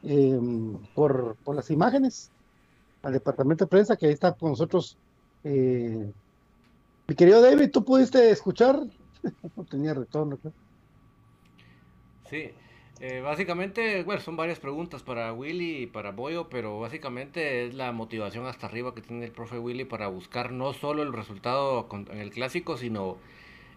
em, 0.03 0.75
por, 0.95 1.37
las 1.53 1.69
imágenes, 1.69 2.31
al 3.03 3.13
departamento 3.13 3.65
de 3.65 3.69
prensa 3.69 3.95
que 3.95 4.07
ahí 4.07 4.13
está 4.13 4.33
con 4.33 4.51
nosotros. 4.51 4.97
Eh, 5.43 6.11
mi 7.07 7.15
querido 7.15 7.41
David, 7.41 7.69
¿tú 7.71 7.83
pudiste 7.83 8.31
escuchar? 8.31 8.79
no 9.55 9.63
tenía 9.65 9.93
retorno. 9.93 10.39
Sí, 12.27 12.51
eh, 12.99 13.21
básicamente, 13.21 14.03
bueno, 14.03 14.21
son 14.21 14.35
varias 14.35 14.59
preguntas 14.59 15.03
para 15.03 15.31
Willy 15.31 15.83
y 15.83 15.87
para 15.87 16.11
Boyo, 16.11 16.49
pero 16.49 16.79
básicamente 16.79 17.65
es 17.65 17.73
la 17.75 17.91
motivación 17.91 18.45
hasta 18.45 18.65
arriba 18.67 18.93
que 18.93 19.01
tiene 19.01 19.25
el 19.25 19.31
profe 19.31 19.57
Willy 19.57 19.85
para 19.85 20.07
buscar 20.07 20.51
no 20.51 20.73
solo 20.73 21.03
el 21.03 21.13
resultado 21.13 21.87
en 22.11 22.17
el 22.17 22.31
clásico, 22.31 22.77
sino 22.77 23.17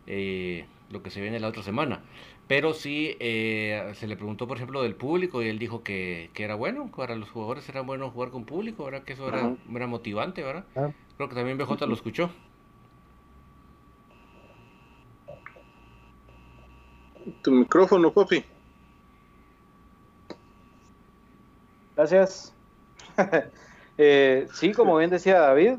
eh, 0.06 0.66
lo 0.90 1.02
que 1.02 1.10
se 1.10 1.20
viene 1.20 1.40
la 1.40 1.48
otra 1.48 1.62
semana. 1.62 2.02
Pero 2.48 2.74
sí 2.74 3.16
eh, 3.20 3.92
se 3.94 4.06
le 4.06 4.16
preguntó, 4.16 4.46
por 4.46 4.56
ejemplo, 4.56 4.82
del 4.82 4.94
público 4.94 5.42
y 5.42 5.48
él 5.48 5.58
dijo 5.58 5.82
que, 5.82 6.30
era 6.34 6.54
bueno, 6.54 6.90
para 6.94 7.14
los 7.16 7.30
jugadores 7.30 7.68
era 7.68 7.80
bueno 7.80 8.10
jugar 8.10 8.30
con 8.30 8.44
público, 8.44 8.84
¿verdad? 8.84 9.04
Que 9.04 9.14
eso 9.14 9.28
era, 9.28 9.56
era 9.74 9.86
motivante, 9.86 10.42
¿verdad? 10.42 10.66
Creo 11.16 11.28
que 11.28 11.34
también 11.34 11.56
BJ 11.58 11.86
lo 11.86 11.94
escuchó. 11.94 12.30
Tu 17.42 17.50
micrófono, 17.52 18.12
papi. 18.12 18.44
Gracias. 21.96 22.54
Eh, 23.98 24.48
sí, 24.54 24.72
como 24.72 24.96
bien 24.96 25.10
decía 25.10 25.38
David, 25.38 25.74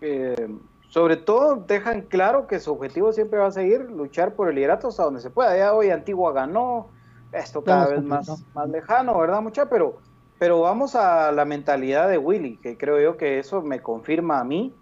eh, 0.00 0.48
sobre 0.90 1.16
todo 1.16 1.54
dejan 1.68 2.02
claro 2.02 2.48
que 2.48 2.58
su 2.58 2.72
objetivo 2.72 3.12
siempre 3.12 3.38
va 3.38 3.46
a 3.46 3.52
seguir 3.52 3.82
luchar 3.92 4.34
por 4.34 4.48
el 4.48 4.56
liderato 4.56 4.88
hasta 4.88 5.04
donde 5.04 5.20
se 5.20 5.30
pueda. 5.30 5.56
Ya 5.56 5.72
hoy 5.72 5.90
Antigua 5.90 6.32
ganó, 6.32 6.88
esto 7.30 7.62
cada 7.62 7.86
vez 7.86 8.02
más, 8.02 8.44
más 8.54 8.68
lejano, 8.68 9.16
¿verdad, 9.16 9.40
mucha? 9.40 9.66
Pero, 9.66 9.98
pero 10.40 10.60
vamos 10.60 10.96
a 10.96 11.30
la 11.30 11.44
mentalidad 11.44 12.08
de 12.08 12.18
Willy, 12.18 12.56
que 12.56 12.76
creo 12.76 13.00
yo 13.00 13.16
que 13.16 13.38
eso 13.38 13.62
me 13.62 13.80
confirma 13.80 14.40
a 14.40 14.44
mí 14.44 14.74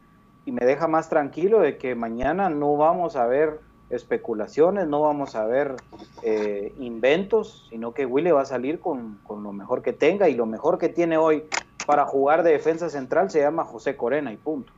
y 0.47 0.53
me 0.53 0.65
deja 0.65 0.89
más 0.89 1.11
tranquilo 1.11 1.61
de 1.61 1.77
que 1.77 1.95
mañana 1.95 2.49
no 2.49 2.79
vamos 2.79 3.15
a 3.15 3.27
ver 3.27 3.61
especulaciones, 3.91 4.89
no 4.89 5.03
vamos 5.03 5.35
a 5.35 5.45
ver 5.45 5.77
eh, 6.23 6.73
inventos, 6.79 7.67
sino 7.69 7.93
que 7.93 8.07
Willy 8.07 8.31
va 8.31 8.43
a 8.43 8.47
salir 8.47 8.81
con, 8.81 9.19
con, 9.25 9.43
lo 9.43 9.53
mejor 9.53 9.83
que 9.83 9.93
tenga 9.93 10.31
y 10.31 10.35
lo 10.35 10.47
mejor 10.47 10.79
que 10.79 10.89
tiene 10.89 11.19
hoy 11.19 11.45
para 11.87 12.07
jugar 12.07 12.45
de 12.45 12.53
defensa 12.53 12.89
central 12.89 13.31
se 13.31 13.41
llama 13.41 13.65
José 13.65 13.95
Corena 13.95 14.33
y 14.33 14.39
punto. 14.39 14.73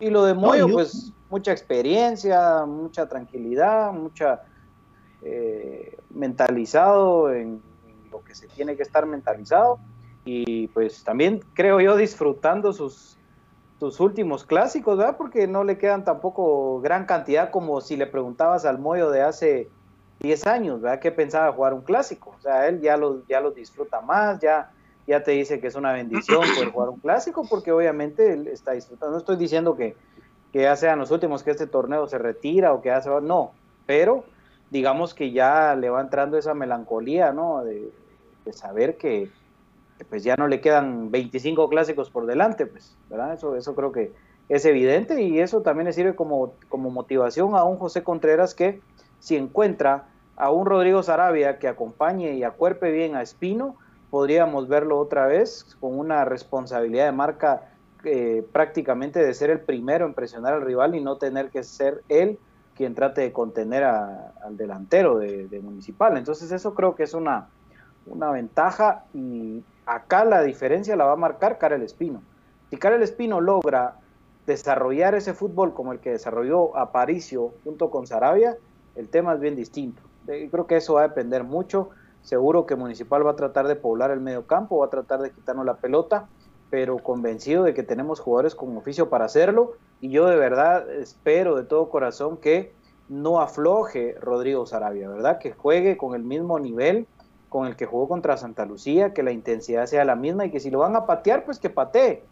Y 0.00 0.10
lo 0.10 0.24
de 0.24 0.34
Moyo, 0.34 0.68
pues 0.68 1.12
mucha 1.30 1.52
experiencia, 1.52 2.64
mucha 2.66 3.08
tranquilidad, 3.08 3.92
mucha 3.92 4.42
eh, 5.22 5.98
mentalizado 6.10 7.32
en, 7.32 7.60
lo 8.10 8.22
que 8.22 8.34
se 8.34 8.46
tiene 8.48 8.76
que 8.76 8.82
estar 8.82 9.04
mentalizado 9.06 9.78
y 10.24 10.68
pues 10.68 11.04
también 11.04 11.40
creo 11.54 11.80
yo 11.80 11.96
disfrutando 11.96 12.72
sus, 12.72 13.18
sus 13.78 14.00
últimos 14.00 14.44
clásicos, 14.44 14.98
¿verdad? 14.98 15.16
Porque 15.16 15.46
no 15.46 15.64
le 15.64 15.78
quedan 15.78 16.04
tampoco 16.04 16.80
gran 16.80 17.06
cantidad 17.06 17.50
como 17.50 17.80
si 17.80 17.96
le 17.96 18.06
preguntabas 18.06 18.64
al 18.64 18.78
Moyo 18.78 19.10
de 19.10 19.22
hace 19.22 19.68
10 20.20 20.46
años, 20.46 20.80
¿verdad? 20.80 21.00
¿Qué 21.00 21.12
pensaba 21.12 21.52
jugar 21.52 21.74
un 21.74 21.82
clásico? 21.82 22.34
O 22.36 22.40
sea, 22.40 22.66
él 22.66 22.80
ya 22.80 22.96
lo, 22.96 23.26
ya 23.26 23.40
lo 23.40 23.52
disfruta 23.52 24.00
más, 24.00 24.38
ya, 24.40 24.70
ya 25.08 25.22
te 25.22 25.32
dice 25.32 25.58
que 25.58 25.66
es 25.66 25.74
una 25.74 25.92
bendición 25.92 26.40
poder 26.54 26.70
jugar 26.70 26.90
un 26.90 27.00
clásico 27.00 27.44
porque 27.48 27.72
obviamente 27.72 28.32
él 28.34 28.46
está 28.46 28.72
disfrutando. 28.72 29.12
No 29.12 29.18
estoy 29.18 29.36
diciendo 29.36 29.74
que, 29.74 29.96
que 30.52 30.62
ya 30.62 30.76
sean 30.76 30.98
los 30.98 31.10
últimos 31.10 31.42
que 31.42 31.50
este 31.50 31.66
torneo 31.66 32.06
se 32.06 32.18
retira 32.18 32.72
o 32.74 32.82
que 32.82 32.90
ya 32.90 33.00
se 33.00 33.10
va, 33.10 33.20
no, 33.20 33.52
pero 33.86 34.24
digamos 34.70 35.14
que 35.14 35.32
ya 35.32 35.74
le 35.74 35.88
va 35.88 36.02
entrando 36.02 36.36
esa 36.36 36.52
melancolía, 36.52 37.32
¿no? 37.32 37.64
De, 37.64 37.90
saber 38.52 38.96
que, 38.96 39.30
pues 40.08 40.24
ya 40.24 40.34
no 40.36 40.48
le 40.48 40.62
quedan 40.62 41.10
25 41.10 41.68
clásicos 41.68 42.08
por 42.08 42.24
delante, 42.24 42.64
pues, 42.64 42.96
¿verdad? 43.10 43.34
Eso, 43.34 43.56
eso 43.56 43.74
creo 43.74 43.92
que 43.92 44.10
es 44.48 44.64
evidente 44.64 45.20
y 45.20 45.38
eso 45.38 45.60
también 45.60 45.84
le 45.84 45.92
sirve 45.92 46.14
como, 46.14 46.54
como 46.70 46.88
motivación 46.88 47.54
a 47.54 47.64
un 47.64 47.76
José 47.76 48.02
Contreras 48.02 48.54
que 48.54 48.80
si 49.20 49.36
encuentra 49.36 50.06
a 50.34 50.50
un 50.50 50.64
Rodrigo 50.64 51.02
Sarabia 51.02 51.58
que 51.58 51.68
acompañe 51.68 52.36
y 52.36 52.42
acuerpe 52.42 52.90
bien 52.90 53.16
a 53.16 53.20
Espino, 53.22 53.76
podríamos 54.10 54.68
verlo 54.68 54.98
otra 54.98 55.26
vez 55.26 55.76
con 55.80 55.98
una 55.98 56.24
responsabilidad 56.24 57.06
de 57.06 57.12
marca 57.12 57.68
eh, 58.04 58.46
prácticamente 58.52 59.18
de 59.18 59.34
ser 59.34 59.50
el 59.50 59.60
primero 59.60 60.06
en 60.06 60.14
presionar 60.14 60.54
al 60.54 60.62
rival 60.62 60.94
y 60.94 61.00
no 61.00 61.16
tener 61.16 61.50
que 61.50 61.62
ser 61.62 62.02
él 62.08 62.38
quien 62.76 62.94
trate 62.94 63.22
de 63.22 63.32
contener 63.32 63.82
al 63.82 64.56
delantero 64.56 65.18
de, 65.18 65.60
Municipal. 65.60 66.16
Entonces 66.16 66.52
eso 66.52 66.74
creo 66.74 66.94
que 66.94 67.02
es 67.02 67.12
una, 67.12 67.48
una 68.06 68.30
ventaja 68.30 69.04
y 69.12 69.64
acá 69.84 70.24
la 70.24 70.42
diferencia 70.42 70.94
la 70.94 71.04
va 71.04 71.14
a 71.14 71.16
marcar 71.16 71.58
Karel 71.58 71.82
Espino. 71.82 72.22
Si 72.70 72.76
Karel 72.76 73.02
Espino 73.02 73.40
logra 73.40 73.96
desarrollar 74.46 75.16
ese 75.16 75.34
fútbol 75.34 75.74
como 75.74 75.92
el 75.92 75.98
que 75.98 76.10
desarrolló 76.10 76.76
Aparicio 76.76 77.52
junto 77.64 77.90
con 77.90 78.06
Sarabia, 78.06 78.56
el 78.94 79.08
tema 79.08 79.34
es 79.34 79.40
bien 79.40 79.56
distinto. 79.56 80.00
Creo 80.26 80.66
que 80.66 80.76
eso 80.76 80.94
va 80.94 81.00
a 81.00 81.08
depender 81.08 81.42
mucho. 81.42 81.90
Seguro 82.28 82.66
que 82.66 82.76
Municipal 82.76 83.26
va 83.26 83.30
a 83.30 83.36
tratar 83.36 83.66
de 83.68 83.74
poblar 83.74 84.10
el 84.10 84.20
medio 84.20 84.46
campo, 84.46 84.76
va 84.76 84.84
a 84.84 84.90
tratar 84.90 85.22
de 85.22 85.30
quitarnos 85.30 85.64
la 85.64 85.78
pelota, 85.78 86.28
pero 86.68 86.98
convencido 86.98 87.64
de 87.64 87.72
que 87.72 87.82
tenemos 87.82 88.20
jugadores 88.20 88.54
con 88.54 88.76
oficio 88.76 89.08
para 89.08 89.24
hacerlo 89.24 89.72
y 90.02 90.10
yo 90.10 90.26
de 90.26 90.36
verdad 90.36 90.90
espero 90.90 91.56
de 91.56 91.64
todo 91.64 91.88
corazón 91.88 92.36
que 92.36 92.74
no 93.08 93.40
afloje 93.40 94.14
Rodrigo 94.20 94.66
Sarabia, 94.66 95.08
¿verdad? 95.08 95.38
Que 95.38 95.52
juegue 95.52 95.96
con 95.96 96.14
el 96.14 96.22
mismo 96.22 96.58
nivel 96.58 97.06
con 97.48 97.66
el 97.66 97.76
que 97.76 97.86
jugó 97.86 98.06
contra 98.08 98.36
Santa 98.36 98.66
Lucía, 98.66 99.14
que 99.14 99.22
la 99.22 99.32
intensidad 99.32 99.86
sea 99.86 100.04
la 100.04 100.14
misma 100.14 100.44
y 100.44 100.50
que 100.50 100.60
si 100.60 100.70
lo 100.70 100.80
van 100.80 100.96
a 100.96 101.06
patear, 101.06 101.46
pues 101.46 101.58
que 101.58 101.70
patee, 101.70 102.24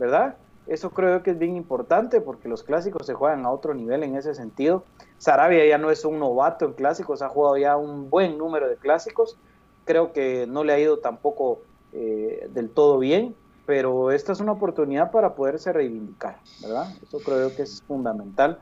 ¿verdad? 0.00 0.34
Eso 0.66 0.90
creo 0.90 1.22
que 1.22 1.32
es 1.32 1.38
bien 1.38 1.56
importante 1.56 2.20
porque 2.20 2.48
los 2.48 2.62
clásicos 2.62 3.06
se 3.06 3.14
juegan 3.14 3.44
a 3.44 3.50
otro 3.50 3.74
nivel 3.74 4.02
en 4.02 4.16
ese 4.16 4.34
sentido. 4.34 4.84
Sarabia 5.18 5.66
ya 5.66 5.78
no 5.78 5.90
es 5.90 6.04
un 6.04 6.18
novato 6.18 6.64
en 6.64 6.72
clásicos, 6.72 7.20
ha 7.20 7.28
jugado 7.28 7.58
ya 7.58 7.76
un 7.76 8.08
buen 8.08 8.38
número 8.38 8.68
de 8.68 8.76
clásicos. 8.76 9.36
Creo 9.84 10.12
que 10.12 10.46
no 10.46 10.64
le 10.64 10.72
ha 10.72 10.78
ido 10.78 11.00
tampoco 11.00 11.60
eh, 11.92 12.48
del 12.50 12.70
todo 12.70 12.98
bien, 12.98 13.36
pero 13.66 14.10
esta 14.10 14.32
es 14.32 14.40
una 14.40 14.52
oportunidad 14.52 15.10
para 15.10 15.34
poderse 15.34 15.72
reivindicar, 15.72 16.40
¿verdad? 16.58 16.96
Eso 17.02 17.22
creo 17.22 17.54
que 17.54 17.62
es 17.62 17.82
fundamental, 17.86 18.58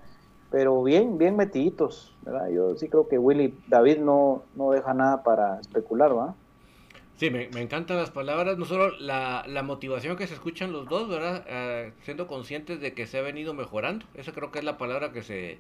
pero 0.51 0.83
bien, 0.83 1.19
bien 1.19 1.37
metiditos, 1.37 2.17
¿verdad? 2.23 2.49
Yo 2.49 2.77
sí 2.77 2.89
creo 2.89 3.09
que 3.09 3.19
Willy 3.19 3.63
David 3.69 3.99
no, 3.99 4.43
no 4.55 4.73
deja 4.73 4.93
nada 4.93 5.23
para 5.23 5.61
especular, 5.61 6.13
¿verdad? 6.13 6.35
Sí, 7.23 7.31
me, 7.31 7.45
encantan 7.45 7.99
las 7.99 8.11
palabras, 8.11 8.59
no 8.59 8.65
solo 8.65 8.99
la, 8.99 9.45
la, 9.47 9.63
motivación 9.63 10.17
que 10.17 10.27
se 10.27 10.35
escuchan 10.35 10.73
los 10.73 10.89
dos, 10.89 11.09
¿verdad? 11.09 11.47
Eh, 11.49 11.93
siendo 12.03 12.27
conscientes 12.27 12.81
de 12.81 12.95
que 12.95 13.07
se 13.07 13.17
ha 13.17 13.23
venido 13.23 13.55
mejorando, 13.55 14.05
esa 14.15 14.33
creo 14.33 14.51
que 14.51 14.59
es 14.59 14.65
la 14.65 14.77
palabra 14.77 15.13
que 15.13 15.23
se, 15.23 15.59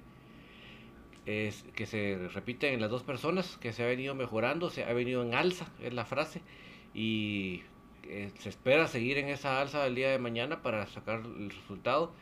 es, 1.24 1.64
que 1.76 1.86
se 1.86 2.18
repite 2.34 2.72
en 2.72 2.80
las 2.80 2.90
dos 2.90 3.04
personas, 3.04 3.58
que 3.58 3.72
se 3.72 3.84
ha 3.84 3.86
venido 3.86 4.16
mejorando, 4.16 4.70
se 4.70 4.82
ha 4.82 4.92
venido 4.92 5.22
en 5.22 5.34
alza, 5.34 5.68
es 5.80 5.94
la 5.94 6.04
frase, 6.04 6.40
y 6.94 7.62
se 8.40 8.48
espera 8.48 8.88
seguir 8.88 9.18
en 9.18 9.28
esa 9.28 9.60
alza 9.60 9.84
del 9.84 9.94
día 9.94 10.10
de 10.10 10.18
mañana 10.18 10.62
para 10.62 10.88
sacar 10.88 11.20
el 11.24 11.50
resultado 11.50 12.12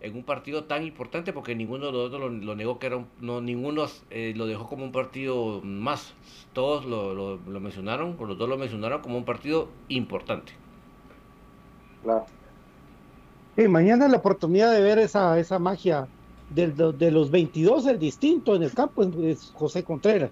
en 0.00 0.16
un 0.16 0.22
partido 0.22 0.64
tan 0.64 0.82
importante 0.84 1.32
porque 1.32 1.54
ninguno 1.54 1.86
de 1.86 1.92
los 1.92 2.10
dos 2.10 2.20
lo, 2.20 2.54
negó 2.54 2.78
que 2.78 2.86
era 2.86 2.96
un, 2.96 3.06
no 3.20 3.40
ninguno 3.40 3.86
eh, 4.10 4.32
lo 4.34 4.46
dejó 4.46 4.66
como 4.66 4.84
un 4.84 4.92
partido 4.92 5.60
más. 5.62 6.14
Todos 6.52 6.86
lo, 6.86 7.14
lo, 7.36 7.60
mencionaron 7.60 8.16
o 8.18 8.24
los 8.24 8.38
dos 8.38 8.48
lo 8.48 8.56
mencionaron 8.56 9.02
como 9.02 9.18
un 9.18 9.24
partido 9.24 9.68
importante. 9.88 10.52
Claro. 12.02 12.24
Y 13.56 13.68
mañana 13.68 14.08
la 14.08 14.16
oportunidad 14.16 14.72
de 14.72 14.80
ver 14.80 14.98
esa 14.98 15.38
esa 15.38 15.58
magia 15.58 16.08
de, 16.48 16.68
de, 16.68 17.10
los 17.10 17.30
22 17.30 17.86
el 17.86 17.98
distinto 17.98 18.56
en 18.56 18.62
el 18.62 18.72
campo 18.72 19.02
es 19.02 19.52
José 19.54 19.84
Contreras. 19.84 20.30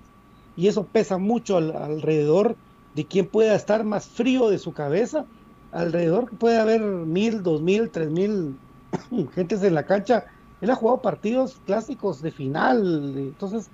Y 0.56 0.66
eso 0.66 0.86
pesa 0.86 1.18
mucho 1.18 1.58
alrededor 1.58 2.56
de 2.94 3.04
quién 3.04 3.26
pueda 3.26 3.54
estar 3.54 3.84
más 3.84 4.08
frío 4.08 4.48
de 4.48 4.58
su 4.58 4.72
cabeza. 4.72 5.26
Alrededor 5.70 6.30
puede 6.38 6.58
haber 6.58 6.80
mil, 6.80 7.42
dos 7.42 7.60
mil, 7.60 7.90
tres 7.90 8.10
mil 8.10 8.56
gentes 9.34 9.62
en 9.62 9.74
la 9.74 9.84
cancha. 9.84 10.24
Él 10.60 10.70
ha 10.70 10.74
jugado 10.74 11.00
partidos 11.00 11.60
clásicos 11.66 12.20
de 12.20 12.32
final, 12.32 13.14
entonces, 13.16 13.70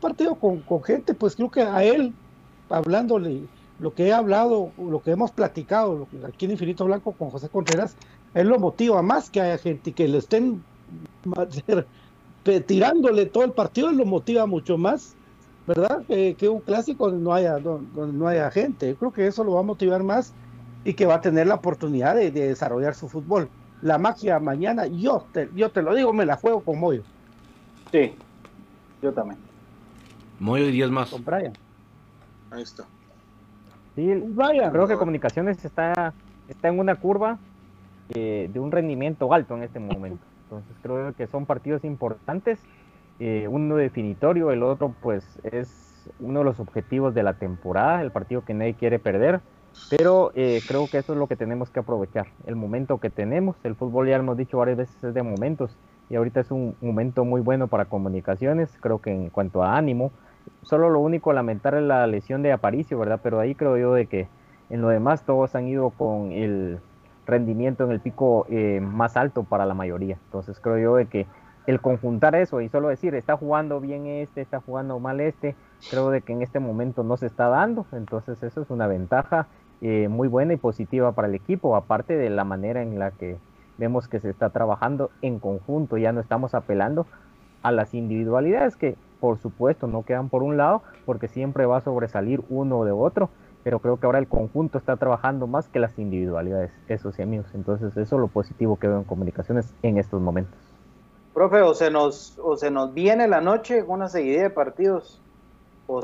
partido 0.00 0.36
con, 0.36 0.62
gente, 0.84 1.14
pues 1.14 1.34
creo 1.34 1.50
que 1.50 1.62
a 1.62 1.82
él, 1.82 2.14
hablándole 2.68 3.42
lo 3.80 3.92
que 3.92 4.06
he 4.06 4.12
hablado, 4.12 4.70
lo 4.78 5.02
que 5.02 5.10
hemos 5.10 5.32
platicado 5.32 6.06
aquí 6.26 6.44
en 6.44 6.52
Infinito 6.52 6.84
Blanco 6.84 7.12
con 7.12 7.30
José 7.30 7.48
Contreras, 7.48 7.96
él 8.34 8.48
lo 8.48 8.58
motiva 8.58 9.02
más 9.02 9.30
que 9.30 9.40
haya 9.40 9.58
gente 9.58 9.92
que 9.92 10.06
le 10.06 10.18
estén 10.18 10.62
tirándole 12.66 13.26
todo 13.26 13.44
el 13.44 13.52
partido, 13.52 13.90
él 13.90 13.96
lo 13.96 14.04
motiva 14.04 14.46
mucho 14.46 14.78
más 14.78 15.16
¿verdad? 15.68 16.02
que 16.06 16.48
un 16.48 16.60
clásico 16.60 17.10
no 17.10 17.34
haya, 17.34 17.58
no, 17.58 18.26
haya 18.26 18.50
gente. 18.50 18.96
creo 18.96 19.12
que 19.12 19.26
eso 19.26 19.44
lo 19.44 19.52
va 19.52 19.60
a 19.60 19.64
motivar 19.64 20.02
más 20.02 20.32
y 20.82 20.94
que 20.94 21.04
va 21.04 21.16
a 21.16 21.20
tener 21.20 21.46
la 21.46 21.56
oportunidad 21.56 22.14
de, 22.16 22.30
desarrollar 22.30 22.94
su 22.94 23.08
fútbol. 23.08 23.50
La 23.82 23.98
magia 23.98 24.38
mañana, 24.38 24.86
yo 24.86 25.24
te, 25.32 25.48
yo 25.54 25.70
te 25.70 25.82
lo 25.82 25.94
digo, 25.94 26.12
me 26.12 26.26
la 26.26 26.36
juego 26.36 26.60
con 26.60 26.80
Moyo. 26.80 27.02
Sí, 27.92 28.14
yo 29.02 29.12
también. 29.12 29.38
Moyo 30.40 30.68
y 30.68 30.72
10 30.72 30.90
más. 30.90 31.10
Con 31.10 31.24
Brian. 31.24 31.52
Ahí 32.50 32.62
está. 32.62 32.84
Sí, 33.94 34.14
Brian. 34.14 34.70
Creo 34.72 34.88
que 34.88 34.96
Comunicaciones 34.96 35.64
está, 35.64 36.12
está 36.48 36.68
en 36.68 36.78
una 36.78 36.96
curva 36.96 37.38
eh, 38.10 38.50
de 38.52 38.60
un 38.60 38.70
rendimiento 38.70 39.32
alto 39.32 39.56
en 39.56 39.62
este 39.62 39.78
momento. 39.78 40.24
Entonces 40.44 40.76
creo 40.82 41.12
que 41.14 41.26
son 41.26 41.46
partidos 41.46 41.84
importantes 41.84 42.58
eh, 43.20 43.48
uno 43.50 43.74
definitorio, 43.74 44.52
el 44.52 44.62
otro 44.62 44.94
pues 45.02 45.24
es 45.42 46.08
uno 46.20 46.40
de 46.40 46.44
los 46.44 46.60
objetivos 46.60 47.14
de 47.14 47.24
la 47.24 47.34
temporada, 47.34 48.00
el 48.00 48.12
partido 48.12 48.44
que 48.44 48.54
nadie 48.54 48.74
quiere 48.74 49.00
perder, 49.00 49.40
pero 49.88 50.32
eh, 50.34 50.60
creo 50.66 50.86
que 50.88 50.98
eso 50.98 51.12
es 51.12 51.18
lo 51.18 51.26
que 51.26 51.36
tenemos 51.36 51.70
que 51.70 51.80
aprovechar, 51.80 52.26
el 52.46 52.56
momento 52.56 52.98
que 52.98 53.10
tenemos, 53.10 53.56
el 53.64 53.74
fútbol 53.74 54.08
ya 54.08 54.16
hemos 54.16 54.36
dicho 54.36 54.58
varias 54.58 54.76
veces 54.76 55.02
es 55.02 55.14
de 55.14 55.22
momentos. 55.22 55.76
Y 56.10 56.16
ahorita 56.16 56.40
es 56.40 56.50
un 56.50 56.74
momento 56.80 57.24
muy 57.24 57.40
bueno 57.42 57.68
para 57.68 57.84
comunicaciones, 57.84 58.70
creo 58.80 59.00
que 59.00 59.10
en 59.10 59.30
cuanto 59.30 59.62
a 59.62 59.76
ánimo, 59.76 60.10
solo 60.62 60.88
lo 60.88 61.00
único 61.00 61.32
lamentar 61.32 61.74
es 61.74 61.82
la 61.82 62.06
lesión 62.06 62.42
de 62.42 62.52
Aparicio, 62.52 62.98
¿verdad? 62.98 63.20
Pero 63.22 63.40
ahí 63.40 63.54
creo 63.54 63.76
yo 63.76 63.92
de 63.92 64.06
que 64.06 64.28
en 64.70 64.80
lo 64.80 64.88
demás 64.88 65.24
todos 65.24 65.54
han 65.54 65.68
ido 65.68 65.90
con 65.90 66.32
el 66.32 66.80
rendimiento 67.26 67.84
en 67.84 67.92
el 67.92 68.00
pico 68.00 68.46
eh, 68.48 68.80
más 68.80 69.16
alto 69.16 69.44
para 69.44 69.66
la 69.66 69.74
mayoría, 69.74 70.18
entonces 70.24 70.58
creo 70.60 70.78
yo 70.78 70.96
de 70.96 71.06
que 71.06 71.26
el 71.66 71.82
conjuntar 71.82 72.34
eso 72.34 72.62
y 72.62 72.70
solo 72.70 72.88
decir, 72.88 73.14
está 73.14 73.36
jugando 73.36 73.78
bien 73.80 74.06
este, 74.06 74.40
está 74.40 74.60
jugando 74.60 74.98
mal 75.00 75.20
este, 75.20 75.54
creo 75.90 76.10
de 76.10 76.22
que 76.22 76.32
en 76.32 76.42
este 76.42 76.60
momento 76.60 77.02
no 77.02 77.16
se 77.16 77.26
está 77.26 77.48
dando, 77.48 77.86
entonces 77.92 78.42
eso 78.42 78.62
es 78.62 78.70
una 78.70 78.86
ventaja 78.86 79.46
eh, 79.80 80.08
muy 80.08 80.28
buena 80.28 80.54
y 80.54 80.56
positiva 80.56 81.12
para 81.12 81.28
el 81.28 81.34
equipo, 81.34 81.76
aparte 81.76 82.16
de 82.16 82.30
la 82.30 82.44
manera 82.44 82.82
en 82.82 82.98
la 82.98 83.12
que 83.12 83.36
vemos 83.78 84.08
que 84.08 84.20
se 84.20 84.28
está 84.28 84.50
trabajando 84.50 85.10
en 85.22 85.38
conjunto, 85.38 85.96
ya 85.96 86.12
no 86.12 86.20
estamos 86.20 86.54
apelando 86.54 87.06
a 87.62 87.70
las 87.72 87.94
individualidades 87.94 88.76
que 88.76 88.96
por 89.20 89.38
supuesto 89.38 89.86
no 89.86 90.04
quedan 90.04 90.28
por 90.28 90.42
un 90.42 90.56
lado, 90.56 90.82
porque 91.04 91.28
siempre 91.28 91.66
va 91.66 91.78
a 91.78 91.80
sobresalir 91.80 92.42
uno 92.48 92.84
de 92.84 92.92
otro, 92.92 93.30
pero 93.64 93.80
creo 93.80 93.98
que 93.98 94.06
ahora 94.06 94.18
el 94.18 94.28
conjunto 94.28 94.78
está 94.78 94.96
trabajando 94.96 95.46
más 95.46 95.68
que 95.68 95.80
las 95.80 95.98
individualidades, 95.98 96.72
eso 96.88 97.12
sí 97.12 97.22
amigos, 97.22 97.46
entonces 97.54 97.96
eso 97.96 98.16
es 98.16 98.20
lo 98.20 98.28
positivo 98.28 98.76
que 98.76 98.88
veo 98.88 98.98
en 98.98 99.04
comunicaciones 99.04 99.74
en 99.82 99.98
estos 99.98 100.20
momentos. 100.20 100.58
Profe, 101.34 101.62
o 101.62 101.74
se 101.74 101.90
nos, 101.90 102.38
o 102.42 102.56
se 102.56 102.70
nos 102.70 102.94
viene 102.94 103.28
la 103.28 103.40
noche 103.40 103.82
una 103.84 104.08
seguidilla 104.08 104.42
de 104.42 104.50
partidos. 104.50 105.20
O 105.90 106.02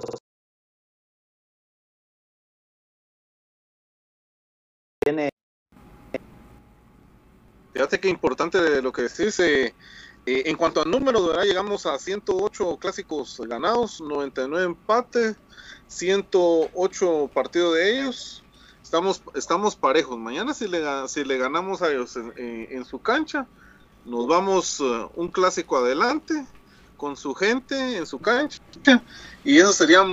viene. 5.05 5.29
Fíjate 7.75 8.01
que 8.01 8.09
importante 8.09 8.81
lo 8.81 8.93
que 8.93 9.03
decís. 9.03 9.39
Eh, 9.41 9.75
eh, 10.27 10.43
en 10.47 10.57
cuanto 10.57 10.81
a 10.81 10.87
números, 10.87 11.27
¿verdad? 11.29 11.45
llegamos 11.45 11.85
a 11.85 11.99
108 11.99 12.79
clásicos 12.79 13.39
ganados, 13.47 14.01
99 14.01 14.65
empates, 14.65 15.37
108 15.89 17.31
partidos 17.35 17.75
de 17.75 18.01
ellos. 18.01 18.43
Estamos, 18.83 19.23
estamos 19.35 19.77
parejos. 19.77 20.19
Mañana 20.19 20.55
si 20.55 20.67
le, 20.67 20.83
si 21.09 21.25
le 21.25 21.37
ganamos 21.37 21.83
a 21.83 21.91
ellos 21.91 22.17
en, 22.17 22.85
su 22.87 23.03
cancha, 23.03 23.47
nos 24.07 24.27
vamos 24.27 24.81
un 25.15 25.29
clásico 25.29 25.77
adelante 25.77 26.47
con 26.97 27.17
su 27.17 27.35
gente 27.35 27.97
en 27.97 28.07
su 28.07 28.19
cancha 28.19 28.61
y 29.45 29.59
eso 29.59 29.73
sería 29.73 30.05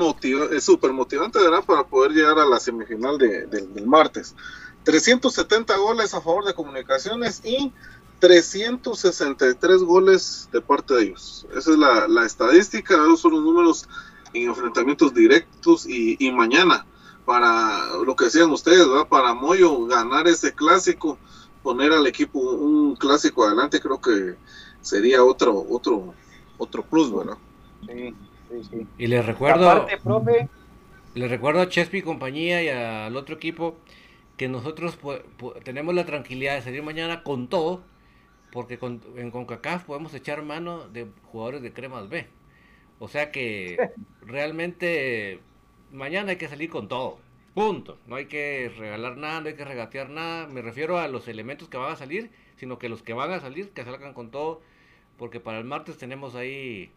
súper 0.59 0.91
motivante 0.91 1.39
para 1.65 1.83
poder 1.83 2.11
llegar 2.11 2.39
a 2.39 2.45
la 2.45 2.59
semifinal 2.59 3.17
del 3.17 3.85
martes. 3.85 4.35
370 4.83 5.77
goles 5.77 6.13
a 6.13 6.21
favor 6.21 6.45
de 6.45 6.53
comunicaciones 6.53 7.41
y 7.45 7.71
363 8.19 9.81
goles 9.81 10.49
de 10.51 10.61
parte 10.61 10.93
de 10.93 11.03
ellos. 11.03 11.45
Esa 11.55 11.71
es 11.71 11.77
la, 11.77 12.25
estadística, 12.25 12.93
esos 12.93 13.21
son 13.21 13.31
los 13.33 13.43
números 13.43 13.87
en 14.33 14.49
enfrentamientos 14.49 15.13
directos 15.13 15.85
y, 15.87 16.31
mañana, 16.31 16.85
para 17.25 17.95
lo 18.05 18.15
que 18.15 18.25
decían 18.25 18.51
ustedes, 18.51 18.87
para 19.09 19.33
Moyo 19.33 19.85
ganar 19.85 20.27
ese 20.27 20.53
clásico, 20.53 21.17
poner 21.63 21.91
al 21.93 22.07
equipo 22.07 22.39
un 22.39 22.95
clásico 22.95 23.45
adelante, 23.45 23.79
creo 23.79 23.99
que 23.99 24.35
sería 24.81 25.23
otro 25.23 25.63
otro 25.69 26.13
otro 26.61 26.83
plus, 26.83 27.13
¿verdad? 27.15 27.37
Sí, 27.87 28.13
sí, 28.49 28.63
sí. 28.69 28.87
Y 28.97 29.07
les 29.07 29.25
recuerdo, 29.25 29.87
les 31.15 31.29
recuerdo 31.29 31.61
a 31.61 31.69
Chespi 31.69 31.99
y 31.99 32.01
compañía 32.01 32.63
y 32.63 32.69
al 32.69 33.15
otro 33.15 33.35
equipo 33.35 33.75
que 34.37 34.47
nosotros 34.47 34.97
tenemos 35.63 35.93
la 35.95 36.05
tranquilidad 36.05 36.55
de 36.55 36.61
salir 36.61 36.83
mañana 36.83 37.23
con 37.23 37.47
todo 37.47 37.81
porque 38.51 38.77
con, 38.77 39.01
en 39.15 39.31
CONCACAF 39.31 39.85
podemos 39.85 40.13
echar 40.13 40.43
mano 40.43 40.87
de 40.89 41.07
jugadores 41.31 41.61
de 41.61 41.73
cremas 41.73 42.09
B. 42.09 42.27
O 42.99 43.07
sea 43.07 43.31
que 43.31 43.77
realmente 44.21 45.39
mañana 45.91 46.31
hay 46.31 46.37
que 46.37 46.49
salir 46.49 46.69
con 46.69 46.87
todo. 46.87 47.19
Punto. 47.53 47.97
No 48.07 48.15
hay 48.15 48.27
que 48.27 48.71
regalar 48.77 49.17
nada, 49.17 49.41
no 49.41 49.47
hay 49.47 49.55
que 49.55 49.65
regatear 49.65 50.09
nada. 50.09 50.47
Me 50.47 50.61
refiero 50.61 50.99
a 50.99 51.07
los 51.07 51.27
elementos 51.27 51.67
que 51.67 51.77
van 51.77 51.91
a 51.91 51.95
salir, 51.95 52.31
sino 52.57 52.77
que 52.77 52.89
los 52.89 53.03
que 53.03 53.13
van 53.13 53.31
a 53.31 53.39
salir, 53.39 53.71
que 53.71 53.83
salgan 53.83 54.13
con 54.13 54.31
todo. 54.31 54.61
Porque 55.21 55.39
para 55.39 55.59
el 55.59 55.65
martes 55.65 55.99
tenemos 55.99 56.33
ahí 56.33 56.91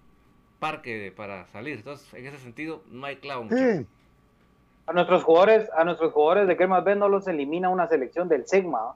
parque 0.58 1.12
para 1.14 1.46
salir. 1.48 1.76
Entonces, 1.76 2.14
en 2.14 2.26
ese 2.26 2.38
sentido, 2.38 2.80
no 2.90 3.04
hay 3.04 3.16
clavo. 3.16 3.48
A 4.86 4.92
nuestros 4.94 5.24
jugadores, 5.24 5.68
a 5.76 5.84
nuestros 5.84 6.10
jugadores 6.10 6.48
de 6.48 6.56
cremas 6.56 6.82
B 6.84 6.96
no 6.96 7.10
los 7.10 7.28
elimina 7.28 7.68
una 7.68 7.86
selección 7.86 8.26
del 8.26 8.46
Sigma. 8.46 8.94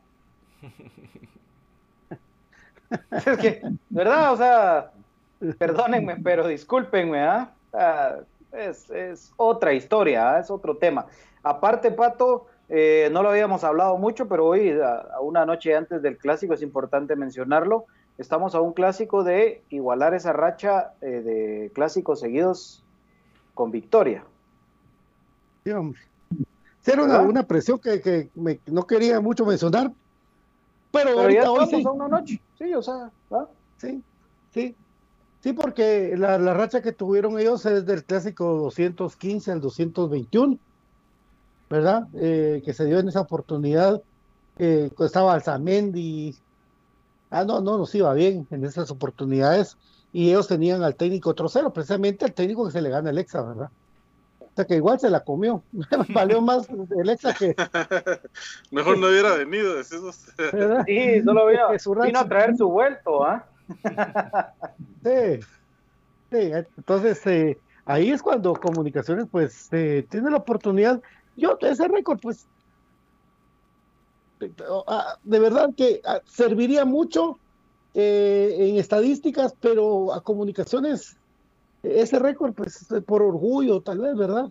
es 3.27 3.37
que, 3.37 3.61
¿verdad? 3.91 4.33
O 4.33 4.37
sea, 4.39 4.93
perdónenme, 5.59 6.17
pero 6.25 6.49
discúlpenme, 6.49 7.21
¿ah? 7.21 7.53
es, 8.53 9.35
otra 9.37 9.75
historia, 9.75 10.37
¿ah? 10.37 10.41
es 10.41 10.51
otro 10.51 10.79
tema. 10.79 11.05
Aparte, 11.43 11.91
Pato, 11.91 12.47
eh, 12.71 13.11
no 13.13 13.23
lo 13.23 13.29
habíamos 13.29 13.63
hablado 13.63 13.99
mucho, 13.99 14.27
pero 14.27 14.47
hoy, 14.47 14.71
a, 14.71 15.21
una 15.21 15.45
noche 15.45 15.77
antes 15.77 16.01
del 16.01 16.17
clásico, 16.17 16.55
es 16.55 16.63
importante 16.63 17.15
mencionarlo. 17.15 17.85
Estamos 18.19 18.55
a 18.55 18.61
un 18.61 18.73
clásico 18.73 19.25
de 19.25 19.63
igualar 19.71 20.13
esa 20.15 20.33
racha 20.33 20.93
eh, 21.01 21.07
de 21.07 21.73
clásicos 21.75 22.21
seguidos 22.21 22.85
con 23.55 23.71
victoria. 23.71 24.25
Sí, 25.65 25.71
hombre. 25.71 26.01
Era 26.85 27.05
una, 27.05 27.21
una, 27.21 27.43
presión 27.43 27.79
que, 27.79 28.31
no 28.67 28.87
quería 28.87 29.21
mucho 29.21 29.45
mencionar, 29.45 29.93
pero, 30.91 31.29
ya 31.29 31.43
estamos 31.43 31.87
a 31.87 31.91
una 31.91 32.09
noche. 32.09 32.41
Sí, 32.59 32.75
o 32.75 32.83
sea, 32.83 33.11
Sí, 33.77 34.03
sí. 34.53 34.75
Sí, 35.41 35.53
porque 35.53 36.17
la, 36.17 36.39
racha 36.55 36.83
que 36.83 36.93
tuvieron 36.93 37.39
ellos 37.39 37.65
es 37.67 37.87
del 37.87 38.05
clásico 38.05 38.45
215 38.55 39.53
al 39.53 39.61
221, 39.61 40.59
¿verdad? 41.71 42.09
Eh, 42.15 42.61
que 42.65 42.75
se 42.75 42.85
dio 42.87 42.99
en 42.99 43.09
esa 43.09 43.21
oportunidad. 43.21 44.03
Eh, 44.59 44.91
estaba 44.99 45.35
Alzamendi. 45.35 46.35
Ah, 47.31 47.45
no, 47.45 47.61
no 47.61 47.79
nos 47.79 47.95
iba 47.95 48.13
bien 48.15 48.47
en 48.51 48.65
esas 48.65 48.91
oportunidades. 48.91 49.77
Y 50.13 50.31
ellos 50.31 50.49
tenían 50.49 50.83
al 50.83 50.97
técnico 50.97 51.35
trocero, 51.35 51.73
precisamente 51.73 52.25
al 52.25 52.33
técnico 52.33 52.65
que 52.67 52.73
se 52.73 52.81
le 52.81 52.89
gana 52.89 53.11
el 53.11 53.19
Exa, 53.19 53.43
¿verdad? 53.43 53.71
O 54.41 54.51
sea 54.57 54.65
que 54.65 54.77
igual 54.77 54.99
se 54.99 55.11
la 55.11 55.21
comió. 55.21 55.63
Valió 56.09 56.41
más 56.41 56.69
el 56.71 57.09
Exa 57.09 57.35
que. 57.35 57.55
Mejor 58.71 58.99
no 58.99 59.09
hubiera 59.09 59.35
venido, 59.35 59.77
decimos. 59.77 60.17
Sí, 60.87 61.23
solo 61.23 61.47
vino, 61.47 61.69
vino 62.05 62.19
a 62.19 62.29
traer 62.29 62.57
su 62.57 62.69
vuelto, 62.69 63.25
¿ah? 63.25 63.47
sí, 65.05 65.41
sí, 66.31 66.53
entonces 66.77 67.27
eh, 67.27 67.59
ahí 67.85 68.11
es 68.11 68.23
cuando 68.23 68.55
comunicaciones 68.55 69.27
pues 69.31 69.69
eh, 69.73 70.07
tiene 70.09 70.31
la 70.31 70.39
oportunidad, 70.39 71.03
yo 71.37 71.59
ese 71.61 71.87
récord 71.87 72.19
pues 72.19 72.47
de 74.39 75.39
verdad 75.39 75.71
que 75.77 76.01
ah, 76.05 76.21
serviría 76.27 76.85
mucho 76.85 77.39
eh, 77.95 78.57
en 78.59 78.77
estadísticas, 78.77 79.55
pero 79.61 80.13
a 80.13 80.23
comunicaciones 80.23 81.17
ese 81.83 82.19
récord 82.19 82.55
pues 82.55 82.87
por 83.07 83.23
orgullo 83.23 83.81
tal 83.81 83.99
vez, 83.99 84.17
¿verdad? 84.17 84.51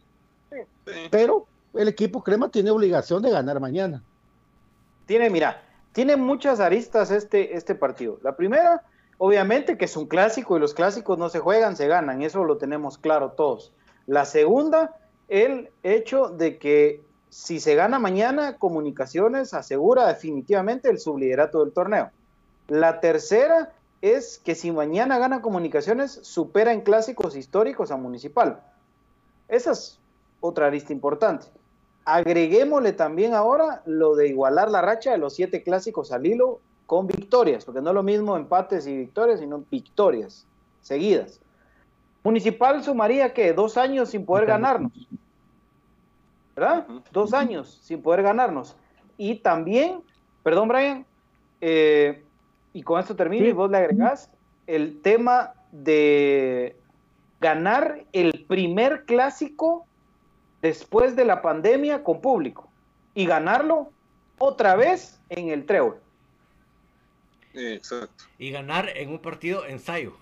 Pero 1.12 1.46
el 1.74 1.88
equipo 1.90 2.24
Crema 2.24 2.50
tiene 2.50 2.72
obligación 2.72 3.22
de 3.22 3.32
ganar 3.32 3.60
mañana. 3.60 4.02
Tiene, 5.06 5.30
mira, 5.30 5.62
tiene 5.92 6.16
muchas 6.16 6.60
aristas 6.60 7.12
este, 7.12 7.56
este 7.56 7.76
partido. 7.76 8.20
La 8.24 8.36
primera 8.36 8.84
Obviamente 9.18 9.78
que 9.78 9.86
es 9.86 9.98
un 9.98 10.06
clásico 10.06 10.58
y 10.58 10.60
los 10.60 10.74
clásicos 10.74 11.18
no 11.18 11.30
se 11.30 11.40
juegan, 11.40 11.76
se 11.76 11.88
ganan, 11.88 12.22
eso 12.22 12.44
lo 12.44 12.58
tenemos 12.58 12.98
claro 12.98 13.32
todos. 13.32 13.74
La 14.06 14.26
segunda, 14.26 14.96
el 15.28 15.72
hecho 15.84 16.30
de 16.30 16.58
que 16.60 17.02
si 17.30 17.60
se 17.60 17.76
gana 17.76 18.00
mañana, 18.00 18.58
Comunicaciones 18.58 19.54
asegura 19.54 20.08
definitivamente 20.08 20.90
el 20.90 21.00
subliderato 21.00 21.64
del 21.64 21.74
torneo. 21.74 22.12
La 22.68 23.00
tercera 23.00 23.74
es 24.02 24.40
que 24.44 24.56
si 24.56 24.72
mañana 24.72 25.18
gana 25.18 25.42
Comunicaciones, 25.42 26.20
supera 26.24 26.72
en 26.72 26.82
clásicos 26.82 27.36
históricos 27.36 27.92
a 27.92 27.98
Municipal. 27.98 28.62
Esa 29.48 29.72
es 29.72 30.00
otra 30.40 30.68
arista 30.68 30.94
importante. 30.94 31.48
Agreguémosle 32.06 32.94
también 32.94 33.34
ahora 33.34 33.82
lo 33.86 34.16
de 34.16 34.30
igualar 34.30 34.72
la 34.72 34.82
racha 34.82 35.12
de 35.12 35.18
los 35.18 35.34
siete 35.36 35.64
clásicos 35.64 36.12
al 36.12 36.26
hilo 36.26 36.60
con 36.86 37.06
victorias, 37.08 37.66
porque 37.66 37.82
no 37.82 37.90
es 37.90 37.96
lo 37.96 38.04
mismo 38.04 38.38
empates 38.38 38.88
y 38.88 38.96
victorias, 38.96 39.42
sino 39.42 39.64
victorias 39.70 40.46
seguidas. 40.82 41.42
Municipal 42.24 42.84
sumaría 42.84 43.34
que 43.34 43.54
dos 43.54 43.78
años 43.78 44.10
sin 44.10 44.26
poder 44.26 44.46
ganarnos, 44.46 44.92
¿verdad? 46.58 46.88
Dos 47.12 47.34
años 47.34 47.80
sin 47.84 48.02
poder 48.02 48.24
ganarnos. 48.24 48.76
Y 49.16 49.36
también, 49.36 50.02
perdón 50.42 50.68
Brian, 50.68 51.06
eh, 51.62 52.24
y 52.74 52.82
con 52.82 53.00
esto 53.00 53.16
termino 53.16 53.46
y 53.46 53.52
vos 53.52 53.70
le 53.70 53.78
agregás 53.78 54.32
el 54.66 55.02
tema 55.02 55.54
de 55.72 56.76
ganar 57.40 58.06
el 58.12 58.46
primer 58.48 59.06
clásico 59.06 59.86
después 60.64 61.16
de 61.16 61.26
la 61.26 61.44
pandemia 61.44 62.04
con 62.04 62.22
público 62.22 62.68
y 63.14 63.28
ganarlo 63.28 63.92
otra 64.40 64.76
vez 64.76 65.22
en 65.30 65.50
el 65.50 65.66
Trébol. 65.66 66.00
Exacto. 67.54 68.26
Y 68.40 68.50
ganar 68.50 68.90
en 68.90 69.10
un 69.10 69.20
partido 69.20 69.64
ensayo. 69.66 70.14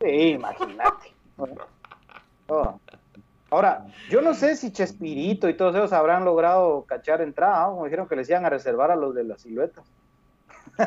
Sí, 0.00 0.30
imagínate. 0.30 1.12
Oh. 2.48 2.78
Ahora, 3.54 3.86
yo 4.10 4.20
no 4.20 4.34
sé 4.34 4.56
si 4.56 4.72
Chespirito 4.72 5.48
y 5.48 5.54
todos 5.54 5.76
ellos 5.76 5.92
habrán 5.92 6.24
logrado 6.24 6.82
cachar 6.86 7.20
entrada, 7.20 7.66
como 7.66 7.84
dijeron 7.84 8.08
que 8.08 8.16
les 8.16 8.28
iban 8.28 8.44
a 8.44 8.50
reservar 8.50 8.90
a 8.90 8.96
los 8.96 9.14
de 9.14 9.22
las 9.22 9.42
siluetas. 9.42 9.84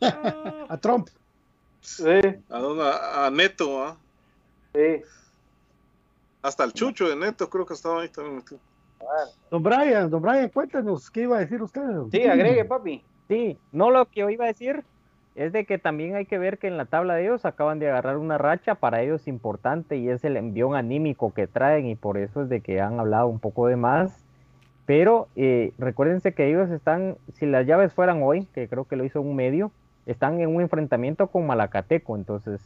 a 0.00 0.78
Trump. 0.80 1.08
Sí. 1.82 2.18
A, 2.48 3.28
Neto, 3.30 3.84
¿ah? 3.84 3.98
Sí. 4.74 5.02
Hasta 6.40 6.64
el 6.64 6.72
Chucho 6.72 7.06
de 7.06 7.16
Neto 7.16 7.50
creo 7.50 7.66
que 7.66 7.74
estaba 7.74 8.00
ahí 8.00 8.08
también 8.08 8.42
Don 9.50 9.62
Brian, 9.62 10.08
don 10.08 10.22
Brian, 10.22 10.48
cuéntanos 10.48 11.10
qué 11.10 11.24
iba 11.24 11.36
a 11.36 11.40
decir 11.40 11.60
usted. 11.60 11.82
Sí, 12.10 12.24
agregue, 12.24 12.64
papi. 12.64 13.04
Sí, 13.28 13.58
no 13.70 13.90
lo 13.90 14.06
que 14.06 14.20
yo 14.20 14.30
iba 14.30 14.46
a 14.46 14.48
decir 14.48 14.82
es 15.36 15.52
de 15.52 15.66
que 15.66 15.78
también 15.78 16.16
hay 16.16 16.24
que 16.24 16.38
ver 16.38 16.58
que 16.58 16.66
en 16.66 16.78
la 16.78 16.86
tabla 16.86 17.14
de 17.14 17.24
ellos 17.24 17.44
acaban 17.44 17.78
de 17.78 17.90
agarrar 17.90 18.16
una 18.16 18.38
racha 18.38 18.76
para 18.76 19.02
ellos 19.02 19.28
importante 19.28 19.98
y 19.98 20.08
es 20.08 20.24
el 20.24 20.36
envión 20.38 20.74
anímico 20.74 21.34
que 21.34 21.46
traen 21.46 21.86
y 21.86 21.94
por 21.94 22.16
eso 22.16 22.42
es 22.42 22.48
de 22.48 22.62
que 22.62 22.80
han 22.80 22.98
hablado 22.98 23.28
un 23.28 23.38
poco 23.38 23.66
de 23.66 23.76
más 23.76 24.24
Pero 24.86 25.28
eh, 25.36 25.72
recuérdense 25.78 26.32
que 26.32 26.48
ellos 26.48 26.70
están, 26.70 27.16
si 27.34 27.44
las 27.44 27.66
llaves 27.66 27.92
fueran 27.92 28.22
hoy, 28.22 28.46
que 28.54 28.66
creo 28.66 28.84
que 28.84 28.96
lo 28.96 29.04
hizo 29.04 29.20
un 29.20 29.36
medio, 29.36 29.72
están 30.06 30.40
en 30.40 30.54
un 30.54 30.62
enfrentamiento 30.62 31.26
con 31.26 31.46
Malacateco. 31.46 32.16
Entonces, 32.16 32.60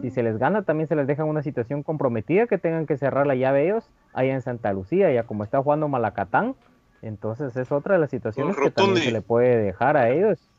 si 0.00 0.10
se 0.10 0.22
les 0.22 0.38
gana, 0.38 0.62
también 0.62 0.86
se 0.86 0.94
les 0.94 1.06
deja 1.06 1.24
una 1.24 1.42
situación 1.42 1.82
comprometida 1.82 2.46
que 2.46 2.58
tengan 2.58 2.86
que 2.86 2.96
cerrar 2.98 3.26
la 3.26 3.34
llave 3.34 3.64
ellos 3.64 3.90
allá 4.12 4.34
en 4.34 4.42
Santa 4.42 4.72
Lucía, 4.72 5.12
ya 5.12 5.24
como 5.24 5.42
está 5.42 5.60
jugando 5.62 5.88
Malacatán. 5.88 6.54
Entonces 7.00 7.56
es 7.56 7.72
otra 7.72 7.94
de 7.94 8.00
las 8.00 8.10
situaciones 8.10 8.56
que 8.56 8.70
también 8.70 8.98
se 8.98 9.10
le 9.10 9.22
puede 9.22 9.56
dejar 9.56 9.96
a 9.96 10.10
ellos. 10.10 10.51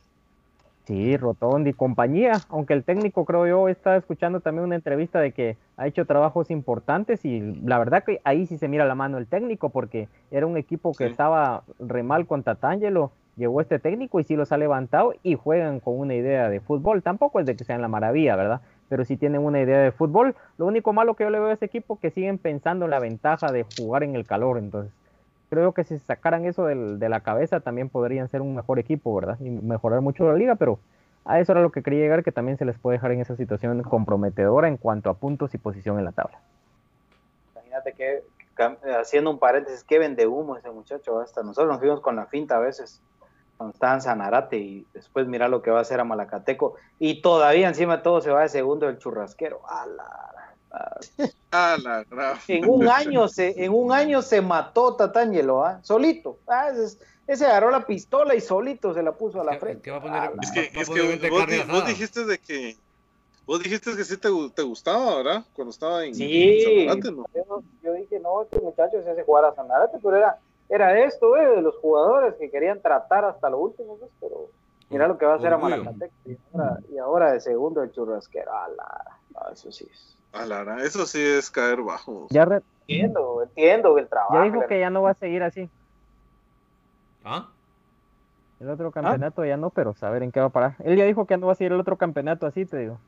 Sí, 0.86 1.16
Rotondi 1.16 1.70
y 1.70 1.74
compañía, 1.74 2.34
aunque 2.50 2.74
el 2.74 2.84
técnico 2.84 3.24
creo 3.24 3.48
yo 3.48 3.70
está 3.70 3.96
escuchando 3.96 4.42
también 4.42 4.66
una 4.66 4.76
entrevista 4.76 5.22
de 5.22 5.32
que 5.32 5.56
ha 5.78 5.88
hecho 5.88 6.06
trabajos 6.06 6.52
importantes 6.52 7.24
y 7.24 7.40
la 7.64 7.80
verdad 7.80 8.04
que 8.04 8.20
ahí 8.26 8.46
sí 8.48 8.58
se 8.58 8.68
mira 8.68 8.84
la 8.86 8.94
mano 8.94 9.18
el 9.18 9.28
técnico 9.28 9.70
porque 9.70 10.10
era 10.30 10.46
un 10.46 10.58
equipo 10.58 10.92
que 10.92 11.06
estaba 11.06 11.64
re 11.80 12.04
mal 12.04 12.28
con 12.28 12.44
Tatangelo, 12.44 13.12
llegó 13.38 13.62
este 13.62 13.80
técnico 13.80 14.20
y 14.20 14.26
sí 14.26 14.36
los 14.36 14.52
ha 14.52 14.58
levantado 14.58 15.14
y 15.24 15.36
juegan 15.36 15.80
con 15.80 15.98
una 15.98 16.16
idea 16.16 16.50
de 16.50 16.60
fútbol, 16.60 17.02
tampoco 17.02 17.40
es 17.40 17.46
de 17.46 17.56
que 17.56 17.64
sean 17.64 17.82
la 17.82 17.88
maravilla, 17.88 18.36
¿verdad? 18.36 18.60
Pero 18.90 19.06
sí 19.06 19.16
tienen 19.16 19.42
una 19.42 19.62
idea 19.62 19.80
de 19.80 19.94
fútbol. 19.94 20.36
Lo 20.58 20.66
único 20.66 20.92
malo 20.92 21.16
que 21.16 21.24
yo 21.24 21.30
le 21.30 21.40
veo 21.40 21.48
a 21.48 21.54
ese 21.54 21.66
equipo 21.66 21.94
es 21.94 22.02
que 22.02 22.12
siguen 22.12 22.38
pensando 22.38 22.84
en 22.86 22.92
la 22.92 23.00
ventaja 23.00 23.54
de 23.54 23.66
jugar 23.78 24.04
en 24.04 24.18
el 24.18 24.26
calor, 24.26 24.58
entonces 24.58 24.92
creo 25.54 25.72
que 25.74 25.84
si 25.84 26.00
sacaran 26.00 26.46
eso 26.46 26.66
del, 26.66 27.00
de 27.00 27.10
la 27.10 27.20
cabeza 27.20 27.60
también 27.60 27.90
podrían 27.90 28.28
ser 28.28 28.42
un 28.42 28.56
mejor 28.56 28.80
equipo, 28.80 29.14
¿verdad? 29.16 29.38
Y 29.40 29.50
mejorar 29.50 30.02
mucho 30.02 30.26
la 30.26 30.38
liga, 30.38 30.56
pero 30.56 30.80
a 31.26 31.40
eso 31.40 31.52
era 31.52 31.62
lo 31.62 31.72
que 31.72 31.84
quería 31.84 32.02
llegar, 32.02 32.24
que 32.24 32.32
también 32.32 32.58
se 32.58 32.66
les 32.66 32.78
puede 32.78 32.98
dejar 32.98 33.12
en 33.12 33.22
esa 33.22 33.36
situación 33.36 33.84
comprometedora 33.84 34.68
en 34.68 34.78
cuanto 34.78 35.10
a 35.10 35.14
puntos 35.14 35.54
y 35.54 35.58
posición 35.58 36.00
en 36.00 36.06
la 36.06 36.12
tabla. 36.12 36.40
Imagínate 37.54 37.94
que, 37.94 38.24
haciendo 39.00 39.30
un 39.30 39.40
paréntesis, 39.40 39.84
que 39.84 40.00
vende 40.00 40.28
humo 40.28 40.58
ese 40.58 40.72
muchacho, 40.72 41.20
hasta 41.20 41.44
nosotros 41.44 41.72
nos 41.72 41.80
fuimos 41.80 42.02
con 42.02 42.16
la 42.16 42.26
finta 42.26 42.58
a 42.58 42.60
veces, 42.60 43.02
cuando 43.58 43.74
estaba 43.74 44.44
en 44.52 44.60
y 44.60 44.88
después 44.94 45.28
mira 45.28 45.48
lo 45.48 45.62
que 45.62 45.72
va 45.72 45.78
a 45.78 45.82
hacer 45.82 46.00
a 46.00 46.04
Malacateco 46.04 46.76
y 47.00 47.22
todavía 47.22 47.68
encima 47.68 48.02
todo 48.02 48.20
se 48.20 48.32
va 48.32 48.42
de 48.42 48.50
segundo 48.50 48.90
el 48.90 48.98
churrasquero. 48.98 49.62
A 50.74 50.90
la 50.90 51.34
Ah, 51.56 51.78
la 51.84 52.40
en 52.48 52.68
un 52.68 52.88
año 52.88 53.28
se, 53.28 53.64
en 53.64 53.72
un 53.74 53.92
año 53.92 54.24
se 54.24 54.42
mató 54.42 54.96
Tatangelo, 54.96 55.64
¿ah? 55.64 55.80
Solito. 55.84 56.40
Ah, 56.48 56.72
ese, 57.28 57.46
agarró 57.46 57.70
la 57.70 57.86
pistola 57.86 58.34
y 58.34 58.42
solito 58.42 58.92
se 58.92 59.04
la 59.04 59.12
puso 59.12 59.40
a 59.40 59.44
la 59.44 59.60
frente. 59.60 59.92
es 60.42 60.52
que, 60.52 60.72
es 60.74 60.90
que 60.90 61.30
vos, 61.30 61.86
dijiste 61.86 62.26
de 62.26 62.40
que 62.40 62.76
vos 63.46 63.62
dijiste 63.62 63.96
que 63.96 64.04
sí 64.04 64.18
te, 64.18 64.30
te, 64.56 64.62
gustaba, 64.64 65.18
¿verdad? 65.18 65.44
Cuando 65.54 65.70
estaba 65.70 66.06
en, 66.06 66.16
sí, 66.16 66.88
¿no? 66.88 67.64
Yo, 67.84 67.94
dije, 67.94 68.20
no, 68.20 68.42
este 68.42 68.60
muchacho 68.60 69.04
se 69.04 69.12
hace 69.12 69.22
jugar 69.24 69.46
a 69.46 69.54
Sanarate, 69.54 70.00
pero 70.02 70.18
era, 70.18 70.40
era 70.70 71.06
esto, 71.06 71.38
eh, 71.38 71.56
de 71.56 71.62
los 71.62 71.78
jugadores 71.78 72.34
que 72.40 72.50
querían 72.50 72.82
tratar 72.82 73.26
hasta 73.26 73.48
lo 73.52 73.60
último, 73.60 73.96
pues, 73.98 74.10
pero 74.20 74.50
mira 74.90 75.08
lo 75.08 75.20
que 75.20 75.28
va 75.28 75.34
a 75.34 75.36
hacer 75.36 75.54
a 75.54 75.58
Malacatec 75.60 76.12
y 76.26 76.36
ahora, 76.52 76.80
y 76.92 76.98
ahora 76.98 77.32
de 77.34 77.42
segundo 77.42 77.84
el 77.84 77.92
churrasquero. 77.92 78.52
Ah, 78.52 78.70
la, 78.76 79.52
eso 79.52 79.72
sí 79.72 79.88
es 79.92 80.14
eso 80.84 81.06
sí 81.06 81.20
es 81.22 81.50
caer 81.50 81.82
bajo. 81.82 82.28
Ya 82.30 82.48
Entiendo, 82.86 83.44
entiendo 83.44 83.98
el 83.98 84.08
trabajo. 84.08 84.36
Ya 84.36 84.42
dijo 84.44 84.68
que 84.68 84.80
ya 84.80 84.90
no 84.90 85.04
va 85.04 85.12
a 85.12 85.14
seguir 85.14 85.42
así. 85.42 85.70
¿Ah? 87.24 87.48
El 88.60 88.70
otro 88.70 88.92
campeonato 88.92 89.46
ya 89.46 89.58
no, 89.58 89.70
pero 89.70 89.94
saber 89.94 90.24
en 90.24 90.32
qué 90.32 90.40
va 90.40 90.48
a 90.48 90.50
parar. 90.50 90.76
Él 90.84 90.98
ya 90.98 91.06
dijo 91.06 91.26
que 91.26 91.34
ya 91.34 91.38
no 91.38 91.48
va 91.48 91.54
a 91.54 91.56
seguir 91.56 91.72
el 91.72 91.80
otro 91.80 91.98
campeonato 91.98 92.46
así, 92.46 92.66
te 92.66 92.78
digo. 92.78 93.00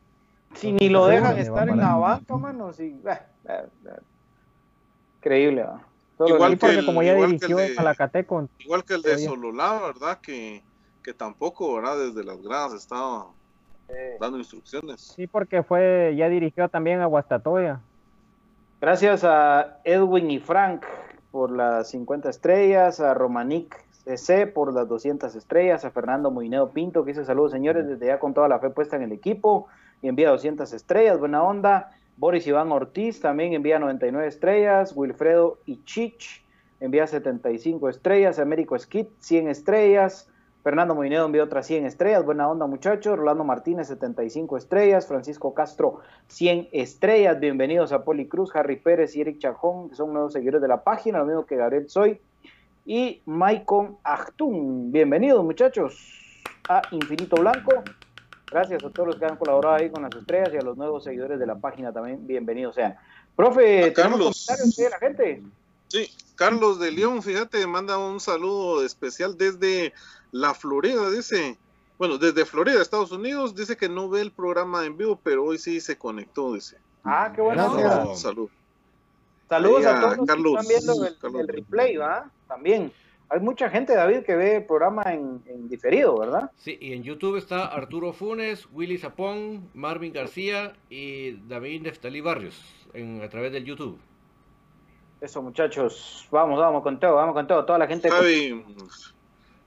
Si 0.54 0.72
ni 0.72 0.88
lo 0.88 1.08
dejan 1.08 1.38
estar 1.38 1.68
en 1.68 1.78
la 1.78 1.96
banca, 1.96 2.38
mano, 2.38 2.72
sí. 2.72 3.02
Eh, 3.06 3.20
eh, 3.50 3.66
eh. 3.86 4.00
Increíble, 5.18 5.64
¿va? 5.64 5.82
igual 6.26 6.58
que 6.58 6.68
el, 6.68 6.86
como 6.86 7.04
ya 7.04 7.16
dirigió 7.16 7.58
de, 7.58 7.74
Malacateco. 7.74 8.48
Igual 8.60 8.86
que 8.86 8.94
el 8.94 9.02
de 9.02 9.18
Sololá, 9.18 9.82
¿verdad? 9.82 10.20
Que, 10.22 10.64
que 11.04 11.14
tampoco, 11.14 11.76
¿verdad? 11.76 11.98
Desde 11.98 12.24
las 12.24 12.42
gradas 12.42 12.74
estaba 12.74 13.28
dando 14.20 14.38
instrucciones. 14.38 15.02
Sí, 15.02 15.28
porque 15.28 15.64
fue, 15.64 16.14
ya 16.18 16.30
dirigió 16.30 16.70
también 16.70 17.02
a 17.02 17.06
Guastatoya. 17.06 17.80
Gracias 18.82 19.24
a 19.24 19.80
Edwin 19.84 20.30
y 20.32 20.40
Frank 20.40 20.86
por 21.32 21.52
las 21.52 21.90
50 21.90 22.30
estrellas, 22.30 23.00
a 23.00 23.14
Romanic 23.14 23.84
CC 24.06 24.48
por 24.48 24.74
las 24.74 24.88
200 24.88 25.36
estrellas, 25.36 25.84
a 25.84 25.92
Fernando 25.92 26.30
Moineo 26.32 26.70
Pinto 26.70 27.04
que 27.04 27.12
dice 27.12 27.26
saludos 27.26 27.52
señores, 27.52 27.88
desde 27.88 28.06
ya 28.06 28.20
con 28.20 28.34
toda 28.34 28.48
la 28.48 28.60
fe 28.60 28.70
puesta 28.70 28.96
en 28.96 29.02
el 29.04 29.12
equipo 29.12 29.68
y 30.02 30.08
envía 30.08 30.30
200 30.30 30.72
estrellas, 30.74 31.20
buena 31.20 31.44
onda. 31.44 31.92
Boris 32.18 32.48
Iván 32.48 32.72
Ortiz 32.72 33.20
también 33.20 33.54
envía 33.54 33.80
99 33.80 34.28
estrellas, 34.28 34.94
Wilfredo 34.96 35.58
Ichich 35.66 36.46
envía 36.80 37.08
75 37.08 37.90
estrellas, 37.90 38.40
Américo 38.40 38.78
Skit 38.78 39.10
100 39.20 39.48
estrellas, 39.50 40.30
Fernando 40.66 40.96
Moinedo 40.96 41.28
envió 41.28 41.44
otras 41.44 41.68
100 41.68 41.86
estrellas, 41.86 42.26
buena 42.26 42.50
onda 42.50 42.66
muchachos. 42.66 43.20
Rolando 43.20 43.44
Martínez 43.44 43.88
75 43.88 44.58
estrellas, 44.58 45.06
Francisco 45.06 45.54
Castro 45.54 46.00
100 46.30 46.70
estrellas. 46.72 47.40
Bienvenidos 47.40 47.92
a 47.92 48.04
Poli 48.04 48.28
Cruz, 48.28 48.50
Harry 48.56 48.76
Pérez 48.76 49.16
y 49.16 49.22
Eric 49.22 49.38
Chajón, 49.38 49.90
que 49.90 49.96
son 49.96 50.12
nuevos 50.12 50.34
seguidores 50.34 50.64
de 50.64 50.68
la 50.68 50.82
página, 50.82 51.20
lo 51.20 51.26
mismo 51.28 51.46
que 51.46 51.56
Gabriel 51.56 51.88
Soy 51.88 52.20
y 52.84 53.22
Maicon 53.28 54.00
Achtun. 54.04 54.92
Bienvenidos 54.92 55.46
muchachos 55.46 56.42
a 56.68 56.82
Infinito 56.90 57.36
Blanco. 57.36 57.84
Gracias 58.50 58.84
a 58.84 58.90
todos 58.90 59.10
los 59.10 59.18
que 59.18 59.26
han 59.26 59.38
colaborado 59.38 59.76
ahí 59.76 59.92
con 59.92 60.02
las 60.02 60.16
estrellas 60.16 60.50
y 60.52 60.58
a 60.58 60.62
los 60.62 60.78
nuevos 60.78 61.04
seguidores 61.04 61.38
de 61.38 61.46
la 61.46 61.60
página 61.60 61.94
también. 61.94 62.26
Bienvenidos 62.26 62.74
sean. 62.74 62.98
Profe, 63.36 63.92
¿tenemos 63.92 64.18
comentarios 64.18 64.76
de 64.76 64.90
la 64.90 64.98
gente? 64.98 65.44
Sí, 65.90 66.10
Carlos 66.36 66.80
de 66.80 66.92
León, 66.92 67.24
fíjate, 67.24 67.66
manda 67.66 67.98
un 67.98 68.20
saludo 68.20 68.84
especial 68.84 69.38
desde 69.38 69.94
la 70.32 70.54
Florida, 70.54 71.10
dice. 71.10 71.58
Bueno, 71.98 72.18
desde 72.18 72.46
Florida, 72.46 72.82
Estados 72.82 73.12
Unidos, 73.12 73.56
dice 73.56 73.78
que 73.78 73.88
no 73.88 74.10
ve 74.10 74.22
el 74.22 74.32
programa 74.32 74.86
en 74.86 74.98
vivo, 74.98 75.18
pero 75.24 75.46
hoy 75.46 75.58
sí 75.58 75.80
se 75.80 75.98
conectó, 75.98 76.54
dice. 76.54 76.78
Ah, 77.06 77.32
qué 77.34 77.42
bueno. 77.42 78.16
Salud. 78.16 78.50
Saludos 79.48 79.86
a 79.86 80.02
todos 80.02 80.18
los 80.40 80.66
que 80.66 80.74
están 80.74 81.22
viendo 81.22 81.40
el, 81.40 81.48
replay, 81.48 81.98
¿va? 81.98 82.30
También. 82.48 82.92
Hay 83.30 83.40
mucha 83.40 83.70
gente, 83.70 83.96
David, 83.96 84.24
que 84.24 84.36
ve 84.36 84.58
el 84.58 84.66
programa 84.66 85.04
en, 85.06 85.42
diferido, 85.68 86.18
¿verdad? 86.20 86.52
Sí, 86.58 86.78
y 86.80 86.94
en 86.94 87.04
YouTube 87.04 87.38
está 87.38 87.66
Arturo 87.66 88.14
Funes, 88.14 88.68
Willy 88.72 88.98
Zapón, 88.98 89.70
Marvin 89.74 90.14
García 90.14 90.74
y 90.90 91.34
David 91.48 91.84
Neftalí 91.84 92.22
Barrios 92.22 92.62
en, 92.94 93.24
a 93.24 93.30
través 93.30 93.52
del 93.52 93.66
YouTube. 93.66 93.98
Eso, 95.22 95.42
muchachos. 95.42 96.28
Vamos, 96.32 96.60
vamos 96.60 96.84
con 96.84 97.00
todo, 97.00 97.16
vamos 97.16 97.34
con 97.34 97.48
todo. 97.48 97.66
Toda 97.66 97.80
la 97.80 97.88
gente. 97.88 98.10
Javi, 98.10 98.64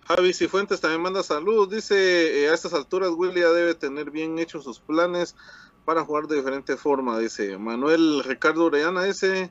Javi 0.06 0.32
Cifuentes 0.32 0.80
también 0.80 1.02
manda 1.02 1.22
saludos. 1.22 1.70
Dice: 1.70 2.44
eh, 2.44 2.50
A 2.50 2.54
estas 2.54 2.74
alturas, 2.74 3.10
Willy 3.16 3.40
ya 3.40 3.50
debe 3.50 3.74
tener 3.74 4.10
bien 4.10 4.38
hechos 4.38 4.64
sus 4.64 4.78
planes 4.78 5.34
para 5.84 6.04
jugar 6.04 6.26
de 6.26 6.36
diferente 6.36 6.76
forma. 6.76 7.18
Dice 7.18 7.56
Manuel 7.56 8.22
Ricardo 8.24 8.66
Orellana. 8.66 9.04
Dice: 9.04 9.50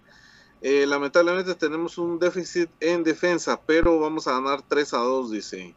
eh, 0.62 0.86
Lamentablemente 0.86 1.56
tenemos 1.56 1.98
un 1.98 2.20
déficit 2.20 2.70
en 2.80 3.04
defensa, 3.04 3.60
pero 3.66 4.00
vamos 4.00 4.28
a 4.28 4.34
ganar 4.34 4.62
3 4.62 4.94
a 4.94 5.00
2. 5.00 5.32
Dice 5.32 5.76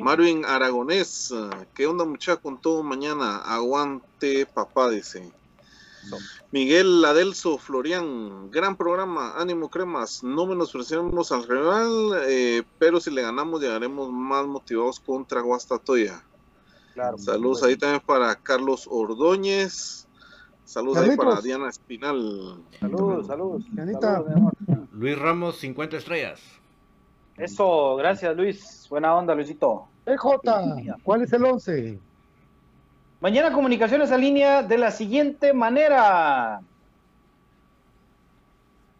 Marvin 0.00 0.44
Aragonés. 0.44 1.32
¿Qué 1.74 1.86
onda, 1.86 2.04
muchacha? 2.04 2.40
Con 2.40 2.60
todo 2.60 2.82
mañana. 2.82 3.38
Aguante, 3.38 4.44
papá. 4.46 4.90
Dice. 4.90 5.32
Miguel 6.56 7.04
Adelso 7.04 7.58
Florian, 7.58 8.50
gran 8.50 8.76
programa, 8.76 9.34
ánimo 9.36 9.68
cremas, 9.68 10.24
no 10.24 10.46
menospreciamos 10.46 11.30
al 11.30 11.46
rival, 11.46 12.22
eh, 12.28 12.62
pero 12.78 12.98
si 12.98 13.10
le 13.10 13.20
ganamos 13.20 13.60
llegaremos 13.60 14.10
más 14.10 14.46
motivados 14.46 14.98
contra 14.98 15.42
Guastatoya. 15.42 16.24
Saludos 17.18 17.62
ahí 17.62 17.76
también 17.76 18.00
para 18.06 18.34
Carlos 18.36 18.88
Ordóñez, 18.90 20.08
saludos 20.64 20.96
ahí 20.96 21.14
para 21.14 21.42
Diana 21.42 21.68
Espinal. 21.68 22.62
Saludos, 22.80 23.26
saludos. 23.26 23.62
Luis 24.92 25.18
Ramos, 25.18 25.58
50 25.58 25.98
estrellas. 25.98 26.40
Eso, 27.36 27.96
gracias 27.96 28.34
Luis, 28.34 28.86
buena 28.88 29.14
onda 29.14 29.34
Luisito. 29.34 29.88
EJ, 30.06 30.96
¿cuál 31.02 31.20
es 31.20 31.32
el 31.34 31.44
11? 31.44 32.00
Mañana 33.18 33.50
comunicaciones 33.50 34.12
a 34.12 34.18
línea 34.18 34.62
de 34.62 34.76
la 34.76 34.90
siguiente 34.90 35.54
manera. 35.54 36.60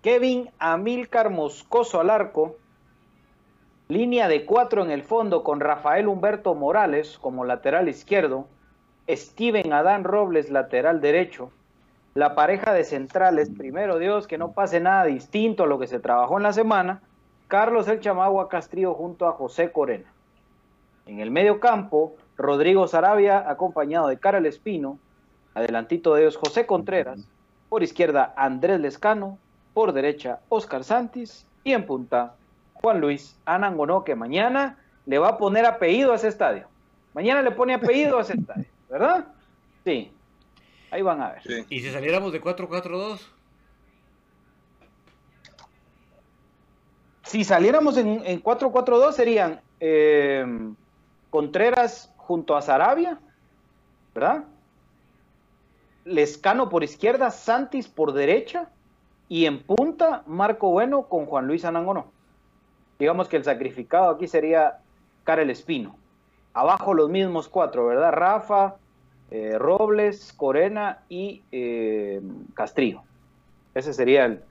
Kevin 0.00 0.48
Amílcar 0.58 1.28
Moscoso 1.28 2.00
al 2.00 2.08
arco. 2.08 2.56
Línea 3.88 4.26
de 4.26 4.46
cuatro 4.46 4.82
en 4.82 4.90
el 4.90 5.02
fondo 5.02 5.44
con 5.44 5.60
Rafael 5.60 6.08
Humberto 6.08 6.54
Morales 6.54 7.18
como 7.18 7.44
lateral 7.44 7.90
izquierdo. 7.90 8.46
Steven 9.06 9.70
Adán 9.74 10.02
Robles 10.02 10.50
lateral 10.50 11.02
derecho. 11.02 11.50
La 12.14 12.34
pareja 12.34 12.72
de 12.72 12.84
centrales, 12.84 13.50
primero 13.50 13.98
Dios, 13.98 14.26
que 14.26 14.38
no 14.38 14.52
pase 14.52 14.80
nada 14.80 15.04
distinto 15.04 15.64
a 15.64 15.66
lo 15.66 15.78
que 15.78 15.88
se 15.88 16.00
trabajó 16.00 16.38
en 16.38 16.44
la 16.44 16.54
semana. 16.54 17.02
Carlos 17.48 17.86
El 17.86 18.00
Chamagua 18.00 18.48
Castrillo 18.48 18.94
junto 18.94 19.28
a 19.28 19.32
José 19.32 19.70
Corena. 19.72 20.10
En 21.04 21.20
el 21.20 21.30
medio 21.30 21.60
campo, 21.60 22.14
Rodrigo 22.36 22.86
Sarabia, 22.86 23.48
acompañado 23.48 24.08
de 24.08 24.18
Carol 24.18 24.46
Espino, 24.46 24.98
adelantito 25.54 26.14
de 26.14 26.22
ellos 26.22 26.36
José 26.36 26.66
Contreras, 26.66 27.26
por 27.68 27.82
izquierda 27.82 28.34
Andrés 28.36 28.80
Lescano, 28.80 29.38
por 29.72 29.92
derecha 29.92 30.40
Oscar 30.48 30.84
Santis 30.84 31.46
y 31.64 31.72
en 31.72 31.86
punta 31.86 32.34
Juan 32.74 33.00
Luis 33.00 33.36
Anangonó, 33.44 34.04
que 34.04 34.14
mañana 34.14 34.78
le 35.06 35.18
va 35.18 35.28
a 35.30 35.38
poner 35.38 35.64
apellido 35.64 36.12
a 36.12 36.16
ese 36.16 36.28
estadio. 36.28 36.66
Mañana 37.14 37.42
le 37.42 37.50
pone 37.50 37.72
apellido 37.72 38.18
a 38.18 38.22
ese 38.22 38.34
estadio, 38.34 38.66
¿verdad? 38.90 39.26
Sí. 39.84 40.12
Ahí 40.90 41.02
van 41.02 41.22
a 41.22 41.32
ver. 41.32 41.66
¿Y 41.70 41.80
si 41.80 41.90
saliéramos 41.90 42.32
de 42.32 42.42
4-4-2? 42.42 43.20
Si 47.24 47.42
saliéramos 47.42 47.96
en, 47.96 48.22
en 48.24 48.42
4-4-2 48.42 49.12
serían 49.12 49.60
eh, 49.80 50.46
Contreras 51.30 52.14
junto 52.26 52.56
a 52.56 52.62
Sarabia, 52.62 53.20
¿verdad? 54.14 54.44
Lescano 56.04 56.68
por 56.68 56.82
izquierda, 56.82 57.30
Santis 57.30 57.88
por 57.88 58.12
derecha 58.12 58.68
y 59.28 59.46
en 59.46 59.62
punta 59.62 60.22
Marco 60.26 60.70
Bueno 60.70 61.04
con 61.04 61.26
Juan 61.26 61.46
Luis 61.46 61.64
Anangono. 61.64 62.06
Digamos 62.98 63.28
que 63.28 63.36
el 63.36 63.44
sacrificado 63.44 64.10
aquí 64.10 64.26
sería 64.26 64.78
Karel 65.24 65.50
Espino. 65.50 65.96
Abajo 66.52 66.94
los 66.94 67.10
mismos 67.10 67.48
cuatro, 67.48 67.86
¿verdad? 67.86 68.12
Rafa, 68.12 68.76
eh, 69.30 69.56
Robles, 69.58 70.32
Corena 70.32 71.02
y 71.08 71.42
eh, 71.52 72.20
Castrillo. 72.54 73.02
Esa 73.74 73.92
sería 73.92 74.24
el, 74.24 74.42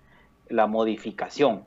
la 0.49 0.67
modificación. 0.67 1.65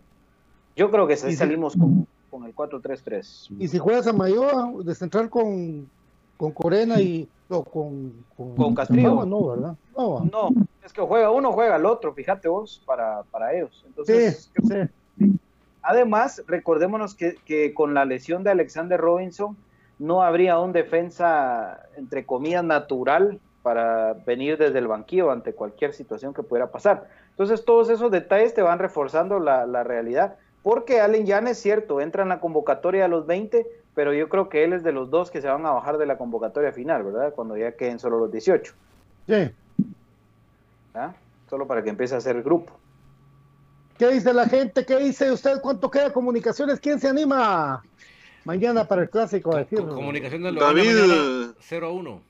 Yo 0.77 0.91
creo 0.91 1.07
que 1.07 1.17
si 1.17 1.35
salimos 1.35 1.77
con, 1.77 2.07
con, 2.31 2.45
el 2.45 2.55
4-3-3. 2.55 3.57
Y 3.59 3.69
si 3.69 3.79
juegas 3.79 4.07
a 4.07 4.13
Mayoa, 4.13 4.73
de 4.85 4.95
central 4.95 5.29
con, 5.29 5.91
con 6.39 6.53
Corena 6.53 6.99
y 7.01 7.29
no, 7.51 7.65
con, 7.65 8.25
con, 8.37 8.57
con 8.57 8.75
Castrillo. 8.75 9.27
No, 9.27 9.49
¿verdad? 9.49 9.77
No. 9.97 10.21
no, 10.21 10.49
es 10.83 10.93
que 10.93 11.03
juega 11.03 11.31
uno, 11.31 11.53
juega 11.53 11.77
el 11.77 11.85
otro, 11.85 12.15
fíjate 12.15 12.49
vos, 12.49 12.83
para, 12.87 13.25
para 13.25 13.55
ellos. 13.55 13.85
Entonces, 13.87 14.51
sí, 14.55 14.63
sí. 15.19 15.39
Además, 15.83 16.43
recordémonos 16.47 17.15
que, 17.15 17.37
que, 17.45 17.75
con 17.75 17.95
la 17.95 18.05
lesión 18.05 18.45
de 18.45 18.51
Alexander 18.51 19.01
Robinson 19.01 19.57
no 19.99 20.23
habría 20.23 20.59
un 20.61 20.73
defensa, 20.73 21.87
entre 21.97 22.25
comillas, 22.25 22.65
natural 22.65 23.41
para 23.63 24.13
venir 24.13 24.57
desde 24.57 24.79
el 24.79 24.87
banquillo 24.87 25.31
ante 25.31 25.55
cualquier 25.55 25.93
situación 25.93 26.35
que 26.35 26.43
pudiera 26.43 26.71
pasar. 26.71 27.09
Entonces, 27.31 27.65
todos 27.65 27.91
esos 27.91 28.11
detalles 28.11 28.55
te 28.55 28.63
van 28.63 28.79
reforzando 28.79 29.41
la, 29.41 29.67
la 29.67 29.83
realidad. 29.83 30.37
Porque 30.63 31.01
Allen 31.01 31.27
Jan 31.27 31.49
es 31.49 31.59
cierto, 31.59 32.01
entra 32.01 32.23
en 32.23 32.29
la 32.29 32.41
convocatoria 32.41 33.07
a 33.07 33.09
los 33.09 33.27
20, 33.27 33.67
pero 33.99 34.15
yo 34.15 34.29
creo 34.29 34.49
que 34.49 34.63
él 34.63 34.75
es 34.75 34.85
de 34.85 34.93
los 34.93 35.11
dos 35.11 35.29
que 35.29 35.41
se 35.41 35.49
van 35.49 35.67
a 35.67 35.73
bajar 35.73 35.99
de 35.99 36.07
la 36.07 36.17
convocatoria 36.17 36.71
final, 36.71 37.03
¿verdad? 37.03 37.35
Cuando 37.35 37.57
ya 37.57 37.73
queden 37.73 37.99
solo 37.99 38.21
los 38.21 38.31
18. 38.31 38.73
Sí. 39.27 39.51
¿Ah? 40.95 41.13
Solo 41.51 41.67
para 41.67 41.83
que 41.83 41.91
empiece 41.91 42.15
a 42.15 42.19
hacer 42.19 42.37
el 42.37 42.45
grupo. 42.45 42.73
¿Qué 43.99 44.07
dice 44.11 44.33
la 44.33 44.47
gente? 44.47 44.87
¿Qué 44.87 44.99
dice 44.99 45.33
usted? 45.33 45.61
¿Cuánto 45.61 45.91
queda 45.91 46.13
comunicaciones? 46.13 46.79
¿Quién 46.79 47.01
se 47.01 47.09
anima 47.09 47.83
mañana 48.45 48.87
para 48.87 49.03
el 49.03 49.11
clásico 49.11 49.53
a 49.53 49.65
decir? 49.65 49.81
Comunicación 49.81 50.45
de 50.45 50.53
David 50.53 51.57
0 51.59 51.87
a 51.89 51.91
1. 51.91 52.23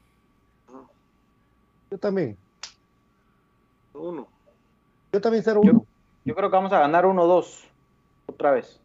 Yo 1.91 1.99
también. 1.99 2.35
1. 3.93 4.27
Yo 5.13 5.21
también 5.21 5.45
0 5.45 5.61
yo, 5.63 5.73
1. 5.73 5.87
Yo 6.25 6.35
creo 6.35 6.49
que 6.49 6.57
vamos 6.57 6.73
a 6.73 6.79
ganar 6.79 7.05
1-2. 7.05 7.65
Otra 8.25 8.53
vez. 8.53 8.81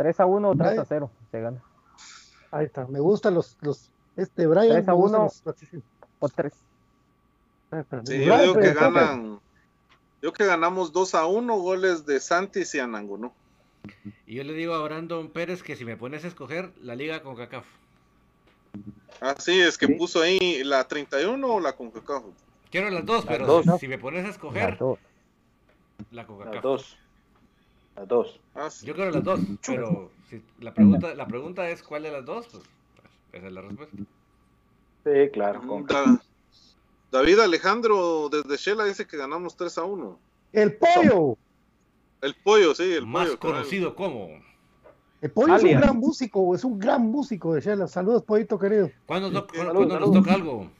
3 0.00 0.18
a 0.18 0.24
1 0.24 0.48
o 0.48 0.56
3 0.56 0.78
a 0.78 0.84
0 0.86 1.10
se 1.30 1.40
gana. 1.42 1.62
Ahí 2.50 2.64
está. 2.64 2.86
Me 2.86 3.00
gustan 3.00 3.34
los, 3.34 3.58
los 3.60 3.90
este 4.16 4.46
Brian. 4.46 4.76
3 4.76 4.88
a 4.88 4.94
1 4.94 5.28
o 6.20 6.28
3. 6.30 6.52
Sí, 8.04 8.24
yo 8.24 8.38
digo 8.38 8.54
que 8.54 8.72
ganan. 8.72 9.40
Yo 10.22 10.32
que 10.32 10.46
ganamos 10.46 10.94
2 10.94 11.14
a 11.16 11.26
1 11.26 11.58
goles 11.58 12.06
de 12.06 12.18
Santis 12.18 12.74
y 12.74 12.78
Anangonó. 12.78 13.34
Y 14.26 14.36
yo 14.36 14.44
le 14.44 14.54
digo 14.54 14.72
a 14.72 14.82
Brandon 14.82 15.28
Pérez 15.28 15.62
que 15.62 15.76
si 15.76 15.84
me 15.84 15.98
pones 15.98 16.24
a 16.24 16.28
escoger 16.28 16.72
la 16.80 16.94
liga 16.94 17.22
con 17.22 17.36
CACAF. 17.36 17.66
Ah, 19.20 19.34
sí, 19.38 19.60
es 19.60 19.76
que 19.76 19.86
¿Sí? 19.86 19.94
puso 19.96 20.22
ahí 20.22 20.64
la 20.64 20.88
31 20.88 21.46
o 21.46 21.60
la 21.60 21.74
con 21.74 21.90
CACAF. 21.90 22.24
Quiero 22.70 22.88
las 22.88 23.04
dos, 23.04 23.26
pero 23.26 23.46
dos, 23.46 23.64
si, 23.64 23.68
¿no? 23.68 23.78
si, 23.78 23.86
me 23.86 23.98
pones 23.98 24.24
a 24.24 24.30
escoger 24.30 24.78
la 26.10 26.26
con 26.26 26.50
Las 26.50 26.62
dos. 26.62 26.96
Las 27.96 28.08
dos. 28.08 28.40
Ah, 28.54 28.70
sí. 28.70 28.86
Yo 28.86 28.94
quiero 28.94 29.10
las 29.10 29.24
dos, 29.24 29.40
pero 29.66 30.10
si 30.28 30.42
la 30.60 30.72
pregunta, 30.72 31.14
la 31.14 31.26
pregunta 31.26 31.68
es 31.68 31.82
cuál 31.82 32.02
de 32.04 32.12
las 32.12 32.24
dos, 32.24 32.46
pues 32.48 32.64
esa 33.32 33.46
es 33.46 33.52
la 33.52 33.62
respuesta. 33.62 33.96
Sí, 35.04 35.30
claro. 35.32 35.60
Con... 35.66 35.86
Da, 35.86 36.20
David 37.10 37.40
Alejandro 37.40 38.28
desde 38.28 38.56
Shela 38.56 38.84
dice 38.84 39.06
que 39.06 39.16
ganamos 39.16 39.56
3 39.56 39.78
a 39.78 39.84
1. 39.84 40.18
El 40.52 40.76
pollo. 40.76 41.36
El 42.20 42.34
pollo, 42.34 42.74
sí, 42.74 42.92
el 42.92 43.06
Más 43.06 43.26
pollo. 43.26 43.38
conocido 43.40 43.94
como. 43.94 44.28
El 45.20 45.30
pollo 45.30 45.56
es 45.56 45.64
un 45.64 45.72
gran 45.72 45.96
músico, 45.98 46.54
es 46.54 46.64
un 46.64 46.78
gran 46.78 47.02
músico 47.02 47.54
de 47.54 47.60
Shela. 47.60 47.86
Saludos, 47.88 48.22
pollito 48.22 48.58
querido. 48.58 48.90
¿Cuándo, 49.06 49.30
to 49.32 49.46
¿cuándo, 49.46 49.74
¿cuándo 49.74 50.00
nos 50.00 50.12
toca 50.12 50.34
algo? 50.34 50.70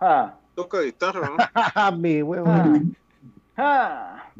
Ah. 0.00 0.34
Toca 0.54 0.80
guitarra, 0.80 1.30
¿no? 1.36 1.96
Mi 1.98 2.22
huevo. 2.22 2.46
Ah. 2.48 2.72
Ah. 3.54 4.32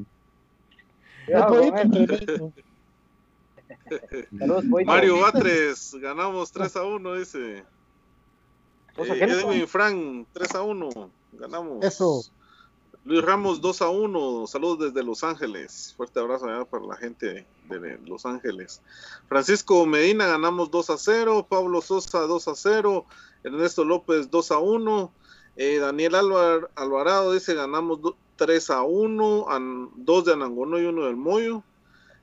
Saludos. 4.38 4.64
Mario 4.86 5.20
Batres, 5.20 5.94
ganamos 5.94 6.52
3 6.52 6.76
a 6.76 6.84
1, 6.84 7.14
dice. 7.14 7.58
Eh, 7.58 7.64
Edwin 8.96 9.66
Frank, 9.66 10.26
3 10.32 10.54
a 10.54 10.62
1, 10.62 11.10
ganamos. 11.32 11.84
Eso. 11.84 12.22
Luis 13.04 13.24
Ramos 13.24 13.60
2 13.60 13.82
a 13.82 13.88
1, 13.88 14.46
saludos 14.46 14.78
desde 14.92 15.04
Los 15.04 15.24
Ángeles. 15.24 15.92
Fuerte 15.96 16.20
abrazo 16.20 16.46
allá 16.46 16.64
para 16.64 16.84
la 16.84 16.96
gente 16.96 17.46
de 17.68 17.98
Los 18.06 18.26
Ángeles. 18.26 18.80
Francisco 19.28 19.84
Medina 19.86 20.26
ganamos 20.26 20.70
2 20.70 20.90
a 20.90 20.98
0, 20.98 21.46
Pablo 21.48 21.80
Sosa 21.80 22.20
2 22.20 22.48
a 22.48 22.54
0, 22.54 23.04
Ernesto 23.42 23.84
López 23.84 24.30
2 24.30 24.50
a 24.52 24.58
1, 24.58 25.12
eh, 25.56 25.78
Daniel 25.78 26.14
Alvar, 26.14 26.70
Alvarado 26.76 27.32
dice 27.32 27.54
ganamos 27.54 27.98
3 28.36 28.70
a 28.70 28.82
1, 28.82 29.46
an, 29.48 29.90
2 29.96 30.24
de 30.24 30.32
Anangono 30.32 30.80
y 30.80 30.86
1 30.86 31.06
del 31.06 31.16
Moyo. 31.16 31.62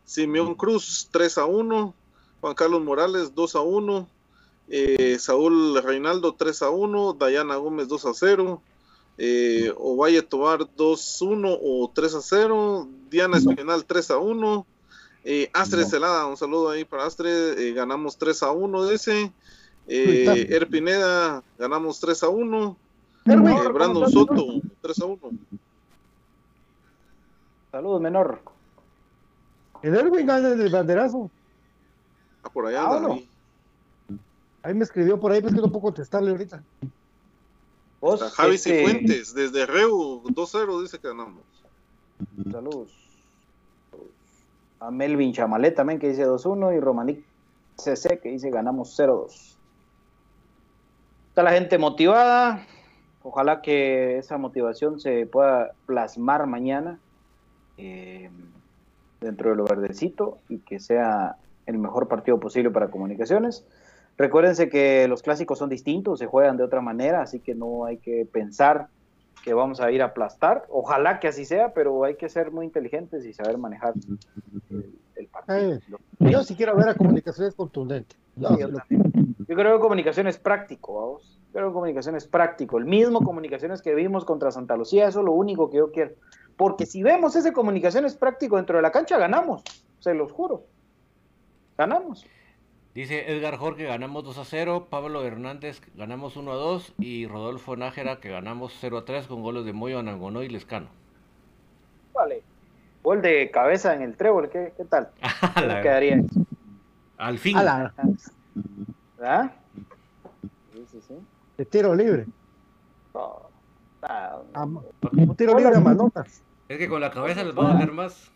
Simeón 0.05 0.55
Cruz 0.55 1.07
3 1.11 1.37
a 1.37 1.45
1, 1.45 1.93
Juan 2.41 2.55
Carlos 2.55 2.81
Morales 2.81 3.35
2 3.35 3.55
a 3.55 3.61
1, 3.61 4.07
eh, 4.69 5.17
Saúl 5.19 5.79
Reinaldo 5.83 6.33
3 6.33 6.63
a 6.63 6.69
1, 6.71 7.13
Dayana 7.13 7.57
Gómez 7.57 7.87
2 7.87 8.05
a 8.05 8.13
0, 8.13 8.61
eh, 9.19 9.71
Ovalle 9.77 10.21
Tobar 10.21 10.61
2-1 10.61 11.57
o 11.61 11.91
3 11.93 12.15
a 12.15 12.21
0, 12.21 12.87
Diana 13.09 13.37
Espinal 13.37 13.85
3 13.85 14.11
a 14.11 14.17
1, 14.17 14.65
eh, 15.25 15.49
Astre. 15.53 15.85
Celada, 15.85 16.25
un 16.25 16.37
saludo 16.37 16.69
ahí 16.69 16.85
para 16.85 17.05
Astre, 17.05 17.29
eh, 17.29 17.73
ganamos 17.73 18.17
3 18.17 18.43
a 18.43 18.51
1 18.51 18.85
de 18.85 18.95
ese, 18.95 19.33
eh, 19.87 20.47
Erpineda 20.49 21.43
ganamos 21.57 21.99
3 21.99 22.23
a 22.23 22.29
1, 22.29 22.77
eh, 23.25 23.35
Brandon 23.73 24.09
Soto 24.09 24.61
3 24.81 25.01
a 25.01 25.05
1. 25.05 25.19
Saludos, 27.71 28.01
menor. 28.01 28.41
El 29.81 29.95
Erwin 29.95 30.25
gana 30.25 30.49
el 30.49 30.71
banderazo. 30.71 31.29
Ah, 32.43 32.49
por 32.49 32.65
allá. 32.65 32.83
Ah, 32.85 32.99
no. 32.99 33.19
Ahí 34.63 34.73
me 34.73 34.83
escribió 34.83 35.19
por 35.19 35.31
ahí, 35.31 35.39
pero 35.39 35.49
es 35.49 35.55
que 35.55 35.61
no 35.61 35.71
puedo 35.71 35.83
contestarle 35.83 36.31
ahorita. 36.31 36.63
¿Vos? 38.01 38.21
Javi 38.33 38.55
este... 38.55 38.79
Cifuentes, 38.79 39.33
desde 39.33 39.65
Reu 39.65 40.23
2-0 40.23 40.81
dice 40.81 40.99
que 40.99 41.07
ganamos. 41.07 41.43
Saludos. 42.51 42.91
A 44.79 44.91
Melvin 44.91 45.33
Chamalet 45.33 45.75
también 45.75 45.99
que 45.99 46.09
dice 46.09 46.25
2-1 46.25 46.75
y 46.75 46.79
Romanic 46.79 47.23
CC 47.77 48.19
que 48.19 48.29
dice 48.29 48.49
ganamos 48.49 48.97
0-2. 48.97 49.55
Está 51.29 51.43
la 51.43 51.51
gente 51.51 51.77
motivada. 51.77 52.65
Ojalá 53.21 53.61
que 53.61 54.17
esa 54.17 54.37
motivación 54.37 54.99
se 54.99 55.25
pueda 55.25 55.73
plasmar 55.85 56.47
mañana 56.47 56.99
eh, 57.79 58.29
dentro 59.21 59.51
de 59.51 59.55
lo 59.55 59.63
verdecito 59.63 60.37
y 60.49 60.59
que 60.59 60.79
sea 60.79 61.37
el 61.65 61.77
mejor 61.77 62.07
partido 62.07 62.39
posible 62.39 62.71
para 62.71 62.89
comunicaciones. 62.89 63.65
Recuérdense 64.17 64.67
que 64.67 65.07
los 65.07 65.23
clásicos 65.23 65.59
son 65.59 65.69
distintos, 65.69 66.19
se 66.19 66.25
juegan 66.25 66.57
de 66.57 66.63
otra 66.63 66.81
manera, 66.81 67.21
así 67.21 67.39
que 67.39 67.55
no 67.55 67.85
hay 67.85 67.97
que 67.97 68.27
pensar 68.29 68.87
que 69.45 69.53
vamos 69.53 69.79
a 69.79 69.91
ir 69.91 70.01
a 70.01 70.05
aplastar. 70.05 70.65
Ojalá 70.69 71.21
que 71.21 71.29
así 71.29 71.45
sea, 71.45 71.73
pero 71.73 72.03
hay 72.03 72.15
que 72.15 72.27
ser 72.27 72.51
muy 72.51 72.65
inteligentes 72.65 73.25
y 73.25 73.31
saber 73.31 73.57
manejar 73.57 73.93
el, 74.69 74.93
el 75.15 75.27
partido. 75.27 75.73
Eh, 75.75 75.79
yo 76.19 76.43
sí 76.43 76.55
quiero 76.55 76.75
ver 76.75 76.89
a 76.89 76.95
comunicaciones 76.95 77.55
contundentes. 77.55 78.19
No, 78.35 78.59
yo, 78.59 78.67
yo, 78.69 79.55
creo 79.55 79.77
que 79.77 79.81
comunicaciones 79.81 80.37
práctico, 80.37 80.95
vamos. 80.95 81.39
Yo 81.47 81.53
creo 81.53 81.67
que 81.69 81.73
comunicaciones 81.73 82.27
práctico. 82.27 82.77
El 82.77 82.85
mismo 82.85 83.21
comunicaciones 83.21 83.81
que 83.81 83.95
vimos 83.95 84.25
contra 84.25 84.51
Santa 84.51 84.75
Lucía, 84.75 85.07
eso 85.07 85.19
es 85.19 85.25
lo 85.25 85.31
único 85.31 85.69
que 85.69 85.77
yo 85.77 85.91
quiero. 85.91 86.11
Porque 86.59 86.85
si 86.85 87.01
vemos 87.03 87.37
ese 87.37 87.53
comunicaciones 87.53 88.15
práctico 88.15 88.57
dentro 88.57 88.75
de 88.75 88.81
la 88.81 88.91
cancha, 88.91 89.17
ganamos. 89.17 89.63
Se 90.01 90.13
los 90.13 90.29
juro. 90.29 90.65
Ganamos. 91.77 92.25
Dice 92.93 93.31
Edgar 93.31 93.55
Jorge, 93.55 93.85
ganamos 93.85 94.25
2 94.25 94.37
a 94.39 94.43
0. 94.43 94.87
Pablo 94.89 95.23
Hernández, 95.23 95.79
ganamos 95.95 96.35
1 96.35 96.51
a 96.51 96.55
2. 96.55 96.95
Y 96.99 97.27
Rodolfo 97.27 97.77
Nájera, 97.77 98.19
que 98.19 98.27
ganamos 98.29 98.75
0 98.81 98.97
a 98.97 99.05
3 99.05 99.27
con 99.27 99.41
goles 99.41 99.63
de 99.63 99.71
Moyo, 99.71 99.99
Anangonó 99.99 100.43
y 100.43 100.49
Lescano. 100.49 100.87
Vale. 102.13 102.43
Gol 103.03 103.21
de 103.21 103.49
cabeza 103.51 103.95
en 103.95 104.01
el 104.01 104.17
trébol, 104.17 104.49
¿qué, 104.49 104.73
qué 104.75 104.83
tal? 104.83 105.11
¿Cómo 105.55 105.67
quedaría 105.81 106.15
eso? 106.17 106.41
Al 107.17 107.37
fin. 107.37 107.55
la- 107.55 107.93
¿Verdad? 109.17 109.51
Sí, 110.73 110.85
sí, 110.91 110.99
sí. 111.07 111.13
de 111.57 111.65
tiro 111.65 111.95
libre. 111.95 112.25
No. 113.13 113.43
A- 114.01 114.39
un 114.65 115.35
tiro 115.37 115.57
libre 115.57 115.77
a 115.77 115.79
manotas. 115.79 116.43
Es 116.69 116.77
que 116.77 116.87
con 116.87 117.01
la 117.01 117.11
cabeza 117.11 117.43
les 117.43 117.57
va 117.57 117.69
a 117.69 117.73
doler 117.73 117.91
más. 117.91 118.31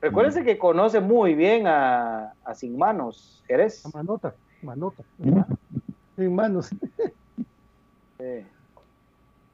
Recuérdense 0.00 0.44
que 0.44 0.56
conoce 0.56 1.00
muy 1.00 1.34
bien 1.34 1.66
a, 1.66 2.32
a 2.44 2.54
Sin 2.54 2.78
Manos, 2.78 3.42
Jerez. 3.48 3.84
A 3.84 3.90
manotas, 3.90 4.34
manotas. 4.62 5.04
Sin 6.16 6.34
manos. 6.34 6.70
Sí. 8.16 8.46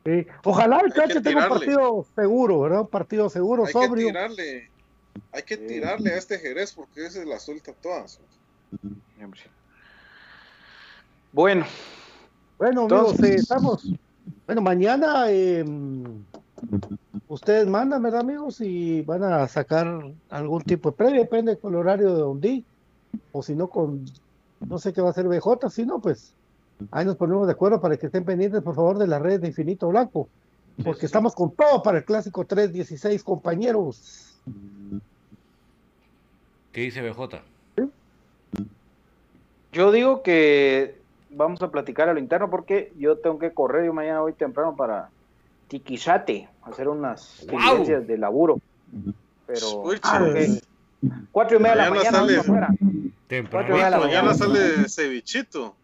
Sí. 0.05 0.27
Ojalá 0.45 0.81
el 0.85 0.93
que 0.93 1.01
Cache 1.01 1.21
tenga 1.23 1.45
un 1.45 1.49
partido 1.49 2.07
seguro, 2.15 2.61
¿verdad? 2.61 2.83
Un 2.83 2.87
partido 2.89 3.29
seguro, 3.31 3.63
Hay 3.65 3.73
que 3.73 3.73
sobrio. 3.73 4.07
tirarle, 4.09 4.71
hay 5.33 5.43
que 5.43 5.57
tirarle 5.57 6.11
a 6.13 6.17
este 6.19 6.39
Jerez 6.39 6.73
porque 6.75 7.07
ese 7.07 7.25
la 7.25 7.41
suelta 7.41 7.73
todas. 7.73 8.21
Bueno, 11.33 11.65
Bueno, 12.59 12.83
amigos, 12.83 13.01
Entonces- 13.13 13.31
eh, 13.31 13.35
estamos. 13.37 13.93
Bueno, 14.47 14.61
mañana 14.61 15.25
eh, 15.31 15.65
ustedes 17.29 17.67
mandan, 17.67 18.03
¿verdad, 18.03 18.21
amigos? 18.21 18.61
Y 18.61 19.03
van 19.03 19.23
a 19.23 19.47
sacar 19.49 20.03
algún 20.29 20.63
tipo 20.63 20.91
de 20.91 20.97
previa, 20.97 21.21
depende 21.21 21.57
con 21.57 21.73
el 21.73 21.81
horario 21.81 22.15
de 22.15 22.23
Ondi. 22.23 22.65
O 23.33 23.43
si 23.43 23.55
no, 23.55 23.69
con. 23.69 24.05
No 24.61 24.79
sé 24.79 24.93
qué 24.93 25.01
va 25.01 25.09
a 25.09 25.11
hacer 25.11 25.27
BJ, 25.27 25.71
si 25.71 25.87
no, 25.87 26.01
pues. 26.01 26.35
Ahí 26.91 27.05
nos 27.05 27.17
ponemos 27.17 27.47
de 27.47 27.53
acuerdo 27.53 27.81
para 27.81 27.97
que 27.97 28.07
estén 28.07 28.25
pendientes, 28.25 28.63
por 28.63 28.75
favor, 28.75 28.99
de 28.99 29.07
la 29.07 29.19
red 29.19 29.41
de 29.41 29.49
Infinito 29.49 29.89
Blanco. 29.89 30.29
Porque 30.83 31.07
estamos 31.07 31.35
con 31.35 31.51
todo 31.51 31.83
para 31.83 31.99
el 31.99 32.05
clásico 32.05 32.45
316, 32.45 33.23
compañeros. 33.23 34.41
¿Qué 36.73 36.83
dice 36.83 37.03
BJ? 37.03 37.43
yo 39.73 39.93
digo 39.93 40.23
que 40.23 40.97
vamos 41.31 41.63
a 41.63 41.71
platicar 41.71 42.09
a 42.09 42.13
lo 42.13 42.19
interno 42.19 42.51
porque 42.51 42.93
yo 42.99 43.19
tengo 43.19 43.39
que 43.39 43.53
correr, 43.53 43.87
yo 43.87 43.93
mañana 43.93 44.21
voy 44.21 44.33
temprano 44.33 44.75
para 44.75 45.11
Tiquizate, 45.71 46.49
hacer 46.63 46.89
unas 46.89 47.47
diligencias 47.47 48.05
de 48.05 48.19
laburo. 48.19 48.59
Pero 49.47 49.85
ah, 50.03 50.21
cuatro 51.31 51.59
y 51.59 51.61
media 51.63 51.71
de 51.77 51.77
la 51.77 51.91
Mañana 51.91 51.91
mañana 51.91 52.19
sale- 52.19 52.39
afuera. 52.39 52.75
Temprano. 53.29 53.51
Cuatro 53.51 53.69
y 53.69 53.79
media 53.79 53.85
de 53.85 53.91
la 53.93 53.99
Mañana 53.99 54.23
mañana. 54.23 54.35
sale 54.35 54.89
cevichito. 54.89 55.77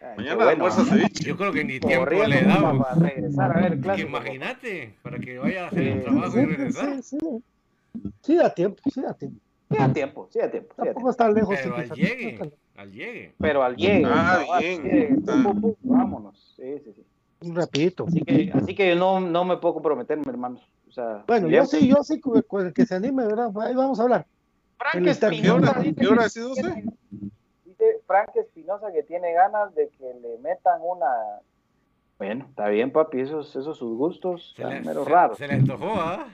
Ay, 0.00 0.16
Mañana 0.18 0.34
bueno, 0.36 0.50
almuerza 0.50 0.84
ceviche. 0.84 1.24
Yo 1.24 1.36
creo 1.36 1.52
que 1.52 1.64
ni 1.64 1.80
tiempo 1.80 2.10
le 2.24 2.44
damos. 2.44 2.78
para 2.86 2.94
regresar 3.00 3.56
a 3.56 3.60
ver 3.62 3.80
clásico. 3.80 4.08
Imagínate, 4.08 4.96
para 5.02 5.18
que 5.18 5.38
vaya 5.38 5.64
a 5.64 5.66
hacer 5.68 5.82
el 5.82 5.94
Sí, 5.98 6.00
trabajo 6.02 6.36
y 6.38 6.40
Sí, 6.40 6.46
regresar. 6.46 7.02
sí, 7.02 7.18
sí. 7.18 7.44
Sí, 8.22 8.36
da 8.36 8.54
tiempo, 8.54 8.82
sí, 8.92 9.00
da 9.02 9.14
tiempo. 9.14 9.40
Sí, 9.72 9.78
a 9.80 9.92
tiempo, 9.92 10.28
sí, 10.30 10.38
a 10.40 10.48
tiempo. 10.50 10.74
sí, 10.78 10.84
Tampoco 10.84 11.10
está 11.10 11.28
lejos. 11.28 11.56
Pero 11.60 11.74
al 11.74 11.88
Tiquisate, 11.88 12.16
llegue, 12.16 12.52
al 12.76 12.92
llegue. 12.92 13.34
Pero 13.40 13.62
al 13.64 13.76
llegue, 13.76 14.02
Ah, 14.06 14.44
bien. 14.60 14.84
llegue, 14.84 15.08
pum, 15.16 15.42
pum, 15.42 15.60
pum, 15.60 15.74
vámonos. 15.82 16.54
Sí, 16.56 16.78
sí, 16.84 16.92
sí. 16.94 17.02
Un 17.42 17.54
rapidito. 17.54 18.06
Así 18.08 18.22
que, 18.22 18.50
así 18.54 18.74
que 18.74 18.94
no, 18.94 19.20
no 19.20 19.44
me 19.44 19.56
puedo 19.58 19.74
comprometerme, 19.74 20.24
hermanos. 20.26 20.66
O 20.88 20.90
sea, 20.92 21.24
Bueno, 21.26 21.48
ya- 21.48 21.58
yo 21.58 21.64
sí, 21.66 21.88
yo 21.88 22.02
sí, 22.02 22.20
con 22.20 22.40
con 22.42 22.66
el 22.66 22.72
que 22.72 22.86
se 22.86 22.94
anime, 22.94 23.26
¿verdad? 23.26 23.50
Ahí 23.60 23.74
vamos 23.74 24.00
a 24.00 24.04
hablar. 24.04 24.26
Frank 24.78 24.94
el 24.96 25.08
interno. 25.08 25.42
¿Qué 25.42 25.50
hora, 25.50 25.66
Espinosa 25.68 25.82
dice 25.82 26.00
¿Qué 26.00 26.06
hora 26.06 26.18
que 26.18 26.24
ha 26.24 26.28
sido 26.28 26.52
usted? 26.52 26.74
Dice 27.64 27.84
Frank 28.06 28.30
Espinosa 28.36 28.92
que 28.92 29.02
tiene 29.02 29.32
ganas 29.32 29.74
de 29.74 29.88
que 29.90 30.14
le 30.22 30.38
metan 30.38 30.80
una. 30.82 31.06
Bueno, 32.18 32.46
está 32.48 32.68
bien, 32.68 32.90
papi, 32.92 33.20
esos, 33.20 33.54
esos 33.56 33.76
sus 33.76 33.96
gustos. 33.96 34.54
Se 34.56 34.62
Están 34.62 34.78
le, 34.82 34.88
mero 34.88 35.04
se- 35.04 35.10
raros. 35.10 35.38
se 35.38 35.46
le 35.48 35.54
antojó, 35.54 35.92
¿ah? 35.96 36.26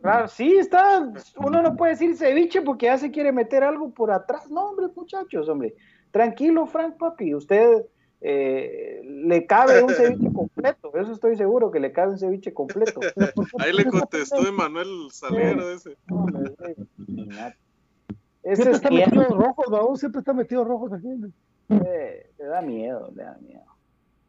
Raro. 0.00 0.28
Sí, 0.28 0.56
está. 0.58 1.10
Uno 1.38 1.62
no 1.62 1.76
puede 1.76 1.92
decir 1.92 2.16
ceviche 2.16 2.62
porque 2.62 2.86
ya 2.86 2.98
se 2.98 3.10
quiere 3.10 3.32
meter 3.32 3.64
algo 3.64 3.90
por 3.90 4.10
atrás. 4.10 4.50
No, 4.50 4.68
hombre, 4.70 4.86
muchachos, 4.94 5.48
hombre. 5.48 5.74
Tranquilo, 6.10 6.66
Frank, 6.66 6.96
papi. 6.98 7.34
Usted 7.34 7.84
eh, 8.24 9.00
le 9.04 9.46
cabe 9.46 9.82
un 9.82 9.90
ceviche 9.90 10.32
completo. 10.32 10.92
Eso 10.94 11.12
estoy 11.12 11.36
seguro 11.36 11.70
que 11.72 11.80
le 11.80 11.92
cabe 11.92 12.12
un 12.12 12.18
ceviche 12.18 12.54
completo. 12.54 13.00
Ahí 13.58 13.72
le 13.72 13.84
contestó 13.86 14.36
Emanuel 14.46 15.08
Salguero 15.10 15.68
ese. 15.70 15.96
Ese 18.42 18.56
Siempre 18.56 18.70
es 18.70 18.76
está 18.76 18.88
tierno. 18.88 19.20
metido 19.22 19.38
rojos, 19.38 19.70
¿no? 19.70 19.96
Siempre 19.96 20.18
está 20.20 20.32
metido 20.32 20.64
rojos 20.64 20.92
aquí. 20.92 21.08
Eh, 21.68 22.30
le 22.38 22.44
da 22.44 22.60
miedo, 22.60 23.10
le 23.14 23.22
da 23.24 23.38
miedo. 23.40 23.64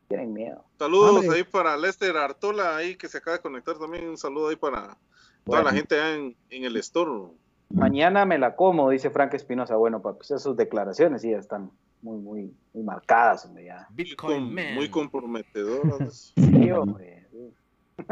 Tienen 0.07 0.33
miedo. 0.33 0.63
Saludos 0.77 1.23
Hombre. 1.23 1.37
ahí 1.37 1.43
para 1.43 1.75
Lester 1.77 2.15
Artola, 2.17 2.75
ahí 2.75 2.95
que 2.95 3.07
se 3.07 3.17
acaba 3.17 3.37
de 3.37 3.41
conectar 3.43 3.77
también. 3.79 4.07
Un 4.09 4.17
saludo 4.17 4.49
ahí 4.49 4.55
para 4.55 4.81
toda 4.81 4.97
Bueno. 5.45 5.63
la 5.65 5.71
gente 5.71 5.95
allá 5.95 6.15
en, 6.15 6.35
en 6.49 6.63
el 6.65 6.77
store. 6.77 7.31
Mañana 7.69 8.25
me 8.25 8.37
la 8.37 8.55
como, 8.55 8.89
dice 8.89 9.09
Frank 9.09 9.33
Espinosa. 9.33 9.75
Bueno, 9.77 10.01
papi, 10.01 10.19
esas 10.21 10.43
sus 10.43 10.55
declaraciones 10.55 11.21
sí 11.23 11.31
ya 11.31 11.37
están 11.37 11.71
muy, 12.03 12.17
muy, 12.19 12.53
muy 12.73 12.83
marcadas, 12.83 13.45
hombre, 13.45 13.65
ya. 13.65 13.87
Muy, 13.89 13.95
Bitcoin 14.03 14.43
com- 14.45 14.53
Man. 14.53 14.75
muy 14.75 14.89
comprometedoras. 14.89 16.33
Sí, 16.37 16.71
hombre. 16.71 17.25
sí. 17.31 17.53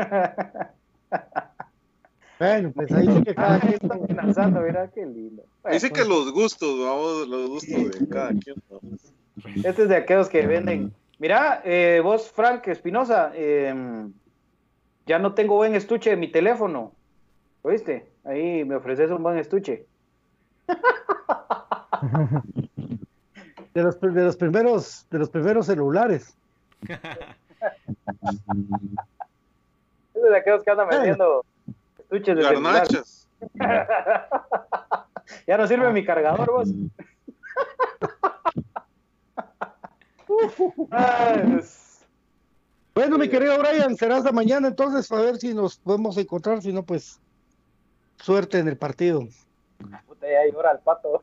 Bueno, 2.39 2.71
pues 2.71 2.91
ahí 2.91 3.05
sí 3.05 3.23
que 3.23 3.35
cada 3.35 3.59
quien. 3.59 3.73
está 3.73 3.93
amenazando, 3.93 4.61
mira 4.61 4.89
qué 4.89 5.05
lindo. 5.05 5.43
Bueno, 5.61 5.73
Dice 5.75 5.91
que 5.91 6.03
los 6.03 6.31
gustos, 6.33 6.79
vamos, 6.79 7.27
los 7.27 7.49
gustos 7.51 7.91
de 7.91 8.07
cada 8.07 8.29
quien. 8.29 8.55
vamos. 8.67 9.13
Este 9.63 9.83
es 9.83 9.89
de 9.89 9.95
aquellos 9.95 10.27
que 10.27 10.47
venden. 10.47 10.91
Mira, 11.19 11.61
eh, 11.63 12.01
vos, 12.03 12.31
Frank 12.31 12.67
Espinosa, 12.67 13.31
eh, 13.35 14.07
ya 15.05 15.19
no 15.19 15.35
tengo 15.35 15.55
buen 15.55 15.75
estuche 15.75 16.09
de 16.09 16.17
mi 16.17 16.31
teléfono. 16.31 16.93
¿Oíste? 17.61 18.11
Ahí 18.23 18.65
me 18.65 18.73
ofreces 18.75 19.11
un 19.11 19.21
buen 19.21 19.37
estuche. 19.37 19.85
De 23.73 23.83
los, 23.83 23.99
de 23.99 24.23
los 24.23 24.35
primeros, 24.35 25.07
de 25.09 25.19
los 25.19 25.29
primeros 25.29 25.65
celulares. 25.65 26.35
Es 30.13 30.21
de 30.29 30.37
aquellos 30.37 30.63
que 30.63 30.71
andan 30.71 30.89
vendiendo 30.89 31.45
estuches 31.97 32.35
de. 32.35 32.43
Garnachas. 32.43 33.27
Ya 35.47 35.57
no 35.57 35.65
sirve 35.67 35.91
mi 35.93 36.03
cargador, 36.03 36.51
vos. 36.51 36.69
Ay, 40.91 41.41
pues, 41.51 41.87
Bueno, 42.93 43.17
mi 43.17 43.29
querido 43.29 43.57
Brian, 43.57 43.95
será 43.95 44.17
hasta 44.17 44.33
mañana 44.33 44.67
entonces 44.67 45.09
a 45.11 45.21
ver 45.21 45.37
si 45.37 45.53
nos 45.53 45.77
podemos 45.77 46.17
encontrar, 46.17 46.61
si 46.61 46.73
no, 46.73 46.83
pues 46.83 47.21
suerte 48.17 48.59
en 48.59 48.67
el 48.67 48.77
partido. 48.77 49.27
Puta, 50.07 50.27
ya 50.27 50.51
llora 50.51 50.71
el 50.71 50.79
pato. 50.79 51.21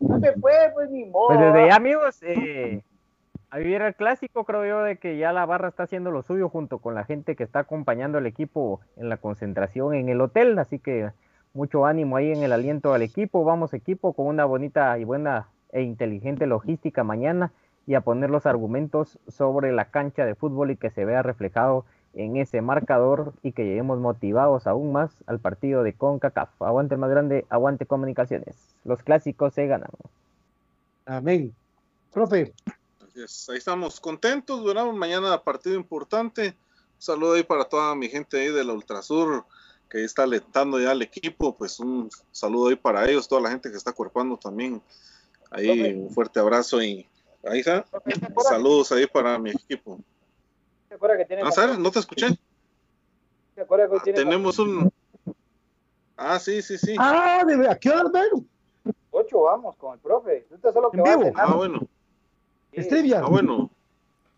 No 0.00 0.20
se 0.20 0.32
puede, 0.32 0.70
pues 0.72 0.90
ni 0.90 1.04
modo. 1.06 1.28
Pues 1.28 1.40
desde 1.40 1.68
ya, 1.68 1.76
amigos, 1.76 2.22
eh, 2.22 2.82
a 3.50 3.58
vivir 3.58 3.82
el 3.82 3.94
clásico, 3.94 4.44
creo 4.44 4.64
yo, 4.66 4.82
de 4.82 4.96
que 4.96 5.18
ya 5.18 5.32
la 5.32 5.46
barra 5.46 5.68
está 5.68 5.84
haciendo 5.84 6.10
lo 6.10 6.22
suyo 6.22 6.48
junto 6.48 6.78
con 6.78 6.94
la 6.94 7.04
gente 7.04 7.36
que 7.36 7.44
está 7.44 7.60
acompañando 7.60 8.18
al 8.18 8.26
equipo 8.26 8.80
en 8.96 9.08
la 9.08 9.18
concentración 9.18 9.94
en 9.94 10.08
el 10.08 10.20
hotel. 10.20 10.58
Así 10.58 10.78
que 10.78 11.10
mucho 11.52 11.86
ánimo 11.86 12.16
ahí 12.16 12.32
en 12.32 12.42
el 12.42 12.52
aliento 12.52 12.94
al 12.94 13.02
equipo. 13.02 13.44
Vamos, 13.44 13.74
equipo, 13.74 14.14
con 14.14 14.26
una 14.26 14.44
bonita 14.44 14.98
y 14.98 15.04
buena 15.04 15.48
e 15.70 15.82
inteligente 15.82 16.46
logística 16.46 17.04
mañana 17.04 17.52
y 17.86 17.94
a 17.94 18.02
poner 18.02 18.30
los 18.30 18.46
argumentos 18.46 19.18
sobre 19.26 19.72
la 19.72 19.86
cancha 19.86 20.24
de 20.24 20.34
fútbol 20.34 20.70
y 20.70 20.76
que 20.76 20.90
se 20.90 21.04
vea 21.04 21.22
reflejado 21.22 21.84
en 22.14 22.36
ese 22.36 22.60
marcador 22.60 23.32
y 23.42 23.52
que 23.52 23.64
lleguemos 23.64 23.98
motivados 23.98 24.66
aún 24.66 24.92
más 24.92 25.10
al 25.26 25.38
partido 25.38 25.82
de 25.82 25.94
CONCACAF. 25.94 26.62
Aguante 26.62 26.94
el 26.94 27.00
más 27.00 27.10
grande, 27.10 27.46
aguante 27.48 27.86
comunicaciones. 27.86 28.56
Los 28.84 29.02
clásicos 29.02 29.54
se 29.54 29.66
ganan. 29.66 29.90
Amén. 31.06 31.54
Profe, 32.12 32.52
Así 33.00 33.22
es, 33.22 33.48
Ahí 33.48 33.58
estamos 33.58 34.00
contentos, 34.00 34.64
¿verdad? 34.64 34.86
Mañana 34.92 35.42
partido 35.42 35.76
importante. 35.76 36.48
Un 36.48 36.54
saludo 36.98 37.34
ahí 37.34 37.42
para 37.42 37.64
toda 37.64 37.94
mi 37.94 38.08
gente 38.08 38.40
ahí 38.40 38.52
de 38.52 38.64
la 38.64 38.72
Ultrasur 38.72 39.44
que 39.92 39.98
ahí 39.98 40.04
está 40.04 40.22
alentando 40.22 40.80
ya 40.80 40.92
al 40.92 41.02
equipo. 41.02 41.54
Pues 41.54 41.78
un 41.78 42.10
saludo 42.30 42.68
ahí 42.68 42.76
para 42.76 43.08
ellos, 43.08 43.28
toda 43.28 43.42
la 43.42 43.50
gente 43.50 43.70
que 43.70 43.76
está 43.76 43.92
cuerpando 43.92 44.38
también. 44.38 44.80
Ahí 45.50 45.92
un 45.92 46.10
fuerte 46.10 46.40
abrazo 46.40 46.82
y 46.82 47.06
ahí 47.44 47.60
está. 47.60 47.84
Saludos 48.48 48.90
ahí 48.92 49.06
para 49.06 49.38
mi 49.38 49.50
equipo. 49.50 50.00
¿Se 50.92 50.96
acuerda 50.96 51.16
que 51.16 51.24
tiene 51.24 51.42
Ah, 51.42 51.50
¿sabes? 51.50 51.78
No 51.78 51.90
te 51.90 52.00
escuché. 52.00 52.26
¿Se 53.54 53.62
acuerda 53.62 53.88
que 53.88 54.00
tiene 54.00 54.18
Tenemos 54.18 54.58
un. 54.58 54.92
Ah, 56.18 56.38
sí, 56.38 56.60
sí, 56.60 56.76
sí. 56.76 56.94
ah, 56.98 57.42
de 57.46 57.66
¿a 57.66 57.78
qué 57.78 57.88
hora, 57.88 58.10
Vero? 58.12 58.44
ocho? 59.10 59.40
Vamos 59.40 59.74
con 59.76 59.94
el 59.94 60.00
profe. 60.00 60.46
Usted 60.50 60.70
solo 60.70 60.90
que 60.90 60.98
¿En 60.98 61.04
vivo? 61.04 61.32
Ah, 61.34 61.54
bueno. 61.54 61.78
Sí, 61.78 62.80
Es 62.80 62.88
trivia. 62.88 63.20
Ah, 63.24 63.28
bueno. 63.30 63.70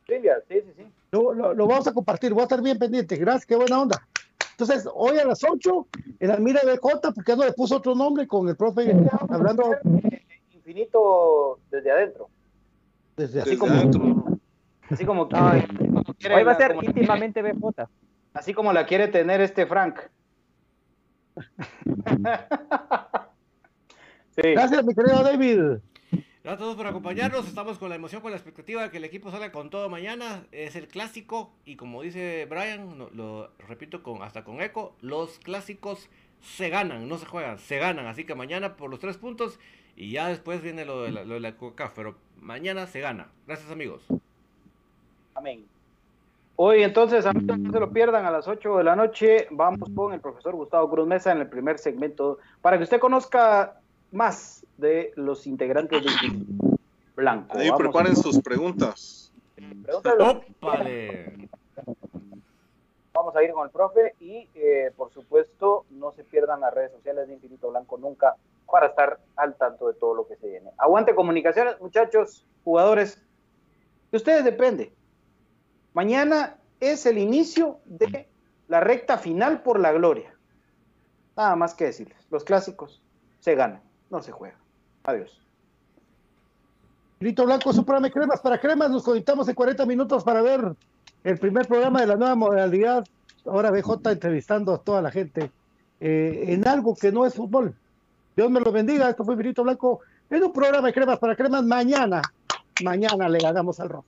trivia, 0.06 0.40
sí, 0.48 0.60
sí, 0.60 0.72
sí. 0.76 0.86
Lo, 1.10 1.34
lo- 1.34 1.54
lo 1.54 1.66
vamos 1.66 1.88
a 1.88 1.92
compartir, 1.92 2.32
voy 2.32 2.42
a 2.42 2.44
estar 2.44 2.62
bien 2.62 2.78
pendiente. 2.78 3.16
Gracias, 3.16 3.46
qué 3.46 3.56
buena 3.56 3.82
onda. 3.82 4.06
Entonces, 4.52 4.88
hoy 4.94 5.18
a 5.18 5.24
las 5.24 5.42
8, 5.42 5.88
en 6.20 6.28
la 6.28 6.36
mira 6.36 6.60
de 6.64 6.78
Cota, 6.78 7.10
porque 7.10 7.32
ya 7.32 7.36
no 7.36 7.44
le 7.46 7.52
puso 7.52 7.78
otro 7.78 7.96
nombre 7.96 8.28
con 8.28 8.48
el 8.48 8.56
profe 8.56 8.94
hablando 9.28 9.74
Infinito 10.52 11.58
desde 11.68 11.90
adentro. 11.90 12.28
desde 13.16 13.40
así 13.40 13.50
Desde 13.50 13.58
como. 13.60 13.72
adentro. 13.74 14.24
Así 14.90 15.04
como 15.04 15.28
que. 15.28 15.36
Ay, 15.36 15.66
Hoy 16.06 16.44
va 16.44 16.52
a 16.52 16.56
ser 16.56 16.76
íntimamente 16.82 17.42
BJ. 17.42 17.88
Así 18.34 18.54
como 18.54 18.72
la 18.72 18.86
quiere 18.86 19.08
tener 19.08 19.40
este 19.40 19.66
Frank. 19.66 20.00
Gracias, 24.36 24.84
mi 24.84 24.94
querido 24.94 25.22
David. 25.22 25.78
Gracias 26.42 26.60
a 26.60 26.64
todos 26.64 26.76
por 26.76 26.86
acompañarnos. 26.86 27.48
Estamos 27.48 27.78
con 27.78 27.88
la 27.88 27.94
emoción, 27.94 28.20
con 28.20 28.30
la 28.30 28.36
expectativa 28.36 28.82
de 28.82 28.90
que 28.90 28.98
el 28.98 29.04
equipo 29.04 29.30
salga 29.30 29.50
con 29.50 29.70
todo 29.70 29.88
mañana. 29.88 30.44
Es 30.52 30.76
el 30.76 30.88
clásico 30.88 31.54
y 31.64 31.76
como 31.76 32.02
dice 32.02 32.46
Brian, 32.50 32.98
lo, 32.98 33.50
repito 33.58 34.02
con 34.02 34.22
hasta 34.22 34.44
con 34.44 34.60
eco, 34.60 34.94
los 35.00 35.38
clásicos 35.38 36.10
se 36.42 36.68
ganan, 36.68 37.08
no 37.08 37.16
se 37.16 37.26
juegan, 37.26 37.58
se 37.58 37.78
ganan. 37.78 38.06
Así 38.06 38.24
que 38.24 38.34
mañana 38.34 38.76
por 38.76 38.90
los 38.90 39.00
tres 39.00 39.16
puntos 39.16 39.58
y 39.96 40.10
ya 40.10 40.28
después 40.28 40.60
viene 40.60 40.84
lo 40.84 41.02
de 41.02 41.12
la, 41.12 41.24
lo 41.24 41.34
de 41.34 41.40
la 41.40 41.56
Coca, 41.56 41.92
pero 41.94 42.16
mañana 42.40 42.86
se 42.86 43.00
gana. 43.00 43.28
Gracias 43.46 43.70
amigos. 43.70 44.04
Amén. 45.34 45.64
Hoy 46.56 46.84
entonces, 46.84 47.26
amigos, 47.26 47.58
no 47.58 47.72
se 47.72 47.80
lo 47.80 47.90
pierdan 47.90 48.26
a 48.26 48.30
las 48.30 48.46
8 48.46 48.78
de 48.78 48.84
la 48.84 48.94
noche. 48.94 49.48
Vamos 49.50 49.88
con 49.94 50.12
el 50.12 50.20
profesor 50.20 50.54
Gustavo 50.54 50.88
Cruz 50.88 51.06
Mesa 51.06 51.32
en 51.32 51.38
el 51.38 51.48
primer 51.48 51.78
segmento 51.78 52.38
para 52.62 52.76
que 52.76 52.84
usted 52.84 53.00
conozca 53.00 53.80
más 54.12 54.64
de 54.76 55.12
los 55.16 55.48
integrantes 55.48 56.04
del 56.04 56.46
Blanco. 57.16 57.58
Ahí 57.58 57.72
preparen 57.76 58.14
sus 58.14 58.40
preguntas. 58.40 59.32
Vamos 63.12 63.36
a 63.36 63.42
ir 63.42 63.52
con 63.52 63.66
el 63.66 63.72
profe 63.72 64.14
y, 64.20 64.48
eh, 64.54 64.92
por 64.96 65.12
supuesto, 65.12 65.86
no 65.90 66.12
se 66.12 66.22
pierdan 66.22 66.60
las 66.60 66.72
redes 66.72 66.92
sociales 66.92 67.26
de 67.26 67.34
Infinito 67.34 67.70
Blanco 67.70 67.98
nunca 67.98 68.36
para 68.70 68.86
estar 68.86 69.18
al 69.36 69.56
tanto 69.56 69.88
de 69.88 69.94
todo 69.94 70.14
lo 70.14 70.28
que 70.28 70.36
se 70.36 70.48
viene. 70.48 70.70
Aguante 70.78 71.16
comunicaciones, 71.16 71.80
muchachos, 71.80 72.46
jugadores. 72.64 73.20
De 74.12 74.18
ustedes 74.18 74.44
depende. 74.44 74.92
Mañana 75.94 76.56
es 76.80 77.06
el 77.06 77.18
inicio 77.18 77.78
de 77.86 78.28
la 78.68 78.80
recta 78.80 79.16
final 79.16 79.62
por 79.62 79.80
la 79.80 79.92
gloria. 79.92 80.34
Nada 81.36 81.56
más 81.56 81.74
que 81.74 81.84
decirles. 81.84 82.18
Los 82.30 82.44
clásicos 82.44 83.00
se 83.40 83.54
ganan, 83.54 83.80
no 84.10 84.20
se 84.20 84.32
juegan. 84.32 84.58
Adiós. 85.04 85.40
Grito 87.20 87.44
Blanco, 87.46 87.72
Supreme 87.72 88.10
Cremas. 88.10 88.40
Para 88.40 88.60
Cremas 88.60 88.90
nos 88.90 89.04
conectamos 89.04 89.48
en 89.48 89.54
40 89.54 89.86
minutos 89.86 90.24
para 90.24 90.42
ver 90.42 90.74
el 91.22 91.38
primer 91.38 91.66
programa 91.66 92.00
de 92.00 92.08
la 92.08 92.16
nueva 92.16 92.34
modalidad. 92.34 93.04
Ahora 93.46 93.70
BJ 93.70 94.10
entrevistando 94.10 94.74
a 94.74 94.78
toda 94.78 95.00
la 95.00 95.10
gente 95.10 95.50
eh, 96.00 96.44
en 96.48 96.66
algo 96.66 96.94
que 96.96 97.12
no 97.12 97.24
es 97.24 97.34
fútbol. 97.34 97.74
Dios 98.36 98.50
me 98.50 98.60
lo 98.60 98.72
bendiga. 98.72 99.08
Esto 99.08 99.24
fue 99.24 99.36
Grito 99.36 99.62
Blanco 99.62 100.00
en 100.28 100.42
un 100.42 100.52
programa 100.52 100.88
de 100.88 100.92
Cremas 100.92 101.18
para 101.18 101.36
Cremas. 101.36 101.62
Mañana, 101.62 102.20
mañana 102.82 103.28
le 103.28 103.38
ganamos 103.38 103.78
al 103.78 103.90
rock. 103.90 104.04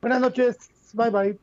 Buenas 0.00 0.20
noches. 0.20 0.56
Bye-bye. 0.92 1.38